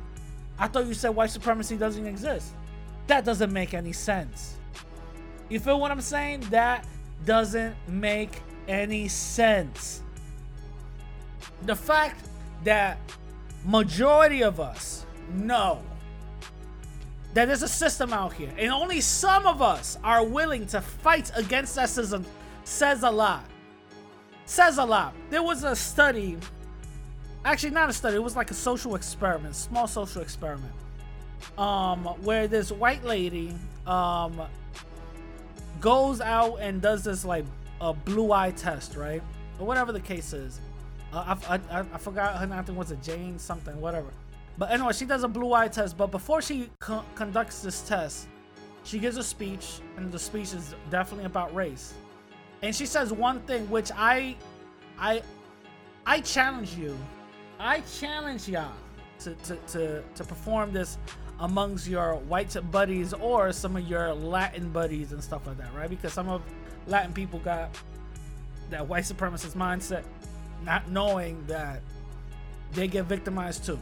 I 0.58 0.68
thought 0.68 0.88
you 0.88 0.96
said 0.96 1.10
white 1.10 1.30
supremacy 1.30 1.78
doesn't 1.78 2.08
exist. 2.08 2.54
That 3.08 3.26
doesn't 3.26 3.52
make 3.52 3.74
any 3.74 3.94
sense. 3.94 4.56
You 5.50 5.60
feel 5.60 5.80
what 5.80 5.92
I'm 5.92 6.02
saying? 6.02 6.42
That 6.50 6.86
doesn't 7.26 7.76
make 7.88 8.42
any 8.68 9.08
sense. 9.08 10.02
The 11.64 11.76
fact 11.76 12.30
that 12.64 12.98
majority 13.66 14.44
of 14.44 14.60
us 14.60 15.06
know 15.34 15.82
that 17.34 17.46
there's 17.46 17.64
a 17.64 17.68
system 17.68 18.12
out 18.12 18.34
here, 18.34 18.52
and 18.58 18.72
only 18.72 19.02
some 19.02 19.46
of 19.46 19.62
us 19.62 19.98
are 20.04 20.24
willing 20.24 20.66
to 20.68 20.82
fight 20.82 21.32
against 21.36 21.76
that 21.76 21.90
system, 21.90 22.26
says 22.64 23.04
a 23.04 23.10
lot. 23.10 23.46
Says 24.46 24.78
a 24.78 24.84
lot. 24.84 25.14
There 25.30 25.44
was 25.44 25.64
a 25.64 25.76
study, 25.76 26.38
actually 27.46 27.70
not 27.70 27.90
a 27.90 27.94
study, 27.94 28.18
it 28.18 28.24
was 28.24 28.36
like 28.36 28.52
a 28.52 28.56
social 28.56 28.96
experiment, 28.96 29.56
small 29.56 29.88
social 29.88 30.22
experiment, 30.22 30.74
um, 31.58 32.06
where 32.24 32.48
this 32.48 32.72
white 32.72 33.04
lady 33.04 33.54
um, 33.88 34.42
goes 35.80 36.22
out 36.22 36.58
and 36.58 36.82
does 36.82 37.04
this 37.04 37.26
like 37.26 37.46
a 37.80 37.94
blue 37.94 38.32
eye 38.32 38.52
test, 38.52 38.96
right? 38.96 39.22
Or 39.60 39.66
whatever 39.66 39.92
the 39.92 40.00
case 40.00 40.34
is. 40.34 40.62
Uh, 41.14 41.36
I, 41.50 41.60
I, 41.70 41.80
I 41.80 41.98
forgot 41.98 42.38
her 42.38 42.48
name. 42.48 42.64
i 42.68 42.72
was 42.72 42.92
it 42.92 43.02
Jane 43.04 43.38
something, 43.38 43.80
whatever. 43.82 44.08
But 44.58 44.72
anyway, 44.72 44.94
she 44.94 45.06
does 45.06 45.24
a 45.24 45.28
blue 45.28 45.54
eye 45.54 45.68
test. 45.68 45.98
But 45.98 46.12
before 46.12 46.42
she 46.42 46.70
co- 46.80 47.04
conducts 47.16 47.62
this 47.62 47.82
test, 47.82 48.28
she 48.84 49.00
gives 49.00 49.18
a 49.18 49.24
speech, 49.24 49.80
and 49.98 50.12
the 50.12 50.20
speech 50.20 50.54
is 50.54 50.76
definitely 50.90 51.26
about 51.26 51.54
race. 51.54 51.94
And 52.62 52.76
she 52.76 52.86
says 52.86 53.12
one 53.12 53.42
thing, 53.42 53.70
which 53.70 53.92
I, 53.96 54.36
I, 55.00 55.22
I 56.06 56.22
challenge 56.22 56.76
you, 56.76 56.98
I 57.60 57.82
challenge 58.00 58.48
y'all 58.48 58.72
to 59.20 59.36
to 59.36 59.56
to, 59.56 60.04
to 60.16 60.24
perform 60.24 60.74
this 60.74 60.98
amongst 61.42 61.88
your 61.88 62.16
white 62.16 62.56
buddies 62.72 63.14
or 63.14 63.52
some 63.52 63.76
of 63.76 63.88
your 63.88 64.14
Latin 64.14 64.70
buddies 64.72 65.12
and 65.12 65.24
stuff 65.24 65.46
like 65.48 65.58
that, 65.58 65.74
right? 65.76 65.90
Because 65.90 66.14
some 66.14 66.30
of 66.30 66.42
Latin 66.88 67.14
people 67.14 67.40
got 67.40 67.76
that 68.70 68.88
white 68.88 69.04
supremacist 69.04 69.56
mindset 69.56 70.04
not 70.64 70.90
knowing 70.90 71.44
that 71.48 71.82
they 72.74 72.88
get 72.88 73.06
victimized 73.06 73.66
too. 73.66 73.74
You 73.74 73.78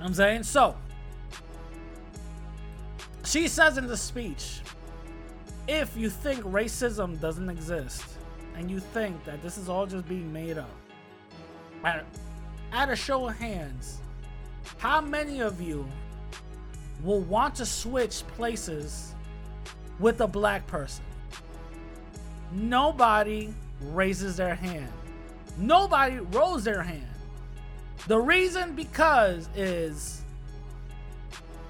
know 0.00 0.06
I'm 0.06 0.14
saying? 0.14 0.42
So, 0.42 0.76
she 3.24 3.46
says 3.46 3.78
in 3.78 3.86
the 3.86 3.96
speech 3.96 4.60
if 5.68 5.96
you 5.96 6.10
think 6.10 6.42
racism 6.42 7.20
doesn't 7.20 7.48
exist 7.48 8.02
and 8.56 8.70
you 8.70 8.80
think 8.80 9.24
that 9.24 9.40
this 9.40 9.56
is 9.56 9.68
all 9.68 9.86
just 9.86 10.08
being 10.08 10.32
made 10.32 10.58
up, 10.58 10.70
at, 11.84 12.04
at 12.72 12.88
a 12.88 12.96
show 12.96 13.28
of 13.28 13.36
hands, 13.36 13.98
how 14.78 15.00
many 15.00 15.40
of 15.40 15.60
you 15.60 15.86
will 17.02 17.20
want 17.20 17.54
to 17.56 17.66
switch 17.66 18.26
places 18.36 19.14
with 19.98 20.20
a 20.20 20.26
black 20.26 20.66
person? 20.66 21.04
Nobody 22.52 23.52
raises 23.80 24.36
their 24.36 24.54
hand 24.54 24.92
nobody 25.58 26.18
rose 26.18 26.64
their 26.64 26.82
hand. 26.82 27.06
The 28.08 28.18
reason 28.18 28.74
because 28.74 29.48
is 29.56 30.22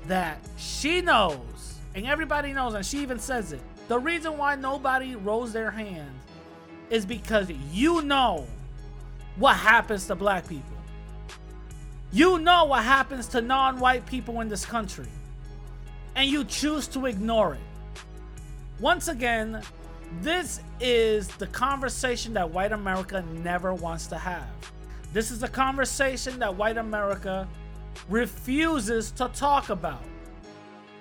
that 0.06 0.38
she 0.56 1.00
knows, 1.00 1.78
and 1.94 2.06
everybody 2.06 2.52
knows, 2.52 2.74
and 2.74 2.84
she 2.84 2.98
even 2.98 3.18
says 3.18 3.52
it. 3.52 3.60
The 3.88 3.98
reason 3.98 4.36
why 4.36 4.56
nobody 4.56 5.16
rose 5.16 5.52
their 5.52 5.70
hand 5.70 6.10
is 6.90 7.06
because 7.06 7.50
you 7.72 8.02
know 8.02 8.46
what 9.36 9.56
happens 9.56 10.06
to 10.06 10.14
black 10.14 10.48
people. 10.48 10.75
You 12.16 12.38
know 12.38 12.64
what 12.64 12.82
happens 12.82 13.26
to 13.26 13.42
non 13.42 13.78
white 13.78 14.06
people 14.06 14.40
in 14.40 14.48
this 14.48 14.64
country. 14.64 15.08
And 16.14 16.30
you 16.30 16.44
choose 16.44 16.88
to 16.88 17.04
ignore 17.04 17.56
it. 17.56 18.00
Once 18.80 19.08
again, 19.08 19.60
this 20.22 20.62
is 20.80 21.28
the 21.28 21.46
conversation 21.48 22.32
that 22.32 22.50
white 22.50 22.72
America 22.72 23.22
never 23.44 23.74
wants 23.74 24.06
to 24.06 24.16
have. 24.16 24.48
This 25.12 25.30
is 25.30 25.40
the 25.40 25.48
conversation 25.48 26.38
that 26.38 26.54
white 26.54 26.78
America 26.78 27.46
refuses 28.08 29.10
to 29.10 29.28
talk 29.34 29.68
about. 29.68 30.02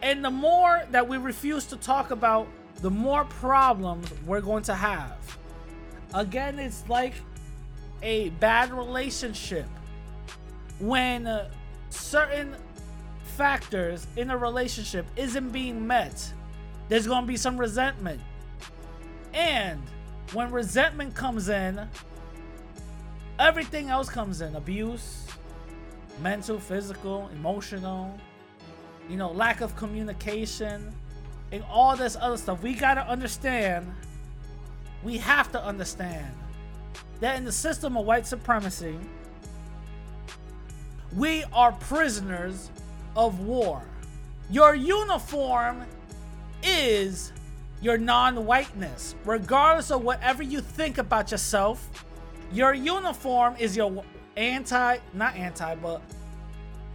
And 0.01 0.22
the 0.22 0.32
more 0.32 0.84
that 0.91 1.07
we 1.07 1.16
refuse 1.16 1.66
to 1.68 1.78
talk 1.78 2.11
about, 2.11 2.45
the 2.82 2.91
more 2.91 3.24
problems 3.24 4.11
we're 4.26 4.41
going 4.41 4.63
to 4.63 4.76
have. 4.76 5.38
Again, 6.13 6.59
it's 6.59 6.84
like 6.89 7.13
a 8.03 8.32
bad 8.32 8.74
relationship. 8.74 9.68
When 10.80 11.28
uh, 11.28 11.49
certain 11.89 12.55
factors 13.36 14.07
in 14.15 14.30
a 14.30 14.38
relationship 14.38 15.05
isn't 15.15 15.49
being 15.49 15.86
met, 15.86 16.34
there's 16.89 17.07
going 17.07 17.21
to 17.21 17.28
be 17.28 17.38
some 17.38 17.57
resentment. 17.57 18.21
And 19.34 19.82
when 20.34 20.51
resentment 20.51 21.15
comes 21.15 21.49
in, 21.49 21.80
everything 23.39 23.89
else 23.89 24.09
comes 24.09 24.41
in 24.41 24.55
abuse, 24.55 25.26
mental, 26.21 26.59
physical, 26.59 27.30
emotional, 27.34 28.17
you 29.09 29.17
know, 29.17 29.32
lack 29.32 29.61
of 29.61 29.76
communication, 29.76 30.93
and 31.51 31.63
all 31.69 31.95
this 31.95 32.17
other 32.19 32.38
stuff. 32.38 32.61
We 32.63 32.73
got 32.73 32.95
to 32.95 33.07
understand, 33.07 33.91
we 35.03 35.17
have 35.17 35.51
to 35.51 35.63
understand 35.63 36.34
that 37.19 37.38
in 37.38 37.45
the 37.45 37.51
system 37.51 37.97
of 37.97 38.05
white 38.05 38.26
supremacy, 38.26 38.97
we 41.16 41.43
are 41.53 41.72
prisoners 41.72 42.70
of 43.16 43.39
war. 43.39 43.82
Your 44.49 44.76
uniform 44.76 45.86
is 46.61 47.32
your 47.82 47.97
non 47.97 48.45
whiteness. 48.45 49.16
Regardless 49.24 49.91
of 49.91 50.03
whatever 50.03 50.43
you 50.43 50.61
think 50.61 50.97
about 50.97 51.32
yourself, 51.32 52.05
your 52.51 52.74
uniform 52.74 53.55
is 53.57 53.76
your 53.76 54.03
anti, 54.36 54.97
not 55.13 55.36
anti, 55.36 55.76
but 55.76 56.01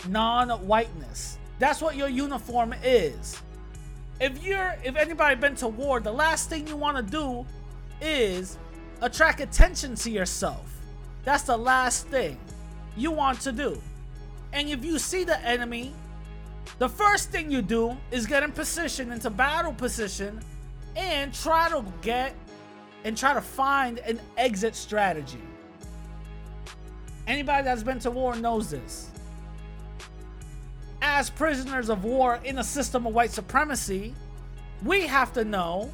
non 0.08 0.50
whiteness. 0.66 1.38
That's 1.58 1.80
what 1.80 1.96
your 1.96 2.08
uniform 2.08 2.74
is. 2.84 3.40
If 4.20 4.44
you're, 4.44 4.76
if 4.84 4.96
anybody 4.96 5.34
been 5.34 5.54
to 5.56 5.68
war, 5.68 6.00
the 6.00 6.12
last 6.12 6.50
thing 6.50 6.66
you 6.66 6.76
want 6.76 6.96
to 6.96 7.02
do 7.02 7.46
is 8.02 8.58
attract 9.00 9.40
attention 9.40 9.94
to 9.96 10.10
yourself. 10.10 10.66
That's 11.24 11.44
the 11.44 11.56
last 11.56 12.06
thing 12.08 12.38
you 12.96 13.10
want 13.10 13.40
to 13.42 13.52
do. 13.52 13.80
And 14.52 14.68
if 14.68 14.84
you 14.84 14.98
see 14.98 15.24
the 15.24 15.38
enemy, 15.44 15.92
the 16.78 16.88
first 16.88 17.30
thing 17.30 17.50
you 17.50 17.62
do 17.62 17.96
is 18.10 18.26
get 18.26 18.42
in 18.42 18.52
position, 18.52 19.12
into 19.12 19.30
battle 19.30 19.72
position, 19.72 20.40
and 20.96 21.32
try 21.32 21.68
to 21.68 21.84
get 22.02 22.34
and 23.04 23.16
try 23.16 23.32
to 23.32 23.40
find 23.40 23.98
an 24.00 24.20
exit 24.36 24.74
strategy. 24.74 25.40
Anybody 27.26 27.64
that's 27.64 27.82
been 27.82 27.98
to 28.00 28.10
war 28.10 28.36
knows 28.36 28.70
this. 28.70 29.08
As 31.00 31.30
prisoners 31.30 31.88
of 31.88 32.04
war 32.04 32.40
in 32.44 32.58
a 32.58 32.64
system 32.64 33.06
of 33.06 33.14
white 33.14 33.30
supremacy, 33.30 34.14
we 34.84 35.06
have 35.06 35.32
to 35.34 35.44
know 35.44 35.90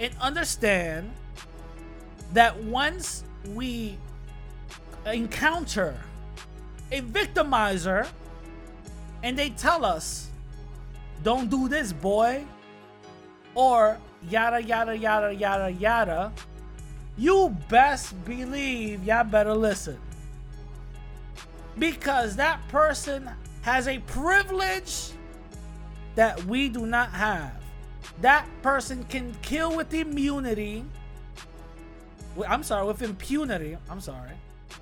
and 0.00 0.14
understand 0.20 1.10
that 2.32 2.56
once 2.64 3.24
we 3.54 3.96
encounter 5.06 5.94
a 6.90 7.00
victimizer 7.00 8.06
and 9.22 9.38
they 9.38 9.50
tell 9.50 9.84
us, 9.84 10.28
don't 11.22 11.48
do 11.48 11.68
this, 11.68 11.92
boy, 11.92 12.44
or 13.54 13.98
yada 14.28 14.62
yada 14.62 14.96
yada 14.96 15.32
yada 15.32 15.70
yada, 15.70 16.32
you 17.16 17.56
best 17.68 18.22
believe 18.24 19.04
y'all 19.04 19.24
better 19.24 19.54
listen. 19.54 19.98
Because 21.78 22.36
that 22.36 22.66
person 22.68 23.30
has 23.62 23.88
a 23.88 23.98
privilege 24.00 25.10
that 26.14 26.44
we 26.44 26.68
do 26.68 26.86
not 26.86 27.10
have. 27.10 27.52
That 28.20 28.46
person 28.62 29.04
can 29.04 29.34
kill 29.42 29.74
with 29.74 29.92
immunity. 29.94 30.84
I'm 32.46 32.62
sorry, 32.62 32.86
with 32.86 33.02
impunity. 33.02 33.76
I'm 33.88 34.00
sorry. 34.00 34.32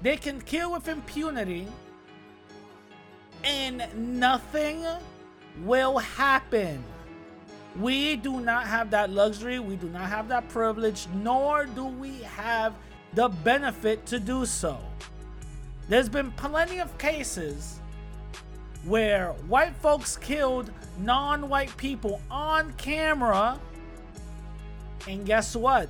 They 0.02 0.16
can 0.16 0.40
kill 0.40 0.72
with 0.72 0.88
impunity 0.88 1.66
and 3.44 3.86
nothing 4.20 4.84
will 5.64 5.98
happen. 5.98 6.82
We 7.78 8.16
do 8.16 8.40
not 8.40 8.66
have 8.66 8.90
that 8.90 9.10
luxury, 9.10 9.58
we 9.58 9.76
do 9.76 9.88
not 9.88 10.08
have 10.08 10.28
that 10.28 10.48
privilege, 10.48 11.06
nor 11.14 11.64
do 11.64 11.84
we 11.84 12.22
have 12.22 12.74
the 13.14 13.28
benefit 13.28 14.04
to 14.06 14.18
do 14.18 14.44
so. 14.44 14.78
There's 15.88 16.08
been 16.08 16.30
plenty 16.32 16.80
of 16.80 16.96
cases 16.98 17.80
where 18.84 19.32
white 19.48 19.74
folks 19.76 20.16
killed 20.16 20.70
non 20.98 21.48
white 21.48 21.74
people 21.76 22.20
on 22.30 22.72
camera, 22.74 23.58
and 25.08 25.24
guess 25.24 25.56
what? 25.56 25.88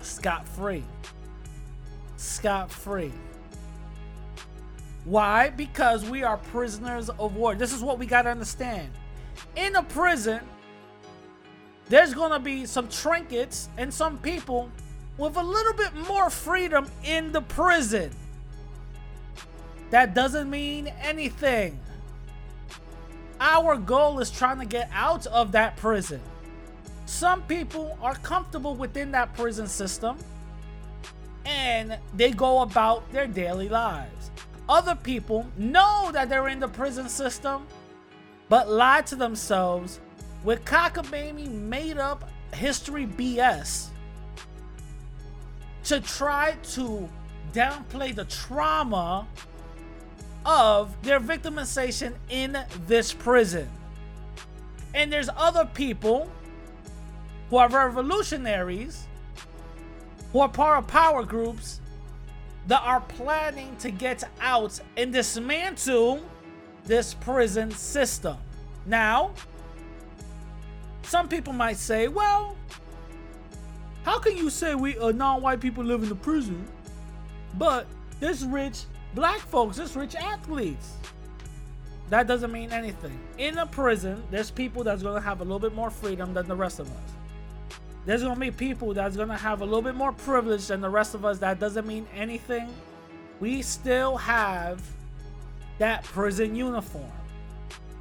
Scot 0.00 0.46
free. 0.48 0.84
Scot 2.16 2.70
free. 2.70 3.12
Why? 5.04 5.50
Because 5.50 6.08
we 6.08 6.22
are 6.22 6.36
prisoners 6.36 7.08
of 7.10 7.34
war. 7.34 7.54
This 7.54 7.72
is 7.72 7.82
what 7.82 7.98
we 7.98 8.06
got 8.06 8.22
to 8.22 8.30
understand. 8.30 8.90
In 9.56 9.74
a 9.76 9.82
prison, 9.82 10.40
there's 11.88 12.14
going 12.14 12.30
to 12.32 12.38
be 12.38 12.66
some 12.66 12.88
trinkets 12.88 13.68
and 13.76 13.92
some 13.92 14.18
people 14.18 14.70
with 15.18 15.36
a 15.36 15.42
little 15.42 15.74
bit 15.74 15.94
more 16.08 16.30
freedom 16.30 16.86
in 17.04 17.32
the 17.32 17.42
prison. 17.42 18.10
That 19.90 20.14
doesn't 20.14 20.48
mean 20.48 20.86
anything. 21.00 21.78
Our 23.40 23.76
goal 23.76 24.20
is 24.20 24.30
trying 24.30 24.60
to 24.60 24.64
get 24.64 24.88
out 24.92 25.26
of 25.26 25.52
that 25.52 25.76
prison. 25.76 26.20
Some 27.06 27.42
people 27.42 27.98
are 28.00 28.14
comfortable 28.14 28.74
within 28.74 29.10
that 29.12 29.34
prison 29.34 29.66
system 29.66 30.16
and 31.44 31.98
they 32.14 32.30
go 32.30 32.62
about 32.62 33.10
their 33.12 33.26
daily 33.26 33.68
lives. 33.68 34.21
Other 34.72 34.94
people 34.94 35.46
know 35.58 36.08
that 36.14 36.30
they're 36.30 36.48
in 36.48 36.58
the 36.58 36.66
prison 36.66 37.06
system, 37.06 37.66
but 38.48 38.70
lie 38.70 39.02
to 39.02 39.14
themselves 39.14 40.00
with 40.44 40.64
cockamamie 40.64 41.50
made 41.50 41.98
up 41.98 42.30
history 42.54 43.06
BS 43.06 43.88
to 45.84 46.00
try 46.00 46.56
to 46.72 47.06
downplay 47.52 48.14
the 48.14 48.24
trauma 48.24 49.26
of 50.46 50.96
their 51.02 51.20
victimization 51.20 52.14
in 52.30 52.56
this 52.86 53.12
prison. 53.12 53.68
And 54.94 55.12
there's 55.12 55.28
other 55.36 55.66
people 55.66 56.32
who 57.50 57.58
are 57.58 57.68
revolutionaries, 57.68 59.06
who 60.32 60.40
are 60.40 60.48
part 60.48 60.78
of 60.78 60.86
power 60.88 61.24
groups 61.24 61.81
that 62.66 62.82
are 62.82 63.00
planning 63.00 63.76
to 63.76 63.90
get 63.90 64.24
out 64.40 64.78
and 64.96 65.12
dismantle 65.12 66.20
this 66.84 67.14
prison 67.14 67.70
system. 67.70 68.36
Now, 68.86 69.32
some 71.02 71.28
people 71.28 71.52
might 71.52 71.76
say, 71.76 72.08
well, 72.08 72.56
how 74.04 74.18
can 74.18 74.36
you 74.36 74.50
say 74.50 74.74
we 74.74 74.98
uh, 74.98 75.12
non-white 75.12 75.60
people 75.60 75.84
live 75.84 76.02
in 76.02 76.08
the 76.08 76.14
prison, 76.14 76.66
but 77.54 77.86
this 78.20 78.42
rich 78.42 78.84
black 79.14 79.40
folks, 79.40 79.76
this 79.76 79.94
rich 79.94 80.14
athletes? 80.14 80.94
That 82.10 82.26
doesn't 82.26 82.52
mean 82.52 82.72
anything. 82.72 83.18
In 83.38 83.58
a 83.58 83.66
prison, 83.66 84.22
there's 84.30 84.50
people 84.50 84.84
that's 84.84 85.02
gonna 85.02 85.20
have 85.20 85.40
a 85.40 85.44
little 85.44 85.58
bit 85.58 85.74
more 85.74 85.90
freedom 85.90 86.34
than 86.34 86.46
the 86.46 86.56
rest 86.56 86.78
of 86.78 86.88
us 86.88 87.21
there's 88.04 88.22
gonna 88.22 88.38
be 88.38 88.50
people 88.50 88.94
that's 88.94 89.16
gonna 89.16 89.36
have 89.36 89.60
a 89.60 89.64
little 89.64 89.82
bit 89.82 89.94
more 89.94 90.12
privilege 90.12 90.66
than 90.66 90.80
the 90.80 90.90
rest 90.90 91.14
of 91.14 91.24
us. 91.24 91.38
That 91.38 91.60
doesn't 91.60 91.86
mean 91.86 92.06
anything. 92.14 92.68
We 93.40 93.62
still 93.62 94.16
have 94.16 94.82
that 95.78 96.04
prison 96.04 96.54
uniform. 96.54 97.10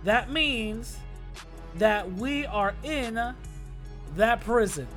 That 0.04 0.32
means 0.32 0.98
that 1.76 2.12
we 2.14 2.46
are 2.46 2.74
in 2.84 3.20
that 4.16 4.42
prison. 4.42 4.88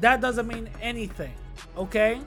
That 0.00 0.20
doesn't 0.20 0.46
mean 0.46 0.68
anything, 0.82 1.32
okay? 1.76 2.20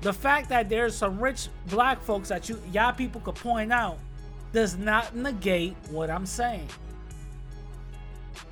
The 0.00 0.12
fact 0.12 0.48
that 0.48 0.68
there's 0.68 0.94
some 0.94 1.18
rich 1.18 1.48
black 1.68 2.02
folks 2.02 2.28
that 2.28 2.48
you 2.48 2.60
y'all 2.72 2.92
people 2.92 3.20
could 3.20 3.36
point 3.36 3.72
out 3.72 3.98
does 4.52 4.76
not 4.76 5.14
negate 5.14 5.76
what 5.90 6.10
I'm 6.10 6.26
saying. 6.26 6.68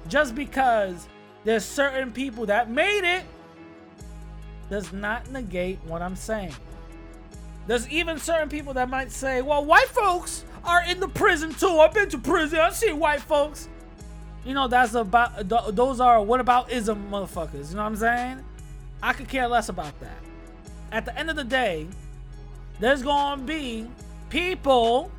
Just 0.09 0.35
because 0.35 1.09
there's 1.45 1.65
certain 1.65 2.13
people 2.13 2.47
that 2.47 2.71
made 2.71 3.05
it 3.05 3.25
does 4.71 4.93
not 4.93 5.31
negate 5.31 5.79
what 5.85 6.03
I'm 6.03 6.17
saying. 6.17 6.55
There's 7.67 7.89
even 7.89 8.19
certain 8.19 8.49
people 8.49 8.75
that 8.75 8.89
might 8.89 9.13
say, 9.13 9.43
well, 9.43 9.65
white 9.65 9.89
folks 9.89 10.45
are 10.65 10.83
in 10.85 11.01
the 11.01 11.09
prison 11.09 11.53
too. 11.55 11.79
I've 11.79 11.93
been 11.93 12.09
to 12.11 12.19
prison. 12.19 12.59
I've 12.59 12.75
seen 12.75 12.99
white 12.99 13.21
folks. 13.21 13.69
You 14.45 14.55
know, 14.55 14.69
that's 14.69 14.95
about, 14.95 15.49
those 15.49 16.01
are 16.01 16.23
what 16.23 16.41
about 16.41 16.73
ism 16.73 17.09
motherfuckers. 17.11 17.71
You 17.71 17.77
know 17.77 17.83
what 17.83 17.89
I'm 17.89 17.97
saying? 17.97 18.45
I 19.03 19.13
could 19.13 19.29
care 19.29 19.47
less 19.47 19.69
about 19.69 19.99
that. 20.01 20.19
At 20.91 21.05
the 21.05 21.17
end 21.19 21.31
of 21.31 21.37
the 21.37 21.45
day, 21.45 21.87
there's 22.81 23.03
to 23.41 23.45
be 23.45 23.87
people 24.31 25.11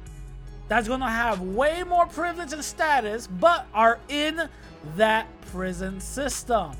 that's 0.67 0.87
to 1.01 1.07
have 1.07 1.41
way 1.41 1.83
more 1.83 2.05
privilege 2.05 2.53
and 2.53 2.63
status, 2.63 3.27
but 3.27 3.67
are 3.73 3.99
in 4.09 4.49
that 4.95 5.27
prison 5.53 5.99
system. 5.99 6.71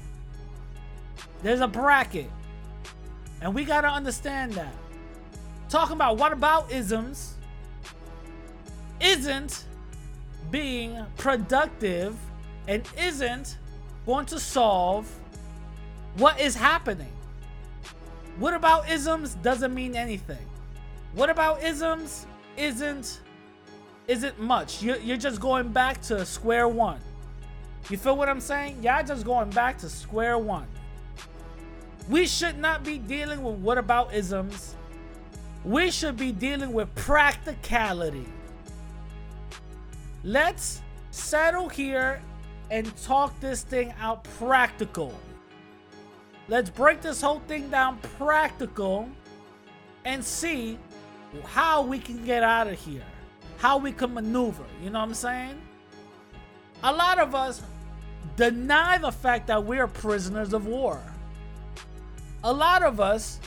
There's 1.44 1.62
a 1.62 1.68
bracket. 1.68 2.30
And 3.40 3.54
we 3.54 3.66
got 3.66 3.82
to 3.82 3.88
understand 3.88 4.54
that. 4.54 4.74
talking 5.70 5.94
about 5.94 6.18
what 6.18 6.34
about 6.34 6.72
isms 6.72 7.36
isn't 9.00 9.66
being 10.50 11.06
productive 11.18 12.16
and 12.68 12.84
isn't 12.98 13.58
going 14.08 14.26
to 14.26 14.40
solve 14.40 15.08
what 16.18 16.40
is 16.42 16.56
happening. 16.56 17.12
What 18.40 18.56
about 18.56 18.90
isms 18.90 19.36
doesn't 19.36 19.74
mean 19.74 19.96
anything. 19.96 20.46
What 21.14 21.30
about 21.30 21.62
isms 21.64 22.26
isn't 22.58 23.20
isn't 24.08 24.40
much. 24.40 24.82
You're, 24.84 24.98
you're 24.98 25.18
just 25.18 25.40
going 25.40 25.70
back 25.70 26.02
to 26.04 26.26
square 26.26 26.68
one. 26.68 27.00
You 27.90 27.98
feel 27.98 28.16
what 28.16 28.30
I'm 28.30 28.40
saying? 28.40 28.82
Y'all 28.82 29.04
just 29.04 29.26
going 29.26 29.50
back 29.50 29.78
to 29.80 29.90
square 29.90 30.38
one. 30.38 30.68
We 32.10 32.28
should 32.28 32.58
not 32.58 32.84
be 32.84 32.98
dealing 32.98 33.44
with 33.44 33.56
what 33.56 33.78
about 33.78 34.14
isms. 34.14 34.76
We 35.66 35.92
should 35.92 36.18
be 36.18 36.32
dealing 36.32 36.74
with 36.74 36.94
practicality. 36.96 38.26
Let's 40.24 40.82
settle 41.12 41.70
here 41.70 42.22
and 42.72 42.96
talk 43.04 43.38
this 43.40 43.64
thing 43.64 43.94
out 44.00 44.24
practical. 44.38 45.14
Let's 46.48 46.70
break 46.70 47.02
this 47.02 47.22
whole 47.22 47.42
thing 47.48 47.70
down 47.70 48.00
practical 48.18 49.10
and 50.06 50.24
see 50.24 50.78
how 51.46 51.82
we 51.82 52.00
can 52.00 52.24
get 52.26 52.44
out 52.44 52.68
of 52.68 52.80
here. 52.80 53.04
How 53.58 53.78
we 53.78 53.92
can 53.92 54.14
maneuver. 54.14 54.66
You 54.82 54.90
know 54.90 55.00
what 55.00 55.10
I'm 55.10 55.14
saying? 55.14 55.62
A 56.84 56.92
lot 56.92 57.18
of 57.18 57.34
us 57.34 57.62
deny 58.36 58.98
the 58.98 59.12
fact 59.12 59.48
that 59.48 59.64
we're 59.64 59.88
prisoners 59.88 60.54
of 60.54 60.66
war. 60.68 61.02
A 62.44 62.52
lot 62.52 62.84
of 62.84 63.00
us 63.00 63.40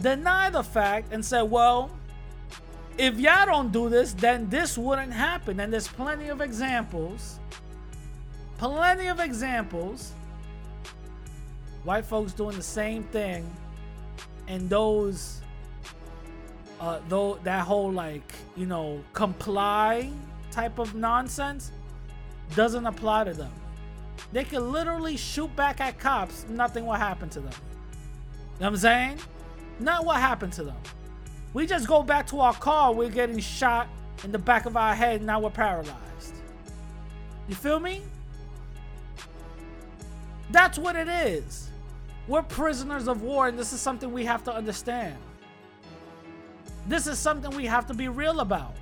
deny 0.00 0.50
the 0.50 0.64
fact 0.64 1.12
and 1.12 1.24
say, 1.24 1.42
well, 1.42 1.90
if 2.96 3.20
y'all 3.20 3.46
don't 3.46 3.70
do 3.70 3.88
this, 3.88 4.12
then 4.12 4.48
this 4.48 4.76
wouldn't 4.76 5.12
happen. 5.12 5.60
And 5.60 5.72
there's 5.72 5.86
plenty 5.86 6.28
of 6.28 6.40
examples, 6.40 7.38
plenty 8.58 9.06
of 9.06 9.20
examples, 9.20 10.12
white 11.84 12.04
folks 12.04 12.32
doing 12.32 12.56
the 12.56 12.62
same 12.62 13.04
thing, 13.04 13.48
and 14.48 14.68
those, 14.68 15.42
uh, 16.80 16.98
though 17.08 17.38
that 17.44 17.64
whole 17.64 17.92
like 17.92 18.32
you 18.56 18.66
know 18.66 19.00
comply 19.12 20.10
type 20.50 20.78
of 20.78 20.94
nonsense 20.96 21.70
doesn't 22.54 22.86
apply 22.86 23.24
to 23.24 23.34
them. 23.34 23.52
They 24.32 24.44
could 24.44 24.62
literally 24.62 25.16
shoot 25.16 25.54
back 25.56 25.80
at 25.80 25.98
cops, 25.98 26.44
nothing 26.48 26.86
will 26.86 26.94
happen 26.94 27.28
to 27.30 27.40
them. 27.40 27.52
You 27.52 28.60
know 28.60 28.66
what 28.66 28.68
I'm 28.68 28.76
saying? 28.76 29.18
Not 29.78 30.04
what 30.04 30.16
happened 30.16 30.52
to 30.54 30.64
them. 30.64 30.76
We 31.54 31.66
just 31.66 31.86
go 31.86 32.02
back 32.02 32.26
to 32.28 32.40
our 32.40 32.54
car, 32.54 32.92
we're 32.92 33.10
getting 33.10 33.38
shot 33.38 33.88
in 34.24 34.32
the 34.32 34.38
back 34.38 34.66
of 34.66 34.76
our 34.76 34.94
head, 34.94 35.16
and 35.16 35.26
now 35.26 35.40
we're 35.40 35.50
paralyzed. 35.50 36.34
You 37.48 37.54
feel 37.54 37.80
me? 37.80 38.02
That's 40.50 40.78
what 40.78 40.96
it 40.96 41.08
is. 41.08 41.70
We're 42.26 42.42
prisoners 42.42 43.08
of 43.08 43.22
war, 43.22 43.48
and 43.48 43.58
this 43.58 43.72
is 43.72 43.80
something 43.80 44.12
we 44.12 44.24
have 44.24 44.44
to 44.44 44.54
understand. 44.54 45.16
This 46.86 47.06
is 47.06 47.18
something 47.18 47.54
we 47.56 47.66
have 47.66 47.86
to 47.86 47.94
be 47.94 48.08
real 48.08 48.40
about. 48.40 48.74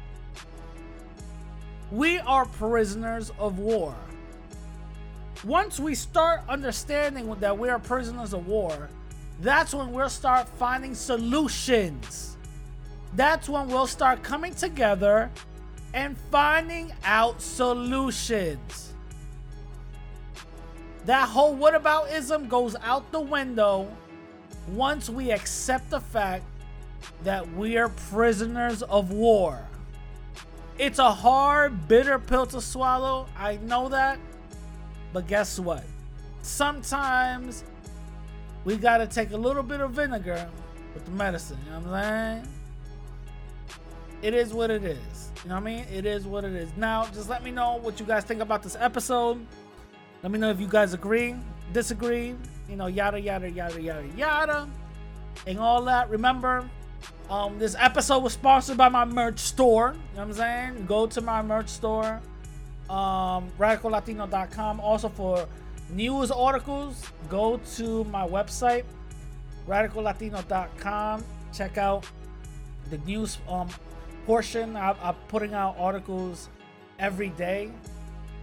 We 1.93 2.19
are 2.19 2.47
prisoners 2.47 3.31
of 3.39 3.59
war. 3.59 3.95
Once 5.45 5.79
we 5.79 5.95
start 5.95 6.41
understanding 6.49 7.33
that 7.39 7.57
we 7.57 7.69
are 7.69 7.79
prisoners 7.79 8.33
of 8.33 8.47
war, 8.49 8.89
that's 9.41 9.73
when 9.73 9.93
we'll 9.93 10.09
start 10.09 10.49
finding 10.49 10.95
solutions. 10.95 12.37
That's 13.15 13.49
when 13.49 13.69
we'll 13.69 13.87
start 13.87 14.23
coming 14.25 14.55
together 14.55 15.31
and 15.95 16.17
finding 16.33 16.93
out 17.05 17.41
solutions. 17.41 18.95
That 21.05 21.29
whole 21.29 21.55
"what 21.55 21.75
whataboutism 21.75 22.49
goes 22.49 22.75
out 22.83 23.13
the 23.13 23.21
window 23.21 23.87
once 24.69 25.09
we 25.09 25.31
accept 25.31 25.91
the 25.91 26.01
fact 26.01 26.43
that 27.23 27.49
we 27.53 27.77
are 27.77 27.91
prisoners 28.11 28.83
of 28.83 29.13
war. 29.13 29.61
It's 30.79 30.99
a 30.99 31.11
hard, 31.11 31.89
bitter 31.89 32.19
pill 32.19 32.47
to 32.47 32.61
swallow. 32.61 33.27
I 33.37 33.57
know 33.59 33.89
that. 33.89 34.19
But 35.13 35.27
guess 35.27 35.59
what? 35.59 35.85
Sometimes 36.43 37.65
we 38.65 38.77
gotta 38.77 39.07
take 39.07 39.31
a 39.31 39.37
little 39.37 39.63
bit 39.63 39.81
of 39.81 39.93
vinegar 39.93 40.49
with 40.93 41.05
the 41.07 41.11
medicine. 41.13 41.59
You 41.65 41.71
know 41.73 41.81
what 41.81 41.95
I'm 41.95 42.43
saying? 42.43 42.49
It 44.23 44.35
is 44.35 44.53
what 44.53 44.71
it 44.71 44.85
is. 44.85 45.31
You 45.43 45.51
know 45.51 45.55
what 45.57 45.63
I 45.63 45.65
mean? 45.65 45.85
It 45.91 46.05
is 46.05 46.27
what 46.27 46.45
it 46.45 46.53
is. 46.53 46.69
Now, 46.77 47.07
just 47.07 47.29
let 47.29 47.43
me 47.43 47.51
know 47.51 47.79
what 47.81 47.99
you 47.99 48.05
guys 48.05 48.25
think 48.25 48.41
about 48.41 48.63
this 48.63 48.77
episode. 48.79 49.45
Let 50.23 50.33
me 50.33 50.39
know 50.39 50.51
if 50.51 50.61
you 50.61 50.67
guys 50.67 50.93
agree, 50.95 51.37
disagree, 51.73 52.35
you 52.69 52.77
know, 52.77 52.87
yada, 52.87 53.21
yada, 53.21 53.51
yada, 53.51 53.81
yada, 53.81 54.09
yada, 54.17 54.69
and 55.47 55.59
all 55.59 55.83
that. 55.85 56.11
Remember, 56.11 56.69
um, 57.29 57.59
this 57.59 57.75
episode 57.79 58.23
was 58.23 58.35
sponsored 58.35 58.77
by 58.77 58.89
my 58.89 59.05
merch 59.05 59.39
store. 59.39 59.95
You 59.95 59.99
know 59.99 59.99
what 60.15 60.23
I'm 60.23 60.33
saying? 60.33 60.87
Go 60.87 61.07
to 61.07 61.21
my 61.21 61.43
merch 61.43 61.69
store, 61.69 62.21
um, 62.89 63.51
radicallatino.com. 63.59 64.81
Also, 64.81 65.09
for 65.09 65.49
news 65.91 66.31
articles, 66.31 67.03
go 67.29 67.61
to 67.77 68.05
my 68.05 68.27
website, 68.27 68.85
radicallatino.com. 69.67 71.25
Check 71.53 71.79
out 71.79 72.07
the 72.91 72.99
news 72.99 73.39
um, 73.49 73.69
portion. 74.25 74.77
I, 74.77 74.95
I'm 75.03 75.15
putting 75.29 75.55
out 75.55 75.77
articles 75.79 76.49
every 76.99 77.31
day. 77.31 77.71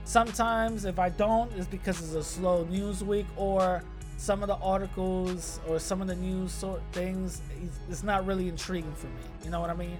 Sometimes, 0.05 0.83
if 0.83 0.99
I 0.99 1.09
don't, 1.09 1.51
it's 1.53 1.67
because 1.67 2.01
it's 2.01 2.15
a 2.15 2.23
slow 2.23 2.65
news 2.65 3.03
week 3.03 3.25
or 3.37 3.81
some 4.17 4.41
of 4.41 4.47
the 4.47 4.55
articles 4.55 5.59
or 5.67 5.79
some 5.79 6.01
of 6.01 6.07
the 6.07 6.15
news 6.15 6.51
sort 6.51 6.81
things. 6.91 7.41
It's 7.89 8.03
not 8.03 8.25
really 8.25 8.47
intriguing 8.47 8.93
for 8.95 9.07
me. 9.07 9.23
You 9.43 9.49
know 9.49 9.59
what 9.59 9.69
I 9.69 9.75
mean? 9.75 9.97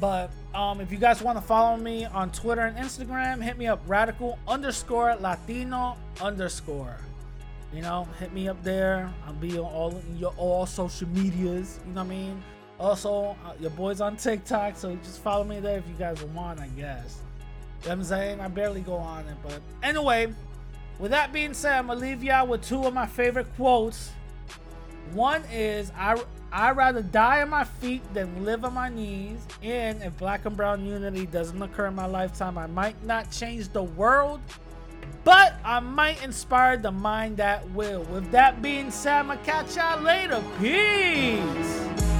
But 0.00 0.30
um, 0.54 0.80
if 0.80 0.92
you 0.92 0.98
guys 0.98 1.22
want 1.22 1.38
to 1.38 1.42
follow 1.42 1.76
me 1.76 2.04
on 2.04 2.30
Twitter 2.30 2.62
and 2.62 2.76
Instagram, 2.76 3.42
hit 3.42 3.56
me 3.56 3.66
up 3.66 3.80
radical 3.86 4.38
underscore 4.46 5.16
Latino 5.16 5.96
underscore. 6.20 6.96
You 7.72 7.82
know, 7.82 8.06
hit 8.18 8.32
me 8.32 8.48
up 8.48 8.62
there. 8.62 9.12
I'll 9.26 9.32
be 9.34 9.58
on 9.58 9.64
all 9.64 10.02
your 10.16 10.34
all 10.36 10.66
social 10.66 11.08
medias. 11.08 11.80
You 11.86 11.94
know 11.94 12.02
what 12.02 12.12
I 12.12 12.16
mean? 12.16 12.42
Also, 12.78 13.36
uh, 13.44 13.52
your 13.58 13.70
boy's 13.70 14.02
on 14.02 14.16
TikTok, 14.16 14.76
so 14.76 14.94
just 14.96 15.22
follow 15.22 15.44
me 15.44 15.60
there 15.60 15.78
if 15.78 15.88
you 15.88 15.94
guys 15.98 16.22
want, 16.22 16.60
I 16.60 16.68
guess. 16.68 17.20
You 17.82 17.88
know 17.88 17.90
what 17.90 17.92
I'm 17.92 18.04
saying? 18.04 18.40
I 18.40 18.48
barely 18.48 18.82
go 18.82 18.94
on 18.94 19.26
it, 19.26 19.36
but 19.42 19.60
anyway, 19.82 20.32
with 20.98 21.10
that 21.10 21.32
being 21.32 21.54
said, 21.54 21.78
I'm 21.78 21.88
gonna 21.88 22.00
leave 22.00 22.22
y'all 22.22 22.46
with 22.46 22.62
two 22.62 22.84
of 22.84 22.94
my 22.94 23.06
favorite 23.06 23.54
quotes. 23.56 24.10
One 25.12 25.42
is 25.52 25.92
I 25.96 26.20
I'd 26.52 26.76
rather 26.76 27.02
die 27.02 27.42
on 27.42 27.50
my 27.50 27.64
feet 27.64 28.02
than 28.14 28.44
live 28.44 28.64
on 28.64 28.74
my 28.74 28.88
knees. 28.88 29.46
And 29.62 30.02
if 30.02 30.16
black 30.16 30.46
and 30.46 30.56
brown 30.56 30.86
unity 30.86 31.26
doesn't 31.26 31.60
occur 31.60 31.86
in 31.86 31.94
my 31.94 32.06
lifetime, 32.06 32.56
I 32.56 32.66
might 32.66 33.02
not 33.04 33.30
change 33.30 33.68
the 33.68 33.82
world, 33.82 34.40
but 35.24 35.54
I 35.64 35.80
might 35.80 36.22
inspire 36.24 36.76
the 36.76 36.92
mind 36.92 37.36
that 37.38 37.68
will. 37.72 38.04
With 38.04 38.30
that 38.30 38.62
being 38.62 38.90
said, 38.90 39.18
I'ma 39.18 39.36
catch 39.36 39.76
y'all 39.76 40.00
later. 40.00 40.42
Peace. 40.58 42.15